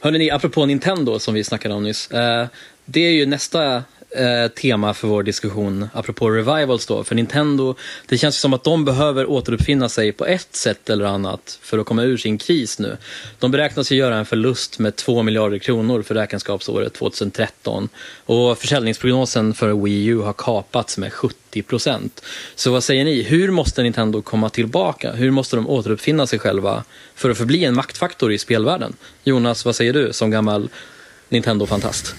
Hörrni, 0.00 0.18
ni, 0.18 0.30
apropå 0.30 0.66
Nintendo 0.66 1.18
som 1.18 1.34
vi 1.34 1.44
snackade 1.44 1.74
om 1.74 1.82
nyss. 1.82 2.10
Eh, 2.10 2.48
det 2.84 3.00
är 3.00 3.12
ju 3.12 3.26
nästa 3.26 3.84
eh, 4.10 4.48
tema 4.48 4.94
för 4.94 5.08
vår 5.08 5.22
diskussion, 5.22 5.88
apropå 5.92 6.30
revivals 6.30 6.86
då. 6.86 7.04
För 7.04 7.14
Nintendo, 7.14 7.74
det 8.06 8.18
känns 8.18 8.36
som 8.36 8.52
att 8.52 8.64
de 8.64 8.84
behöver 8.84 9.30
återuppfinna 9.30 9.88
sig 9.88 10.12
på 10.12 10.26
ett 10.26 10.56
sätt 10.56 10.90
eller 10.90 11.04
annat 11.04 11.58
för 11.62 11.78
att 11.78 11.86
komma 11.86 12.02
ur 12.02 12.16
sin 12.16 12.38
kris 12.38 12.78
nu. 12.78 12.96
De 13.38 13.50
beräknas 13.50 13.92
ju 13.92 13.96
göra 13.96 14.16
en 14.16 14.26
förlust 14.26 14.78
med 14.78 14.96
2 14.96 15.22
miljarder 15.22 15.58
kronor 15.58 16.02
för 16.02 16.14
räkenskapsåret 16.14 16.94
2013. 16.94 17.88
Och 18.26 18.58
försäljningsprognosen 18.58 19.54
för 19.54 19.72
Wii 19.84 20.06
U 20.06 20.18
har 20.18 20.32
kapats 20.32 20.98
med 20.98 21.12
70 21.12 21.62
procent. 21.62 22.24
Så 22.54 22.72
vad 22.72 22.84
säger 22.84 23.04
ni? 23.04 23.22
Hur 23.22 23.50
måste 23.50 23.82
Nintendo 23.82 24.22
komma 24.22 24.48
tillbaka? 24.48 25.12
Hur 25.12 25.30
måste 25.30 25.56
de 25.56 25.68
återuppfinna 25.68 26.26
sig 26.26 26.38
själva 26.38 26.84
för 27.14 27.30
att 27.30 27.38
förbli 27.38 27.64
en 27.64 27.74
maktfaktor 27.74 28.32
i 28.32 28.38
spelvärlden? 28.38 28.96
Jonas, 29.24 29.64
vad 29.64 29.76
säger 29.76 29.92
du 29.92 30.12
som 30.12 30.30
gammal 30.30 30.68
Nintendo-fantast? 31.28 32.14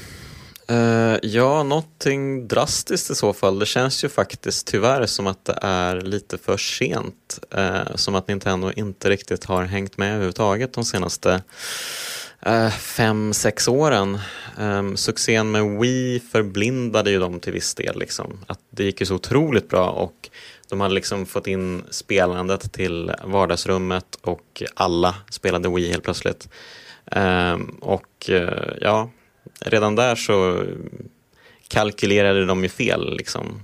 Uh, 0.71 1.17
ja, 1.21 1.63
någonting 1.63 2.47
drastiskt 2.47 3.09
i 3.09 3.15
så 3.15 3.33
fall. 3.33 3.59
Det 3.59 3.65
känns 3.65 4.03
ju 4.03 4.09
faktiskt 4.09 4.67
tyvärr 4.67 5.05
som 5.05 5.27
att 5.27 5.45
det 5.45 5.59
är 5.61 6.01
lite 6.01 6.37
för 6.37 6.57
sent. 6.57 7.39
Uh, 7.57 7.95
som 7.95 8.15
att 8.15 8.27
Nintendo 8.27 8.71
inte 8.75 9.09
riktigt 9.09 9.45
har 9.45 9.63
hängt 9.63 9.97
med 9.97 10.09
överhuvudtaget 10.09 10.73
de 10.73 10.85
senaste 10.85 11.43
uh, 12.47 12.69
fem, 12.69 13.33
sex 13.33 13.67
åren. 13.67 14.19
Um, 14.57 14.97
succén 14.97 15.51
med 15.51 15.79
Wii 15.79 16.19
förblindade 16.31 17.11
ju 17.11 17.19
dem 17.19 17.39
till 17.39 17.53
viss 17.53 17.75
del. 17.75 17.99
Liksom. 17.99 18.37
Att 18.47 18.59
det 18.69 18.83
gick 18.83 18.99
ju 18.99 19.05
så 19.05 19.15
otroligt 19.15 19.69
bra 19.69 19.89
och 19.89 20.29
de 20.69 20.81
hade 20.81 20.93
liksom 20.93 21.25
fått 21.25 21.47
in 21.47 21.83
spelandet 21.89 22.71
till 22.71 23.11
vardagsrummet 23.23 24.17
och 24.21 24.63
alla 24.73 25.15
spelade 25.29 25.69
Wii 25.69 25.89
helt 25.89 26.03
plötsligt. 26.03 26.49
Um, 27.15 27.77
och 27.81 28.29
ja, 28.81 29.09
redan 29.65 29.95
där 29.95 30.15
så 30.15 30.63
kalkylerade 31.67 32.45
de 32.45 32.63
ju 32.63 32.69
fel. 32.69 33.17
Liksom. 33.17 33.63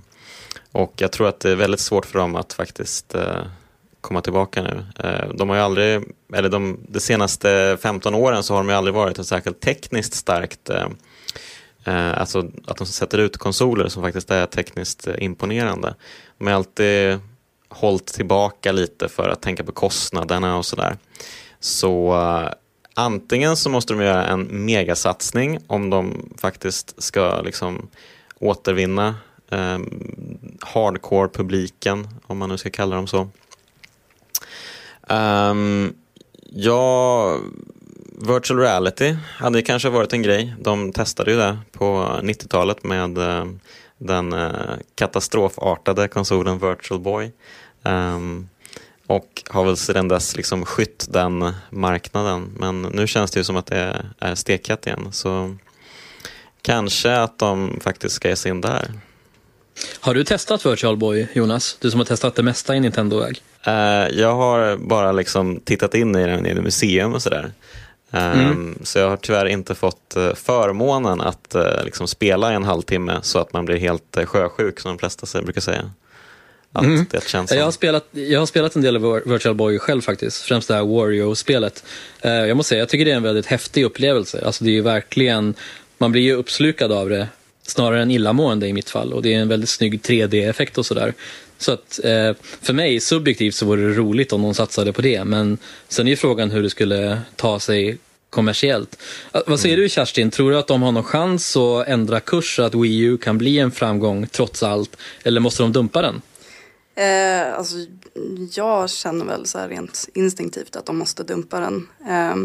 Och 0.72 0.92
jag 0.96 1.12
tror 1.12 1.28
att 1.28 1.40
det 1.40 1.50
är 1.50 1.56
väldigt 1.56 1.80
svårt 1.80 2.06
för 2.06 2.18
dem 2.18 2.36
att 2.36 2.52
faktiskt 2.52 3.14
eh, 3.14 3.42
komma 4.00 4.20
tillbaka 4.20 4.62
nu. 4.62 4.84
Eh, 5.04 5.28
de 5.34 5.48
har 5.48 5.56
ju 5.56 5.62
aldrig, 5.62 6.02
eller 6.34 6.48
de, 6.48 6.78
de 6.88 7.00
senaste 7.00 7.78
15 7.82 8.14
åren 8.14 8.42
så 8.42 8.54
har 8.54 8.60
de 8.60 8.68
ju 8.68 8.74
aldrig 8.74 8.94
varit 8.94 9.18
ett 9.18 9.26
särskilt 9.26 9.60
tekniskt 9.60 10.14
starkt 10.14 10.70
eh, 10.70 10.86
eh 11.84 12.20
Alltså 12.20 12.50
att 12.66 12.76
de 12.76 12.86
sätter 12.86 13.18
ut 13.18 13.36
konsoler 13.36 13.88
som 13.88 14.02
faktiskt 14.02 14.30
är 14.30 14.46
tekniskt 14.46 15.06
eh, 15.06 15.14
imponerande. 15.18 15.94
De 16.38 16.46
har 16.46 16.54
alltid 16.54 17.18
hållit 17.68 18.06
tillbaka 18.06 18.72
lite 18.72 19.08
för 19.08 19.28
att 19.28 19.42
tänka 19.42 19.64
på 19.64 19.72
kostnaderna 19.72 20.56
och 20.56 20.66
sådär. 20.66 20.96
Så 21.60 22.16
eh, 22.16 22.52
antingen 22.98 23.56
så 23.56 23.70
måste 23.70 23.92
de 23.92 24.02
göra 24.02 24.26
en 24.26 24.64
megasatsning 24.64 25.58
om 25.66 25.90
de 25.90 26.30
faktiskt 26.38 27.02
ska 27.02 27.40
liksom 27.40 27.88
återvinna 28.38 29.14
eh, 29.50 29.78
hardcore-publiken, 30.60 32.08
om 32.26 32.38
man 32.38 32.48
nu 32.48 32.58
ska 32.58 32.70
kalla 32.70 32.96
dem 32.96 33.06
så. 33.06 33.28
Um, 35.08 35.94
ja, 36.50 37.38
virtual 38.26 38.60
reality 38.60 39.16
hade 39.36 39.62
kanske 39.62 39.88
varit 39.88 40.12
en 40.12 40.22
grej. 40.22 40.54
De 40.60 40.92
testade 40.92 41.30
ju 41.30 41.36
det 41.36 41.58
på 41.72 42.18
90-talet 42.22 42.84
med 42.84 43.18
eh, 43.18 43.44
den 43.98 44.32
eh, 44.32 44.50
katastrofartade 44.94 46.08
konsolen 46.08 46.58
Virtual 46.58 47.00
Boy. 47.00 47.32
Um, 47.82 48.48
och 49.08 49.42
har 49.48 49.64
väl 49.64 49.76
sedan 49.76 50.08
dess 50.08 50.36
liksom 50.36 50.64
skytt 50.64 51.06
den 51.10 51.52
marknaden. 51.70 52.54
Men 52.56 52.82
nu 52.82 53.06
känns 53.06 53.30
det 53.30 53.40
ju 53.40 53.44
som 53.44 53.56
att 53.56 53.66
det 53.66 54.02
är 54.18 54.34
stekat 54.34 54.86
igen. 54.86 55.08
Så 55.12 55.56
kanske 56.62 57.16
att 57.16 57.38
de 57.38 57.80
faktiskt 57.80 58.14
ska 58.14 58.28
ge 58.28 58.36
sig 58.36 58.50
in 58.50 58.60
där. 58.60 58.92
Har 60.00 60.14
du 60.14 60.24
testat 60.24 60.66
Virtual 60.66 60.96
Boy, 60.96 61.28
Jonas? 61.32 61.76
Du 61.80 61.90
som 61.90 62.00
har 62.00 62.04
testat 62.04 62.34
det 62.34 62.42
mesta 62.42 62.76
i 62.76 62.80
Nintendo-väg. 62.80 63.42
Eh, 63.64 64.18
jag 64.18 64.34
har 64.34 64.76
bara 64.76 65.12
liksom 65.12 65.60
tittat 65.60 65.94
in 65.94 66.16
i 66.16 66.26
den 66.26 66.46
i 66.46 66.54
museum 66.54 67.14
och 67.14 67.22
sådär. 67.22 67.52
Um, 68.10 68.20
Mm. 68.20 68.78
Så 68.82 68.98
jag 68.98 69.08
har 69.08 69.16
tyvärr 69.16 69.46
inte 69.46 69.74
fått 69.74 70.16
eh, 70.16 70.34
förmånen 70.34 71.20
att 71.20 71.54
eh, 71.54 71.84
liksom 71.84 72.08
spela 72.08 72.52
i 72.52 72.54
en 72.54 72.64
halvtimme 72.64 73.18
så 73.22 73.38
att 73.38 73.52
man 73.52 73.64
blir 73.64 73.76
helt 73.76 74.16
uh, 74.18 74.24
sjösjuk 74.24 74.80
som 74.80 74.92
de 74.92 74.98
flesta 74.98 75.42
brukar 75.42 75.60
säga. 75.60 75.90
Att 76.78 76.84
Mm. 76.84 77.06
det 77.10 77.28
känns 77.28 77.48
som... 77.50 77.58
Jag 77.58 77.64
har, 77.64 77.72
spelat, 77.72 78.06
jag 78.12 78.38
har 78.38 78.46
spelat 78.46 78.76
en 78.76 78.82
del 78.82 78.96
av 78.96 79.02
Vir- 79.02 79.32
Virtual 79.32 79.54
Boy 79.54 79.78
själv 79.78 80.00
faktiskt. 80.02 80.42
Främst 80.42 80.68
det 80.68 80.74
här 80.74 80.82
Wario-spelet. 80.84 81.84
Eh, 82.20 82.30
Jag 82.32 82.56
måste 82.56 82.68
säga, 82.68 82.78
jag 82.78 82.88
tycker 82.88 83.04
det 83.04 83.10
är 83.10 83.16
en 83.16 83.22
väldigt 83.22 83.46
häftig 83.46 83.84
upplevelse. 83.84 84.42
Alltså 84.46 84.64
det 84.64 84.76
är 84.78 84.82
verkligen, 84.82 85.54
man 85.98 86.12
blir 86.12 86.22
ju 86.22 86.34
uppslukad 86.34 86.92
av 86.92 87.08
det. 87.08 87.28
Snarare 87.66 88.02
än 88.02 88.10
illamående 88.10 88.66
i 88.66 88.72
mitt 88.72 88.90
fall. 88.90 89.12
Och 89.12 89.22
det 89.22 89.34
är 89.34 89.38
en 89.38 89.48
väldigt 89.48 89.68
snygg 89.70 90.00
3D-effekt 90.02 90.78
och 90.78 90.86
sådär. 90.86 91.14
Så 91.58 91.72
att 91.72 92.00
eh, 92.04 92.32
för 92.62 92.72
mig 92.72 93.00
subjektivt 93.00 93.54
så 93.54 93.66
vore 93.66 93.82
det 93.88 93.94
roligt 93.94 94.32
om 94.32 94.42
de 94.42 94.54
satsade 94.54 94.92
på 94.92 95.02
det. 95.02 95.24
Men 95.24 95.58
sen 95.88 96.06
är 96.06 96.10
ju 96.10 96.16
frågan 96.16 96.50
hur 96.50 96.62
det 96.62 96.70
skulle 96.70 97.20
ta 97.36 97.60
sig 97.60 97.98
kommersiellt. 98.30 98.98
Eh, 99.34 99.40
Vad 99.46 99.60
säger 99.60 99.76
du 99.76 99.88
Kerstin, 99.88 100.30
tror 100.30 100.50
du 100.50 100.58
att 100.58 100.66
de 100.66 100.82
har 100.82 100.92
någon 100.92 101.04
chans 101.04 101.56
att 101.56 101.88
ändra 101.88 102.20
kurs 102.20 102.56
så 102.56 102.62
att 102.62 102.74
Wii 102.74 102.98
U 102.98 103.16
kan 103.18 103.38
bli 103.38 103.58
en 103.58 103.70
framgång 103.70 104.26
trots 104.26 104.62
allt? 104.62 104.96
Eller 105.24 105.40
måste 105.40 105.62
de 105.62 105.72
dumpa 105.72 106.02
den? 106.02 106.22
Eh, 106.98 107.54
alltså, 107.54 107.76
jag 108.52 108.90
känner 108.90 109.24
väl 109.24 109.46
så 109.46 109.58
här 109.58 109.68
rent 109.68 110.08
instinktivt 110.14 110.76
att 110.76 110.86
de 110.86 110.98
måste 110.98 111.22
dumpa 111.22 111.60
den. 111.60 111.88
Eh, 112.08 112.36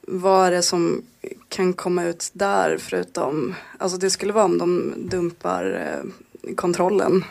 vad 0.00 0.46
är 0.46 0.50
det 0.50 0.62
som 0.62 1.02
kan 1.48 1.72
komma 1.72 2.04
ut 2.04 2.30
där 2.32 2.78
förutom, 2.78 3.54
alltså 3.78 3.98
det 3.98 4.10
skulle 4.10 4.32
vara 4.32 4.44
om 4.44 4.58
de 4.58 4.94
dumpar 5.08 5.64
eh, 5.64 6.54
kontrollen. 6.54 7.24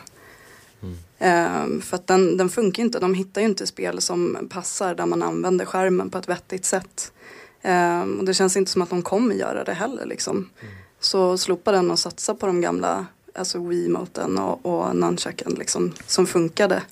Eh, 1.18 1.80
för 1.80 1.94
att 1.96 2.06
den, 2.06 2.36
den 2.36 2.48
funkar 2.48 2.82
inte, 2.82 2.98
de 2.98 3.14
hittar 3.14 3.40
ju 3.40 3.46
inte 3.46 3.66
spel 3.66 4.00
som 4.00 4.48
passar 4.50 4.94
där 4.94 5.06
man 5.06 5.22
använder 5.22 5.64
skärmen 5.64 6.10
på 6.10 6.18
ett 6.18 6.28
vettigt 6.28 6.64
sätt. 6.64 7.12
Eh, 7.62 8.00
och 8.00 8.24
det 8.24 8.34
känns 8.34 8.56
inte 8.56 8.70
som 8.70 8.82
att 8.82 8.90
de 8.90 9.02
kommer 9.02 9.34
göra 9.34 9.64
det 9.64 9.74
heller 9.74 10.06
liksom. 10.06 10.50
Så 11.00 11.38
slopa 11.38 11.72
den 11.72 11.90
och 11.90 11.98
satsa 11.98 12.34
på 12.34 12.46
de 12.46 12.60
gamla, 12.60 13.06
alltså 13.38 13.58
Wiimoten 13.58 14.38
och, 14.38 14.66
och 14.66 14.96
nunchucken 14.96 15.54
liksom, 15.58 15.94
som 16.06 16.26
funkade. 16.26 16.82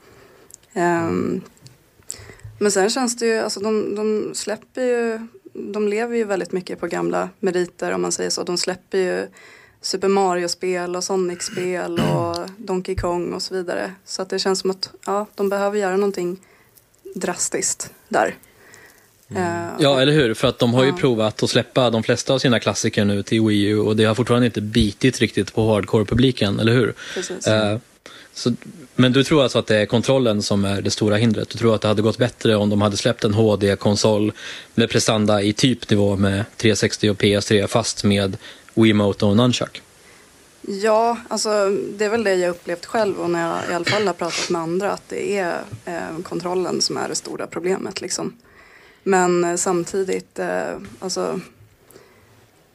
Ehm, 0.72 1.40
men 2.58 2.72
sen 2.72 2.90
känns 2.90 3.16
det 3.16 3.26
ju, 3.26 3.38
alltså 3.38 3.60
de, 3.60 3.94
de 3.94 4.30
släpper 4.34 4.82
ju, 4.82 5.26
de 5.52 5.88
lever 5.88 6.16
ju 6.16 6.24
väldigt 6.24 6.52
mycket 6.52 6.80
på 6.80 6.86
gamla 6.86 7.28
meriter 7.40 7.92
om 7.92 8.02
man 8.02 8.12
säger 8.12 8.30
så. 8.30 8.42
De 8.42 8.58
släpper 8.58 8.98
ju 8.98 9.26
Super 9.80 10.08
Mario-spel 10.08 10.96
och 10.96 11.04
Sonic-spel 11.04 12.00
och 12.16 12.36
Donkey 12.56 12.94
Kong 12.94 13.32
och 13.32 13.42
så 13.42 13.54
vidare. 13.54 13.92
Så 14.04 14.22
att 14.22 14.28
det 14.28 14.38
känns 14.38 14.58
som 14.58 14.70
att 14.70 14.90
ja, 15.06 15.26
de 15.34 15.48
behöver 15.48 15.78
göra 15.78 15.96
någonting 15.96 16.40
drastiskt 17.14 17.92
där. 18.08 18.36
Eh, 19.28 19.65
Ja, 19.78 20.00
eller 20.00 20.12
hur? 20.12 20.34
För 20.34 20.48
att 20.48 20.58
de 20.58 20.74
har 20.74 20.84
ju 20.84 20.90
Ja. 20.90 20.96
provat 20.96 21.42
att 21.42 21.50
släppa 21.50 21.90
de 21.90 22.02
flesta 22.02 22.34
av 22.34 22.38
sina 22.38 22.60
klassiker 22.60 23.04
nu 23.04 23.22
till 23.22 23.42
Wii 23.42 23.62
U 23.64 23.78
och 23.78 23.96
det 23.96 24.04
har 24.04 24.14
fortfarande 24.14 24.46
inte 24.46 24.60
bitit 24.60 25.18
riktigt 25.20 25.54
på 25.54 25.74
hardcore-publiken, 25.74 26.60
eller 26.60 26.72
hur? 26.72 26.94
Precis. 27.14 27.46
Eh, 27.46 27.78
så, 28.34 28.52
men 28.94 29.12
du 29.12 29.24
tror 29.24 29.42
alltså 29.42 29.58
att 29.58 29.66
det 29.66 29.76
är 29.76 29.86
kontrollen 29.86 30.42
som 30.42 30.64
är 30.64 30.82
det 30.82 30.90
stora 30.90 31.16
hindret? 31.16 31.48
Du 31.50 31.58
tror 31.58 31.74
att 31.74 31.80
det 31.80 31.88
hade 31.88 32.02
gått 32.02 32.18
bättre 32.18 32.56
om 32.56 32.70
de 32.70 32.82
hade 32.82 32.96
släppt 32.96 33.24
en 33.24 33.34
HD-konsol 33.34 34.32
med 34.74 34.90
prestanda 34.90 35.42
i 35.42 35.52
typ 35.52 35.90
nivå 35.90 36.16
med 36.16 36.44
360 36.56 37.10
och 37.10 37.16
PS3 37.16 37.66
fast 37.66 38.04
med 38.04 38.36
Wiimote 38.74 39.24
och 39.24 39.36
Nunchuck? 39.36 39.82
Ja, 40.68 41.16
alltså 41.28 41.48
det 41.98 42.04
är 42.04 42.08
väl 42.08 42.24
det 42.24 42.34
jag 42.34 42.50
upplevt 42.50 42.86
själv 42.86 43.16
och 43.16 43.30
när 43.30 43.48
jag 43.48 43.70
i 43.70 43.74
alla 43.74 43.84
fall 43.84 44.06
har 44.06 44.14
pratat 44.14 44.50
med 44.50 44.60
andra 44.62 44.92
att 44.92 45.08
det 45.08 45.36
är 45.38 45.60
eh, 45.84 46.22
kontrollen 46.22 46.80
som 46.80 46.96
är 46.96 47.08
det 47.08 47.14
stora 47.14 47.46
problemet 47.46 48.00
liksom. 48.00 48.32
Men 49.06 49.44
eh, 49.44 49.56
samtidigt, 49.56 50.38
eh, 50.38 50.78
alltså 50.98 51.40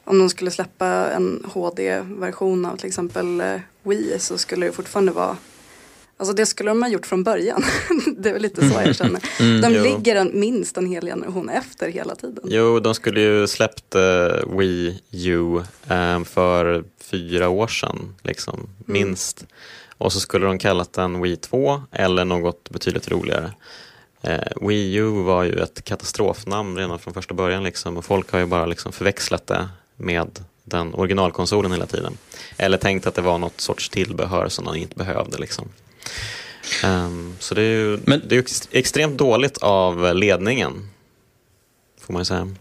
om 0.03 0.19
de 0.19 0.29
skulle 0.29 0.51
släppa 0.51 0.87
en 0.87 1.45
HD-version 1.53 2.65
av 2.65 2.77
till 2.77 2.87
exempel 2.87 3.41
eh, 3.41 3.55
Wii 3.83 4.19
så 4.19 4.37
skulle 4.37 4.65
det 4.65 4.71
fortfarande 4.71 5.11
vara 5.11 5.37
Alltså 6.17 6.33
det 6.33 6.45
skulle 6.45 6.69
de 6.69 6.81
ha 6.81 6.89
gjort 6.89 7.05
från 7.05 7.23
början. 7.23 7.63
det 8.17 8.29
är 8.29 8.33
väl 8.33 8.41
lite 8.41 8.69
så 8.69 8.81
jag 8.85 8.95
känner. 8.95 9.21
Mm, 9.39 9.61
de 9.61 9.73
jo. 9.73 9.83
ligger 9.83 10.15
en, 10.15 10.39
minst 10.39 10.77
en 10.77 10.85
hel 10.85 11.05
generation 11.05 11.49
efter 11.49 11.89
hela 11.89 12.15
tiden. 12.15 12.43
Jo, 12.43 12.79
de 12.79 12.95
skulle 12.95 13.21
ju 13.21 13.47
släppt 13.47 13.95
eh, 13.95 14.57
Wii 14.57 15.01
U 15.11 15.57
eh, 15.89 16.23
för 16.23 16.83
fyra 16.99 17.49
år 17.49 17.67
sedan, 17.67 18.15
liksom, 18.23 18.69
minst. 18.85 19.45
Och 19.97 20.13
så 20.13 20.19
skulle 20.19 20.45
de 20.45 20.59
kallat 20.59 20.93
den 20.93 21.21
Wii 21.21 21.35
2 21.35 21.81
eller 21.91 22.25
något 22.25 22.69
betydligt 22.69 23.11
roligare. 23.11 23.51
Eh, 24.21 24.67
Wii 24.67 24.95
U 24.95 25.09
var 25.23 25.43
ju 25.43 25.59
ett 25.59 25.83
katastrofnamn 25.83 26.77
redan 26.77 26.99
från 26.99 27.13
första 27.13 27.33
början 27.33 27.63
liksom, 27.63 27.97
och 27.97 28.05
folk 28.05 28.31
har 28.31 28.39
ju 28.39 28.45
bara 28.45 28.65
liksom 28.65 28.91
förväxlat 28.91 29.47
det 29.47 29.69
med 29.95 30.39
den 30.63 30.93
originalkonsolen 30.93 31.71
hela 31.71 31.85
tiden. 31.85 32.17
Eller 32.57 32.77
tänkt 32.77 33.07
att 33.07 33.15
det 33.15 33.21
var 33.21 33.37
något 33.37 33.61
sorts 33.61 33.89
tillbehör 33.89 34.49
som 34.49 34.65
de 34.65 34.75
inte 34.75 34.95
behövde. 34.95 35.37
Liksom. 35.37 35.69
Ehm, 36.83 37.35
så 37.39 37.55
det 37.55 37.61
är 37.61 37.65
ju 37.79 37.99
Men- 38.05 38.21
det 38.27 38.37
är 38.37 38.43
extremt 38.71 39.17
dåligt 39.17 39.57
av 39.57 40.15
ledningen, 40.15 40.89
får 42.01 42.13
man 42.13 42.21
ju 42.21 42.25
säga. 42.25 42.55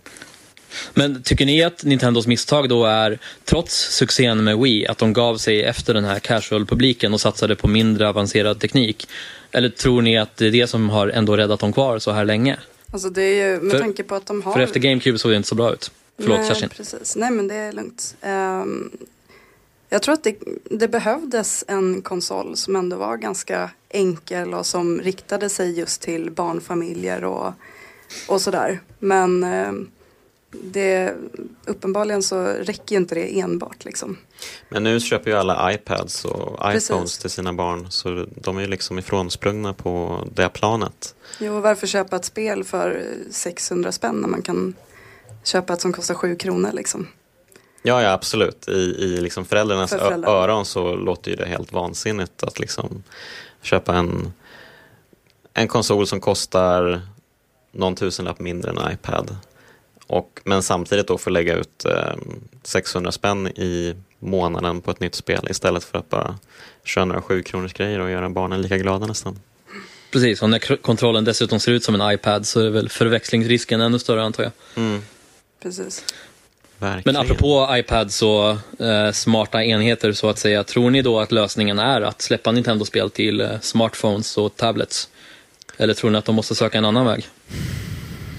Men 0.95 1.23
tycker 1.23 1.47
ni 1.47 1.63
att 1.63 1.85
Nintendos 1.85 2.27
misstag 2.27 2.69
då 2.69 2.85
är, 2.87 3.19
trots 3.45 3.75
succén 3.75 4.45
med 4.45 4.59
Wii, 4.59 4.87
att 4.87 4.99
de 4.99 5.13
gav 5.13 5.37
sig 5.37 5.65
efter 5.65 5.95
den 5.95 6.05
här 6.05 6.19
casual-publiken 6.19 7.15
och 7.15 7.21
satsade 7.21 7.57
på 7.57 7.69
mindre 7.69 8.09
avancerad 8.09 8.61
teknik? 8.61 9.09
Eller 9.53 9.69
tror 9.69 10.03
ni 10.03 10.19
att 10.19 10.37
det 10.37 10.47
är 10.47 10.51
det 10.51 10.67
som 10.67 10.91
har 10.91 11.09
ändå 11.09 11.37
räddat 11.37 11.61
dem 11.61 11.73
kvar 11.73 11.99
så 11.99 12.11
här 12.11 12.25
länge? 12.25 12.59
Alltså 12.93 13.11
det 13.11 13.23
är 13.23 13.53
ju 13.53 13.61
med 13.61 13.73
För- 13.73 13.79
tanke 13.79 14.03
på 14.03 14.15
att 14.15 14.27
de 14.27 14.43
har 14.43 14.53
För 14.53 14.61
efter 14.61 14.81
GameCube 14.81 15.19
såg 15.19 15.33
det 15.33 15.37
inte 15.37 15.49
så 15.49 15.55
bra 15.55 15.73
ut. 15.73 15.91
Förlåt 16.19 16.39
Nej, 16.39 16.49
Kerstin. 16.49 16.69
precis. 16.69 17.17
Nej 17.17 17.31
men 17.31 17.49
det 17.49 17.55
är 17.55 17.73
lugnt. 17.73 18.17
Ehm, 18.21 18.91
jag 19.89 20.03
tror 20.03 20.13
att 20.15 20.25
det, 20.25 20.37
det 20.71 20.89
behövdes 20.89 21.65
en 21.69 22.03
konsol 22.03 22.57
som 22.57 22.77
ändå 22.77 22.97
var 22.97 23.17
ganska 23.17 23.71
enkel 23.89 24.55
och 24.55 24.67
som 24.67 25.01
riktade 25.01 25.49
sig 25.49 25.79
just 25.79 26.03
till 26.03 26.31
barnfamiljer 26.31 27.25
och, 27.25 27.53
och 28.29 28.41
sådär. 28.41 28.81
Men 28.99 29.45
ehm, 29.45 29.89
det, 30.51 31.15
uppenbarligen 31.67 32.23
så 32.23 32.45
räcker 32.45 32.95
ju 32.95 32.97
inte 32.97 33.15
det 33.15 33.41
enbart 33.41 33.85
liksom. 33.85 34.19
Men 34.69 34.83
nu 34.83 35.01
köper 35.01 35.31
ju 35.31 35.37
alla 35.37 35.73
iPads 35.73 36.25
och 36.25 36.59
Precis. 36.61 36.91
iPhones 36.91 37.19
till 37.19 37.31
sina 37.31 37.53
barn 37.53 37.91
så 37.91 38.27
de 38.35 38.57
är 38.57 38.61
ju 38.61 38.67
liksom 38.67 38.99
ifrånsprungna 38.99 39.73
på 39.73 40.25
det 40.35 40.49
planet. 40.49 41.15
Jo, 41.39 41.61
varför 41.61 41.87
köpa 41.87 42.17
ett 42.17 42.25
spel 42.25 42.65
för 42.65 43.05
600 43.31 43.93
spänn 43.93 44.15
när 44.15 44.29
man 44.29 44.43
kan 44.43 44.75
köpa 45.45 45.73
ett 45.73 45.81
som 45.81 45.93
kostar 45.93 46.15
7 46.15 46.37
kronor 46.37 46.71
liksom. 46.73 47.07
Ja, 47.83 48.03
ja 48.03 48.13
absolut. 48.13 48.69
I, 48.69 48.73
i 48.73 49.21
liksom 49.21 49.45
föräldrarnas 49.45 49.91
För 49.91 49.99
föräldrarna. 49.99 50.37
öron 50.37 50.67
så 50.67 50.95
låter 50.95 51.31
ju 51.31 51.37
det 51.37 51.47
helt 51.47 51.73
vansinnigt 51.73 52.43
att 52.43 52.59
liksom 52.59 53.03
köpa 53.63 53.95
en, 53.95 54.33
en 55.55 55.69
konsol 55.69 56.07
som 56.07 56.21
kostar 56.21 57.03
någon 57.73 57.95
tusenlapp 57.95 58.41
mindre 58.41 58.71
än 58.71 58.79
en 58.79 58.93
iPad. 58.93 59.37
Och, 60.11 60.41
men 60.45 60.63
samtidigt 60.63 61.07
då 61.07 61.19
få 61.19 61.31
lägga 61.31 61.55
ut 61.55 61.85
eh, 61.85 62.15
600 62.63 63.13
spänn 63.13 63.47
i 63.47 63.95
månaden 64.19 64.81
på 64.81 64.91
ett 64.91 65.01
nytt 65.01 65.15
spel 65.15 65.47
istället 65.51 65.85
för 65.85 65.99
att 65.99 66.09
bara 66.09 66.39
köra 66.85 67.05
några 67.05 67.23
7 67.23 67.43
kronors 67.43 67.73
grejer 67.73 68.01
och 68.01 68.11
göra 68.11 68.31
barnen 68.31 68.63
lika 68.63 68.79
glada 68.79 69.07
nästan. 69.07 69.41
Precis, 70.13 70.43
och 70.43 70.51
när 70.51 70.77
kontrollen 70.77 71.25
dessutom 71.25 71.61
ser 71.61 71.73
ut 71.73 71.85
som 71.85 72.01
en 72.01 72.13
iPad 72.13 72.47
så 72.47 72.61
är 72.61 72.71
väl 72.71 72.89
förväxlingsrisken 72.89 73.81
ännu 73.81 73.99
större 73.99 74.23
antar 74.23 74.43
jag. 74.43 74.53
Mm, 74.75 75.03
Precis. 75.63 76.05
verkligen. 76.79 77.15
Men 77.15 77.25
apropå 77.25 77.69
iPads 77.71 78.23
och 78.23 78.81
eh, 78.87 79.13
smarta 79.13 79.65
enheter 79.65 80.13
så 80.13 80.29
att 80.29 80.39
säga, 80.39 80.65
tror 80.65 80.91
ni 80.91 81.03
då 81.03 81.21
att 81.21 81.33
lösningen 81.33 81.79
är 81.79 82.01
att 82.01 82.23
släppa 82.23 82.53
Nintendo-spel 82.53 83.11
till 83.11 83.41
eh, 83.41 83.61
smartphones 83.61 84.39
och 84.39 84.57
tablets? 84.57 85.09
Eller 85.77 85.95
tror 85.95 86.11
ni 86.11 86.19
att 86.19 86.25
de 86.25 86.35
måste 86.35 86.55
söka 86.55 86.79
en 86.79 86.85
annan 86.85 87.07
väg? 87.07 87.27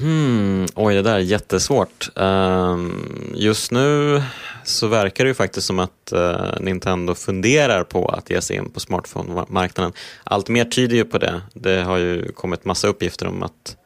Hmm, 0.01 0.65
oj, 0.75 0.95
det 0.95 1.01
där 1.01 1.15
är 1.15 1.19
jättesvårt. 1.19 2.09
Ehm, 2.15 3.33
just 3.35 3.71
nu 3.71 4.21
så 4.63 4.87
verkar 4.87 5.23
det 5.23 5.27
ju 5.27 5.33
faktiskt 5.33 5.67
som 5.67 5.79
att 5.79 6.11
eh, 6.11 6.59
Nintendo 6.59 7.15
funderar 7.15 7.83
på 7.83 8.07
att 8.07 8.29
ge 8.29 8.41
sig 8.41 8.55
in 8.55 8.69
på 8.69 8.79
smartphone-marknaden. 8.79 9.93
Allt 10.23 10.49
mer 10.49 10.65
tyder 10.65 10.95
ju 10.95 11.05
på 11.05 11.17
det. 11.17 11.41
Det 11.53 11.81
har 11.81 11.97
ju 11.97 12.31
kommit 12.31 12.65
massa 12.65 12.87
uppgifter 12.87 13.27
om 13.27 13.43
att 13.43 13.77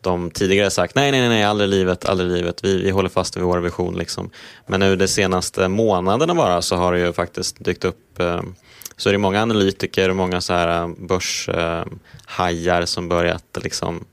de 0.00 0.30
tidigare 0.30 0.70
sagt 0.70 0.94
nej, 0.94 1.10
nej, 1.10 1.28
nej, 1.28 1.44
aldrig 1.44 1.68
i 1.68 1.72
livet, 1.72 2.04
aldrig 2.04 2.30
i 2.30 2.32
livet. 2.32 2.64
Vi, 2.64 2.82
vi 2.82 2.90
håller 2.90 3.08
fast 3.08 3.36
vid 3.36 3.44
vår 3.44 3.58
vision. 3.58 3.98
Liksom. 3.98 4.30
Men 4.66 4.80
nu 4.80 4.96
de 4.96 5.08
senaste 5.08 5.68
månaderna 5.68 6.34
bara 6.34 6.62
så 6.62 6.76
har 6.76 6.92
det 6.92 6.98
ju 6.98 7.12
faktiskt 7.12 7.64
dykt 7.64 7.84
upp 7.84 8.20
ehm, 8.20 8.54
så 8.96 9.08
är 9.08 9.12
det 9.12 9.18
många 9.18 9.42
analytiker 9.42 10.08
och 10.08 10.16
många 10.16 10.40
så 10.40 10.52
här 10.52 10.82
eh, 10.82 10.88
börshajar 10.98 12.84
som 12.84 13.08
börjat 13.08 13.58
liksom 13.62 14.04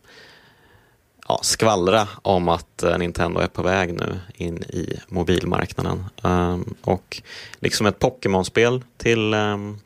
ja, 1.27 1.39
skvallra 1.43 2.07
om 2.21 2.49
att 2.49 2.83
eh, 2.83 2.97
Nintendo 2.97 3.39
är 3.39 3.47
på 3.47 3.61
väg 3.61 3.93
nu 3.93 4.19
in 4.35 4.57
i 4.57 4.99
mobilmarknaden. 5.07 6.05
Um, 6.21 6.75
och 6.81 7.21
liksom 7.59 7.85
ett 7.85 7.99
Pokémon-spel 7.99 8.83
till 8.97 9.33
um, 9.33 9.79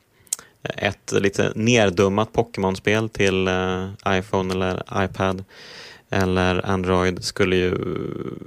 ett 0.64 1.12
lite 1.12 1.52
neddummat 1.56 2.34
Pokémon-spel 2.34 3.10
till 3.10 3.48
uh, 3.48 3.90
iPhone 4.08 4.54
eller 4.54 4.84
iPad 5.06 5.44
eller 6.10 6.66
Android 6.66 7.24
skulle 7.24 7.56
ju 7.56 7.76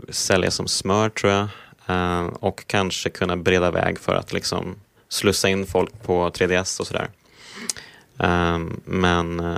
sälja 0.09 0.51
som 0.51 0.68
smör 0.68 1.09
tror 1.09 1.32
jag 1.32 1.49
uh, 1.91 2.26
och 2.41 2.64
kanske 2.66 3.11
kunna 3.11 3.36
breda 3.36 3.70
väg 3.70 3.99
för 3.99 4.14
att 4.14 4.32
liksom 4.32 4.76
slussa 5.09 5.49
in 5.49 5.66
folk 5.66 6.03
på 6.03 6.30
3DS 6.30 6.80
och 6.80 6.86
sådär. 6.86 7.09
Ehm, 8.22 8.80
men 8.84 9.40
eh, 9.40 9.56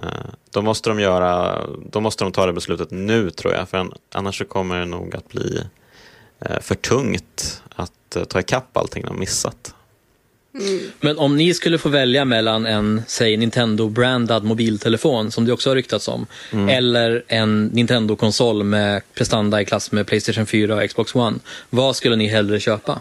då 0.51 0.63
måste 0.63 0.91
de 0.91 1.01
göra, 1.01 1.61
då 1.91 2.01
måste 2.01 2.25
de 2.25 2.33
ta 2.33 2.47
det 2.47 2.53
beslutet 2.53 2.91
nu 2.91 3.31
tror 3.31 3.55
jag, 3.55 3.69
för 3.69 3.79
an- 3.79 3.93
annars 4.13 4.39
så 4.39 4.45
kommer 4.45 4.79
det 4.79 4.85
nog 4.87 5.17
att 5.17 5.29
bli 5.29 5.59
eh, 6.41 6.61
för 6.61 6.75
tungt 6.75 7.63
att 7.77 8.17
eh, 8.17 8.25
ta 8.25 8.41
ikapp 8.41 8.77
allting 8.77 9.05
de 9.05 9.19
missat. 9.19 9.75
Men 11.01 11.19
om 11.19 11.37
ni 11.37 11.55
skulle 11.55 11.79
få 11.79 11.89
välja 11.89 12.25
mellan 12.25 12.67
en, 12.67 13.03
säg 13.07 13.37
Nintendo-brandad 13.37 14.45
mobiltelefon, 14.45 15.31
som 15.31 15.45
det 15.45 15.53
också 15.53 15.71
har 15.71 15.75
ryktats 15.75 16.09
om, 16.09 16.27
eller 16.71 17.25
en 17.29 17.67
Nintendo-konsol 17.67 18.63
med 18.65 19.03
prestanda 19.15 19.61
i 19.61 19.65
klass 19.65 19.93
med 19.93 20.07
Playstation 20.07 20.47
4 20.47 20.75
och 20.77 20.89
Xbox 20.89 21.15
One, 21.15 21.39
vad 21.71 21.97
skulle 21.97 22.17
ni 22.17 22.27
hellre 22.27 22.61
köpa? 22.61 23.01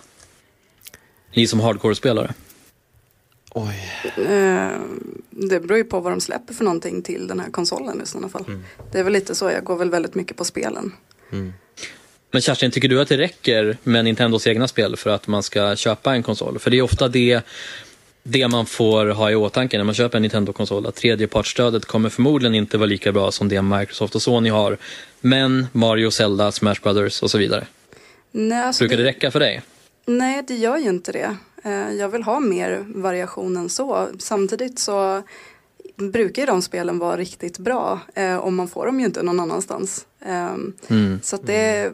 Ni 1.33 1.47
som 1.47 1.59
hardcore-spelare. 1.59 2.33
Oj. 3.53 3.91
Eh, 4.17 4.69
det 5.29 5.59
beror 5.59 5.77
ju 5.77 5.83
på 5.83 5.99
vad 5.99 6.11
de 6.11 6.21
släpper 6.21 6.53
för 6.53 6.63
någonting 6.63 7.01
till 7.01 7.27
den 7.27 7.39
här 7.39 7.51
konsolen 7.51 8.01
i 8.01 8.05
sådana 8.05 8.29
fall. 8.29 8.45
Det 8.91 8.99
är 8.99 9.03
väl 9.03 9.13
lite 9.13 9.35
så, 9.35 9.51
jag 9.51 9.63
går 9.63 9.75
väl 9.75 9.89
väldigt 9.89 10.15
mycket 10.15 10.37
på 10.37 10.45
spelen. 10.45 10.91
Men 12.31 12.41
Kerstin, 12.41 12.71
tycker 12.71 12.87
du 12.87 13.01
att 13.01 13.07
det 13.07 13.17
räcker 13.17 13.77
med 13.83 14.05
Nintendos 14.05 14.47
egna 14.47 14.67
spel 14.67 14.97
för 14.97 15.09
att 15.09 15.27
man 15.27 15.43
ska 15.43 15.75
köpa 15.75 16.15
en 16.15 16.23
konsol? 16.23 16.59
För 16.59 16.71
det 16.71 16.77
är 16.77 16.81
ofta 16.81 17.07
det, 17.07 17.41
det 18.23 18.47
man 18.47 18.65
får 18.65 19.05
ha 19.05 19.31
i 19.31 19.35
åtanke 19.35 19.77
när 19.77 19.83
man 19.83 19.95
köper 19.95 20.17
en 20.17 20.21
Nintendo-konsol, 20.21 20.85
att 20.87 20.95
tredjepartsstödet 20.95 21.85
kommer 21.85 22.09
förmodligen 22.09 22.55
inte 22.55 22.77
vara 22.77 22.87
lika 22.87 23.11
bra 23.11 23.31
som 23.31 23.47
det 23.49 23.61
Microsoft 23.61 24.15
och 24.15 24.21
Sony 24.21 24.49
har. 24.49 24.77
Men 25.21 25.67
Mario, 25.71 26.11
Zelda, 26.11 26.51
Smash 26.51 26.75
Brothers 26.83 27.23
och 27.23 27.31
så 27.31 27.37
vidare. 27.37 27.67
Nej, 28.31 28.63
alltså 28.63 28.83
Brukar 28.83 28.97
det 28.97 29.03
räcka 29.03 29.31
för 29.31 29.39
dig? 29.39 29.61
Nej, 30.05 30.43
det 30.47 30.55
gör 30.55 30.77
ju 30.77 30.89
inte 30.89 31.11
det. 31.11 31.35
Eh, 31.63 31.91
Jag 31.93 32.09
vill 32.09 32.23
ha 32.23 32.39
mer 32.39 32.85
variation 32.87 33.57
än 33.57 33.69
så. 33.69 34.07
Samtidigt 34.19 34.79
så 34.79 35.21
brukar 35.95 36.41
ju 36.41 36.45
de 36.45 36.61
spelen 36.61 36.99
vara 36.99 37.17
riktigt 37.17 37.57
bra 37.57 37.99
eh, 38.15 38.35
och 38.35 38.53
man 38.53 38.67
får 38.67 38.85
dem 38.85 38.99
ju 38.99 39.05
inte 39.05 39.23
någon 39.23 39.39
annanstans. 39.39 40.05
Ehm, 40.25 40.73
Mm. 40.87 41.19
Så 41.23 41.37
det 41.37 41.55
är 41.55 41.93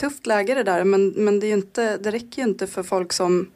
tufft 0.00 0.26
läge 0.26 0.54
det 0.54 0.62
där 0.62 0.84
men, 0.84 1.08
men 1.08 1.40
det, 1.40 1.46
är 1.46 1.48
ju 1.48 1.54
inte, 1.54 1.96
det 1.96 2.10
räcker 2.10 2.42
ju 2.42 2.48
inte 2.48 2.66
för 2.66 2.82
folk 2.82 3.12
som 3.12 3.48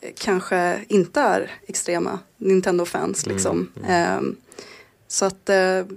eh, 0.00 0.10
kanske 0.18 0.80
inte 0.88 1.20
är 1.20 1.50
extrema 1.66 2.18
Nintendo-fans 2.36 3.26
liksom. 3.26 3.68
Ehm, 3.86 4.36
så 5.08 5.24
att 5.24 5.50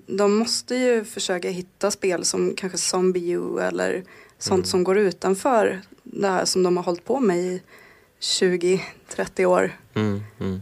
de 0.08 0.38
måste 0.38 0.76
ju 0.76 1.04
försöka 1.06 1.50
hitta 1.50 1.92
spel 1.92 2.26
som 2.26 2.54
kanske 2.58 2.78
Zombie 2.78 3.32
U 3.32 3.60
eller 3.60 4.04
sånt 4.38 4.68
som 4.68 4.84
går 4.84 4.98
utanför 4.98 5.82
det 6.04 6.28
här 6.28 6.46
som 6.46 6.64
de 6.64 6.78
har 6.78 6.84
hållit 6.84 7.06
på 7.06 7.20
med 7.20 7.38
i 7.38 7.62
20-30 8.22 9.46
år. 9.46 9.78
Mm, 9.96 10.24
mm. 10.40 10.62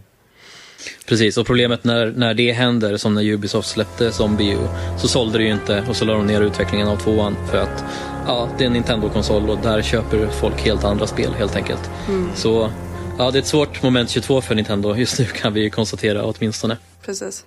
Precis, 1.06 1.38
och 1.38 1.46
problemet 1.46 1.84
när, 1.84 2.12
när 2.12 2.34
det 2.34 2.52
händer, 2.52 2.98
som 2.98 3.16
när 3.16 3.24
Ubisoft 3.24 3.70
släppte 3.70 4.12
Zombie 4.12 4.58
så 4.98 5.08
sålde 5.08 5.38
det 5.38 5.44
ju 5.44 5.52
inte 5.52 5.84
och 5.90 5.96
så 5.96 6.06
la 6.06 6.14
de 6.14 6.28
ner 6.28 6.42
utvecklingen 6.42 6.88
av 6.88 6.98
tvåan 6.98 7.36
för 7.52 7.58
att 7.58 7.84
ja, 8.28 8.50
det 8.58 8.64
är 8.64 8.68
en 8.68 8.74
Nintendo-konsol 8.74 9.50
och 9.50 9.58
där 9.58 9.82
köper 9.82 10.28
folk 10.28 10.62
helt 10.62 10.84
andra 10.84 11.08
spel 11.08 11.34
helt 11.34 11.56
enkelt. 11.56 11.90
Så 12.36 12.72
Ja, 13.18 13.32
det 13.32 13.38
är 13.38 13.42
ett 13.42 13.48
svårt 13.48 13.84
moment 13.84 14.10
22 14.10 14.42
för 14.42 14.56
Nintendo 14.56 14.96
just 14.96 15.20
nu 15.20 15.26
kan 15.26 15.54
vi 15.54 15.70
konstatera 15.70 16.26
åtminstone. 16.26 16.78
Precis. 17.06 17.46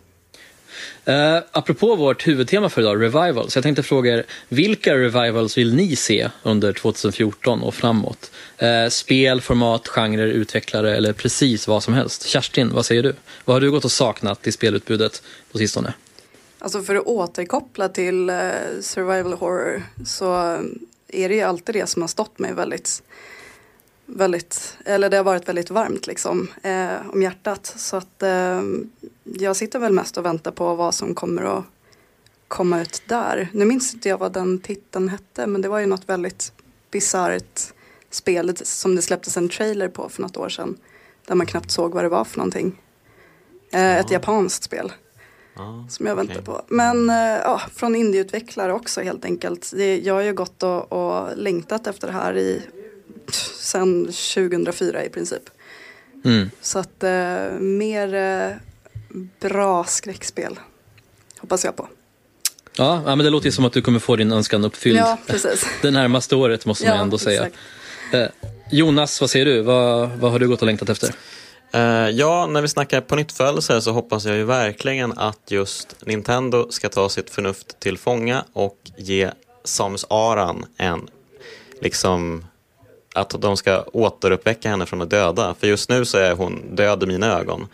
Uh, 1.08 1.42
apropå 1.52 1.96
vårt 1.96 2.28
huvudtema 2.28 2.68
för 2.68 2.80
idag, 2.80 3.02
Revivals. 3.02 3.54
Jag 3.54 3.62
tänkte 3.62 3.82
fråga 3.82 4.14
er, 4.14 4.26
vilka 4.48 4.94
Revivals 4.94 5.58
vill 5.58 5.74
ni 5.74 5.96
se 5.96 6.30
under 6.42 6.72
2014 6.72 7.62
och 7.62 7.74
framåt? 7.74 8.30
Uh, 8.62 8.88
spel, 8.88 9.40
format, 9.40 9.88
genrer, 9.88 10.26
utvecklare 10.26 10.96
eller 10.96 11.12
precis 11.12 11.68
vad 11.68 11.82
som 11.82 11.94
helst. 11.94 12.26
Kerstin, 12.26 12.70
vad 12.74 12.86
säger 12.86 13.02
du? 13.02 13.14
Vad 13.44 13.54
har 13.54 13.60
du 13.60 13.70
gått 13.70 13.84
och 13.84 13.92
saknat 13.92 14.46
i 14.46 14.52
spelutbudet 14.52 15.22
på 15.52 15.58
sistone? 15.58 15.94
Alltså 16.58 16.82
för 16.82 16.94
att 16.94 17.06
återkoppla 17.06 17.88
till 17.88 18.30
uh, 18.30 18.50
survival 18.80 19.32
horror 19.32 19.82
så 20.06 20.58
är 21.08 21.28
det 21.28 21.34
ju 21.34 21.40
alltid 21.40 21.74
det 21.74 21.88
som 21.88 22.02
har 22.02 22.08
stått 22.08 22.38
mig 22.38 22.54
väldigt 22.54 23.02
väldigt, 24.16 24.78
eller 24.84 25.10
det 25.10 25.16
har 25.16 25.24
varit 25.24 25.48
väldigt 25.48 25.70
varmt 25.70 26.06
liksom 26.06 26.48
eh, 26.62 27.10
om 27.12 27.22
hjärtat. 27.22 27.74
Så 27.76 27.96
att 27.96 28.22
eh, 28.22 28.62
jag 29.24 29.56
sitter 29.56 29.78
väl 29.78 29.92
mest 29.92 30.16
och 30.18 30.24
väntar 30.24 30.50
på 30.50 30.74
vad 30.74 30.94
som 30.94 31.14
kommer 31.14 31.42
att 31.42 31.64
komma 32.48 32.80
ut 32.80 33.02
där. 33.06 33.48
Nu 33.52 33.64
minns 33.64 33.94
inte 33.94 34.08
jag 34.08 34.18
vad 34.18 34.32
den 34.32 34.60
titeln 34.60 35.08
hette 35.08 35.46
men 35.46 35.62
det 35.62 35.68
var 35.68 35.78
ju 35.78 35.86
något 35.86 36.08
väldigt 36.08 36.52
bisarrt 36.90 37.72
spel 38.10 38.56
som 38.56 38.96
det 38.96 39.02
släpptes 39.02 39.36
en 39.36 39.48
trailer 39.48 39.88
på 39.88 40.08
för 40.08 40.22
något 40.22 40.36
år 40.36 40.48
sedan. 40.48 40.76
Där 41.26 41.34
man 41.34 41.46
knappt 41.46 41.70
såg 41.70 41.94
vad 41.94 42.04
det 42.04 42.08
var 42.08 42.24
för 42.24 42.38
någonting. 42.38 42.80
Eh, 43.72 43.80
ja. 43.80 43.96
Ett 43.96 44.10
japanskt 44.10 44.64
spel. 44.64 44.92
Ah, 45.54 45.88
som 45.88 46.06
jag 46.06 46.16
väntar 46.16 46.34
okay. 46.34 46.44
på. 46.44 46.62
Men 46.68 47.10
eh, 47.10 47.16
ja, 47.16 47.60
från 47.74 47.96
indieutvecklare 47.96 48.72
också 48.72 49.00
helt 49.00 49.24
enkelt. 49.24 49.72
Det, 49.76 49.98
jag 49.98 50.14
har 50.14 50.20
ju 50.20 50.32
gått 50.32 50.62
och, 50.62 50.92
och 50.92 51.36
längtat 51.36 51.86
efter 51.86 52.06
det 52.06 52.12
här 52.12 52.36
i 52.36 52.62
sedan 53.34 54.06
2004 54.06 55.04
i 55.04 55.08
princip. 55.08 55.42
Mm. 56.24 56.50
Så 56.60 56.78
att 56.78 57.02
eh, 57.02 57.50
mer 57.60 58.14
eh, 58.14 58.56
bra 59.40 59.84
skräckspel 59.84 60.58
hoppas 61.38 61.64
jag 61.64 61.76
på. 61.76 61.88
Ja, 62.76 63.02
men 63.04 63.18
det 63.18 63.30
låter 63.30 63.46
ju 63.46 63.52
som 63.52 63.64
att 63.64 63.72
du 63.72 63.82
kommer 63.82 63.98
få 63.98 64.16
din 64.16 64.32
önskan 64.32 64.64
uppfylld 64.64 64.98
ja, 64.98 65.18
precis. 65.26 65.66
det 65.82 65.90
närmaste 65.90 66.36
året 66.36 66.66
måste 66.66 66.86
man 66.86 66.96
ja, 66.96 67.02
ändå 67.02 67.18
säga. 67.18 67.48
Eh, 68.12 68.26
Jonas, 68.70 69.20
vad 69.20 69.30
säger 69.30 69.46
du? 69.46 69.62
Vad, 69.62 70.10
vad 70.10 70.32
har 70.32 70.38
du 70.38 70.48
gått 70.48 70.60
och 70.60 70.66
längtat 70.66 70.88
efter? 70.88 71.14
Uh, 71.74 72.10
ja, 72.10 72.46
när 72.46 72.62
vi 72.62 72.68
snackar 72.68 73.00
på 73.00 73.16
nytt 73.16 73.32
så 73.80 73.92
hoppas 73.92 74.24
jag 74.24 74.36
ju 74.36 74.44
verkligen 74.44 75.18
att 75.18 75.50
just 75.50 76.06
Nintendo 76.06 76.70
ska 76.70 76.88
ta 76.88 77.08
sitt 77.08 77.30
förnuft 77.30 77.80
till 77.80 77.98
fånga 77.98 78.44
och 78.52 78.78
ge 78.96 79.30
Samus 79.64 80.06
Aran 80.08 80.66
en 80.76 81.08
liksom 81.80 82.44
att 83.20 83.42
de 83.42 83.56
ska 83.56 83.84
återuppväcka 83.92 84.68
henne 84.68 84.86
från 84.86 85.02
att 85.02 85.10
döda. 85.10 85.54
För 85.60 85.66
just 85.66 85.90
nu 85.90 86.04
så 86.04 86.18
är 86.18 86.34
hon 86.34 86.76
död 86.76 87.02
i 87.02 87.06
mina 87.06 87.38
ögon. 87.38 87.66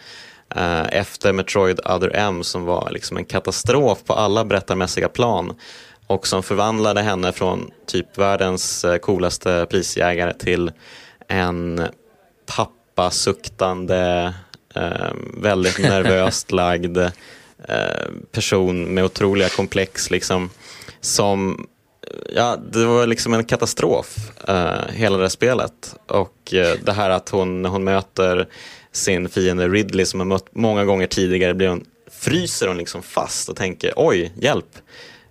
Eh, 0.54 0.86
efter 0.92 1.32
Metroid 1.32 1.80
Other 1.80 2.10
M 2.14 2.44
som 2.44 2.64
var 2.64 2.90
liksom 2.90 3.16
en 3.16 3.24
katastrof 3.24 4.04
på 4.04 4.14
alla 4.14 4.44
berättarmässiga 4.44 5.08
plan 5.08 5.54
och 6.06 6.26
som 6.26 6.42
förvandlade 6.42 7.02
henne 7.02 7.32
från 7.32 7.70
typ 7.86 8.18
världens 8.18 8.84
eh, 8.84 8.96
coolaste 8.96 9.66
prisjägare 9.70 10.34
till 10.34 10.72
en 11.28 11.88
pappasuktande, 12.56 14.34
eh, 14.74 15.12
väldigt 15.34 15.78
nervöst 15.82 16.52
lagd 16.52 16.98
person 18.32 18.94
med 18.94 19.04
otroliga 19.04 19.48
komplex 19.48 20.10
liksom, 20.10 20.50
som 21.00 21.66
ja, 22.34 22.56
det 22.72 22.84
var 22.84 23.06
liksom 23.06 23.34
en 23.34 23.44
katastrof, 23.44 24.16
eh, 24.48 24.88
hela 24.92 25.18
det 25.18 25.30
spelet. 25.30 25.96
Och 26.06 26.54
eh, 26.54 26.76
det 26.82 26.92
här 26.92 27.10
att 27.10 27.28
hon, 27.28 27.62
när 27.62 27.70
hon 27.70 27.84
möter 27.84 28.48
sin 28.92 29.28
fiende 29.28 29.68
Ridley 29.68 30.06
som 30.06 30.20
har 30.20 30.24
mött 30.24 30.46
många 30.52 30.84
gånger 30.84 31.06
tidigare, 31.06 31.54
blir 31.54 31.68
hon, 31.68 31.84
fryser 32.10 32.68
hon 32.68 32.78
liksom 32.78 33.02
fast 33.02 33.48
och 33.48 33.56
tänker 33.56 33.92
oj, 33.96 34.32
hjälp. 34.40 34.68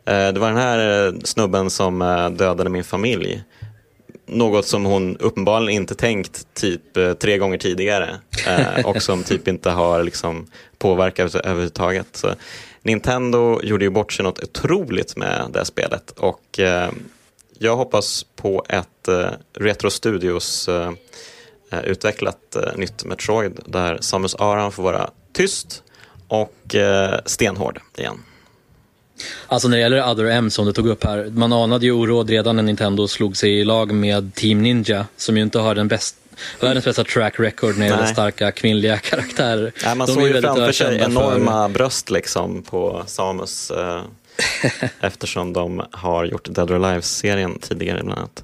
Eh, 0.05 0.27
det 0.27 0.39
var 0.39 0.47
den 0.47 0.57
här 0.57 1.07
eh, 1.07 1.13
snubben 1.23 1.69
som 1.69 2.01
eh, 2.01 2.29
dödade 2.29 2.69
min 2.69 2.83
familj. 2.83 3.43
Något 4.27 4.65
som 4.65 4.85
hon 4.85 5.17
uppenbarligen 5.17 5.81
inte 5.81 5.95
tänkt 5.95 6.47
typ 6.53 6.97
eh, 6.97 7.13
tre 7.13 7.37
gånger 7.37 7.57
tidigare 7.57 8.15
och 8.85 9.01
som 9.01 9.23
typ 9.23 9.47
inte 9.47 9.69
har 9.69 10.03
liksom 10.03 10.47
påverkat 10.77 11.35
överhuvudtaget. 11.35 12.07
Så 12.11 12.27
Nintendo 12.85 13.59
gjorde 13.63 13.85
ju 13.85 13.89
bort 13.89 14.13
sig 14.13 14.23
något 14.23 14.43
otroligt 14.43 15.17
med 15.17 15.49
det 15.53 15.65
spelet 15.65 16.11
och 16.11 16.59
eh, 16.59 16.91
jag 17.59 17.75
hoppas 17.75 18.25
på 18.35 18.65
ett 18.69 19.07
eh, 19.07 19.29
Retro 19.53 19.89
Studios 19.89 20.67
eh, 20.67 20.91
eh 21.71 21.79
utvecklat 21.79 22.55
eh, 22.55 22.77
nytt 22.77 23.05
Metroid 23.05 23.59
där 23.65 23.97
Samus 24.01 24.35
Aran 24.35 24.71
får 24.71 24.83
vara 24.83 25.09
tyst 25.33 25.83
och 26.27 26.75
eh, 26.75 27.19
stenhård 27.25 27.79
igen. 27.97 28.17
Alltså 29.47 29.67
när 29.67 29.77
det 29.77 29.81
gäller 29.81 30.11
Other 30.11 30.25
M 30.25 30.49
som 30.49 30.65
du 30.65 30.73
tog 30.73 30.87
upp 30.87 31.03
här, 31.03 31.29
man 31.29 31.53
anade 31.53 31.85
ju 31.85 31.91
oråd 31.91 32.29
redan 32.29 32.55
när 32.55 32.63
Nintendo 32.63 33.07
slog 33.07 33.37
sig 33.37 33.59
i 33.59 33.63
lag 33.63 33.93
med 33.93 34.35
Team 34.35 34.61
Ninja 34.61 35.07
som 35.17 35.37
ju 35.37 35.43
inte 35.43 35.59
har 35.59 35.75
den 35.75 35.87
bästa 35.87 36.24
världens 36.61 36.85
bästa 36.85 37.03
track 37.03 37.39
record 37.39 37.77
när 37.77 37.85
det 37.85 37.91
gäller 37.91 38.05
starka 38.05 38.51
kvinnliga 38.51 38.97
karaktärer. 39.03 39.71
Nej, 39.83 39.95
man 39.95 40.07
De 40.07 40.13
såg 40.13 40.23
ju 40.23 40.41
framför 40.41 40.71
sig 40.71 41.01
enorma 41.01 41.67
för... 41.67 41.73
bröst 41.73 42.09
liksom 42.09 42.63
på 42.63 43.03
Samus 43.07 43.71
eh, 43.71 44.01
eftersom 44.99 45.53
de 45.53 45.81
har 45.91 46.25
gjort 46.25 46.47
Dead 46.55 46.71
or 46.71 46.75
Alive-serien 46.75 47.59
tidigare 47.59 48.03
bland 48.03 48.19
annat. 48.19 48.43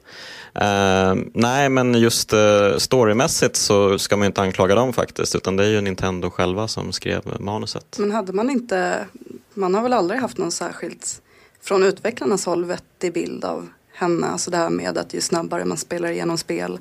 Uh, 0.56 1.24
nej, 1.34 1.70
men 1.70 1.94
just 1.96 2.34
uh, 2.34 2.78
storymässigt 2.78 3.56
så 3.56 4.00
ska 4.00 4.18
man 4.18 4.26
inte 4.26 4.42
anklaga 4.42 4.76
dem 4.76 4.94
faktiskt, 4.94 5.36
utan 5.36 5.56
det 5.56 5.64
är 5.64 5.70
ju 5.70 5.82
Nintendo 5.82 6.30
själva 6.30 6.68
som 6.68 6.94
skrev 6.94 7.22
manuset. 7.40 7.96
Men 8.00 8.12
hade 8.12 8.34
man 8.34 8.50
inte, 8.50 9.06
man 9.54 9.76
har 9.76 9.82
väl 9.82 9.94
aldrig 9.94 10.20
haft 10.22 10.38
någon 10.38 10.52
särskilt, 10.52 11.22
från 11.62 11.84
utvecklarnas 11.84 12.46
håll, 12.46 12.66
vettig 12.66 13.14
bild 13.14 13.46
av 13.46 13.68
henne, 13.94 14.28
alltså 14.28 14.52
det 14.52 14.58
här 14.58 14.70
med 14.70 14.98
att 14.98 15.14
ju 15.14 15.22
snabbare 15.22 15.66
man 15.66 15.78
spelar 15.78 16.10
igenom 16.10 16.38
spel, 16.38 16.80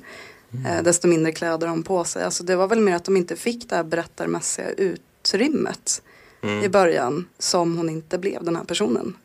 Mm. 0.53 0.83
desto 0.83 1.07
mindre 1.07 1.31
kläder 1.31 1.67
de 1.67 1.83
på 1.83 2.03
sig. 2.03 2.23
Alltså 2.23 2.43
det 2.43 2.55
var 2.55 2.67
väl 2.67 2.79
mer 2.79 2.95
att 2.95 3.05
de 3.05 3.17
inte 3.17 3.35
fick 3.35 3.69
det 3.69 3.75
här 3.75 3.83
berättarmässiga 3.83 4.69
utrymmet 4.69 6.01
mm. 6.43 6.63
i 6.63 6.69
början 6.69 7.27
som 7.39 7.77
hon 7.77 7.89
inte 7.89 8.17
blev 8.17 8.43
den 8.43 8.55
här 8.55 8.63
personen. 8.63 9.15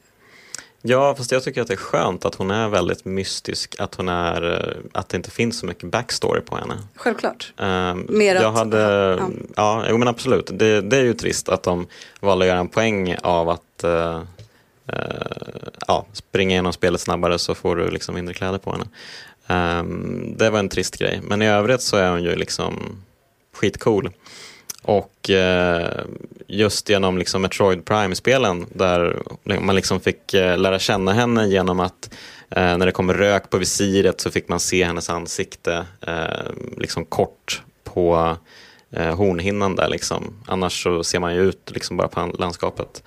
Ja, 0.89 1.15
fast 1.15 1.33
jag 1.33 1.43
tycker 1.43 1.61
att 1.61 1.69
det 1.69 1.75
är 1.75 1.77
skönt 1.77 2.25
att 2.25 2.35
hon 2.35 2.51
är 2.51 2.69
väldigt 2.69 3.05
mystisk, 3.05 3.81
att 3.81 3.95
hon 3.95 4.09
är, 4.09 4.53
eh, 4.53 4.77
att 4.93 5.09
det 5.09 5.17
inte 5.17 5.31
finns 5.31 5.59
så 5.59 5.67
mycket 5.67 5.91
backstory 5.91 6.41
på 6.41 6.57
henne. 6.57 6.75
Självklart. 6.95 7.53
Um, 7.57 8.07
Mer 8.09 8.35
jag 8.35 8.45
att, 8.45 8.55
hade, 8.55 8.81
ja, 9.21 9.29
ja. 9.57 9.85
ja 9.89 9.97
men 9.97 10.09
absolut. 10.09 10.51
Det, 10.53 10.81
det, 10.81 10.97
är 10.97 11.05
ju 11.05 11.15
trist 11.15 11.49
att 11.49 11.63
de 11.63 11.87
valde 12.21 12.45
att 12.45 12.49
göra 12.49 12.59
en 12.59 12.69
poäng 12.69 13.17
av 13.23 13.49
att 13.49 13.85
uh, 13.85 13.91
uh, 13.91 14.23
ja, 15.87 16.07
springa 16.13 16.51
igenom 16.51 16.73
spelet 16.73 17.01
snabbare 17.01 17.39
så 17.39 17.55
får 17.55 17.77
du 17.77 17.91
liksom 17.91 18.15
mindre 18.15 18.35
kläder 18.35 18.59
på 18.59 18.73
henne. 18.73 18.87
Um, 19.47 20.35
det 20.37 20.51
var 20.51 20.59
en 20.59 20.69
trist 20.69 20.99
grej, 20.99 21.21
men 21.23 21.43
i 21.43 21.49
övrigt 21.49 21.83
så 21.83 21.97
är 21.97 22.11
hon 22.11 22.23
ju 22.23 22.37
liksom 22.37 23.03
skitcool. 23.53 24.11
Och 24.83 25.31
uh, 25.31 26.01
just 26.47 26.89
genom 26.89 27.19
liksom 27.19 27.43
Metroid 27.43 27.85
Prime-spelen 27.85 28.67
där 28.73 29.23
man 29.61 29.77
liksom 29.77 30.01
fick 30.01 30.35
uh, 30.35 30.59
lära 30.59 30.79
känna 30.79 31.13
henne 31.13 31.47
genom 31.47 31.81
att 31.81 32.11
uh, 32.57 32.79
när 32.79 32.87
det 32.87 32.93
kom 32.93 33.13
rök 33.13 33.51
på 33.51 33.59
visiret 33.59 34.21
så 34.21 34.31
fick 34.31 34.49
man 34.49 34.61
se 34.61 34.85
hennes 34.85 35.11
ansikte 35.11 35.87
liksom 36.77 37.05
kort 37.05 37.63
på 37.85 38.37
hornhinnan 39.15 39.77
där 39.77 39.89
liksom. 39.89 40.35
Annars 40.47 40.83
så 40.83 41.05
ser 41.05 41.21
man 41.21 41.35
ju 41.35 41.41
ut 41.41 41.71
liksom 41.75 41.97
bara 41.97 42.09
på 42.09 42.33
landskapet. 42.39 43.03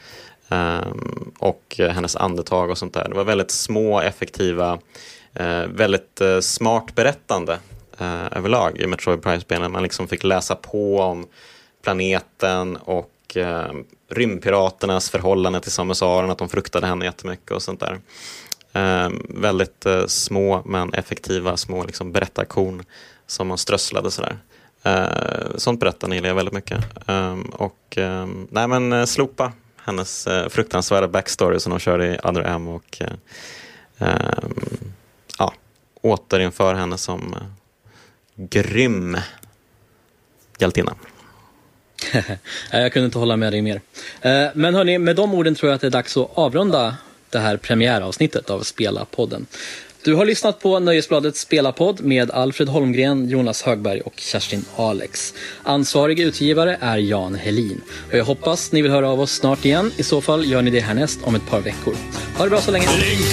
Um, 0.50 1.34
och 1.40 1.76
hennes 1.78 2.16
andetag 2.16 2.70
och 2.70 2.78
sånt 2.78 2.94
där. 2.94 3.10
Det 3.10 3.16
var 3.16 3.24
väldigt 3.24 3.52
små 3.52 4.02
effektiva 4.02 4.80
Eh, 5.34 5.64
väldigt 5.68 6.22
eh, 6.22 6.40
smart 6.40 6.96
berättande 6.96 7.60
eh, 7.98 8.38
överlag 8.38 8.78
i 8.78 8.88
Metroid 8.88 9.22
Prime-spelen. 9.22 9.72
Man 9.72 9.84
liksom 9.84 10.08
fick 10.08 10.24
läsa 10.24 10.56
på 10.56 11.00
om 11.00 11.28
planeten 11.84 12.78
och 12.78 13.38
eh, 13.38 13.74
rymdpiraternas 14.10 15.10
förhållande 15.10 15.62
till 15.62 15.72
Samus 15.72 16.02
Aran, 16.02 16.30
att 16.30 16.38
de 16.38 16.50
fruktade 16.50 16.88
henne 16.88 17.06
jättemycket 17.06 17.52
och 17.52 17.62
sånt 17.62 17.80
där. 17.80 18.00
Eh, 18.74 19.10
väldigt 19.30 19.86
eh, 19.86 20.06
små 20.06 20.62
men 20.66 20.94
effektiva 20.94 21.58
små 21.58 21.84
liksom, 21.84 22.12
berättarkorn 22.12 22.84
som 23.28 23.48
man 23.48 23.58
strösslade 23.58 24.12
sådär. 24.12 24.38
Eh, 24.84 25.56
sånt 25.56 25.80
berättande 25.80 26.16
gillar 26.16 26.30
jag 26.30 26.36
väldigt 26.36 26.54
mycket. 26.54 26.84
Eh, 27.08 27.38
och 27.52 27.98
eh, 27.98 28.28
nej 28.50 28.68
men 28.68 28.94
eh, 28.94 29.06
slopa 29.06 29.52
hennes 29.84 30.28
eh, 30.28 30.50
fruktansvärda 30.50 31.08
backstory 31.08 31.60
som 31.60 31.70
de 31.70 31.80
körde 31.80 32.06
i 32.08 32.20
Other 32.24 32.42
M 32.42 32.68
och 32.68 33.02
eh, 33.02 33.12
ehm, 33.98 34.54
återinför 36.02 36.74
henne 36.74 36.98
som 36.98 37.34
uh, 37.34 37.42
grym 38.36 39.18
hjältinna. 40.60 40.96
jag 42.72 42.94
kunde 42.94 43.06
inte 43.06 43.20
hålla 43.20 43.38
med 43.38 43.54
dig 43.54 43.62
mer. 43.62 43.76
Uh, 43.76 44.50
men 44.54 44.76
hörni, 44.76 44.98
med 44.98 45.16
de 45.16 45.34
orden 45.34 45.56
tror 45.56 45.70
jag 45.70 45.76
att 45.76 45.82
det 45.82 45.88
är 45.88 45.92
dags 45.92 46.18
att 46.18 46.30
avrunda 46.34 46.98
det 47.30 47.40
här 47.40 47.58
premiäravsnittet 47.58 48.50
av 48.50 48.64
Spela-podden. 48.64 49.46
Du 50.04 50.16
har 50.16 50.26
lyssnat 50.26 50.60
på 50.60 50.80
Nöjesbladets 50.80 51.40
spelarpodd 51.40 52.02
med 52.02 52.32
Alfred 52.32 52.70
Holmgren, 52.70 53.30
Jonas 53.30 53.62
Högberg 53.62 54.02
och 54.02 54.14
Kerstin 54.16 54.66
Alex. 54.76 55.34
Ansvarig 55.64 56.20
utgivare 56.20 56.78
är 56.82 56.98
Jan 56.98 57.36
Helin. 57.36 57.82
Och 58.12 58.18
jag 58.18 58.26
hoppas 58.26 58.72
ni 58.72 58.82
vill 58.82 58.92
höra 58.92 59.10
av 59.10 59.20
oss 59.20 59.32
snart 59.32 59.66
igen. 59.66 59.92
I 59.98 60.04
så 60.04 60.22
fall 60.22 60.46
gör 60.52 60.62
ni 60.62 60.72
det 60.72 60.80
härnäst 60.80 61.20
om 61.24 61.36
ett 61.36 61.50
par 61.50 61.62
veckor. 61.62 61.96
Ha 62.38 62.44
det 62.44 62.50
bra 62.50 62.62
så 62.62 62.72
länge. 62.72 62.88
Link, 62.88 63.26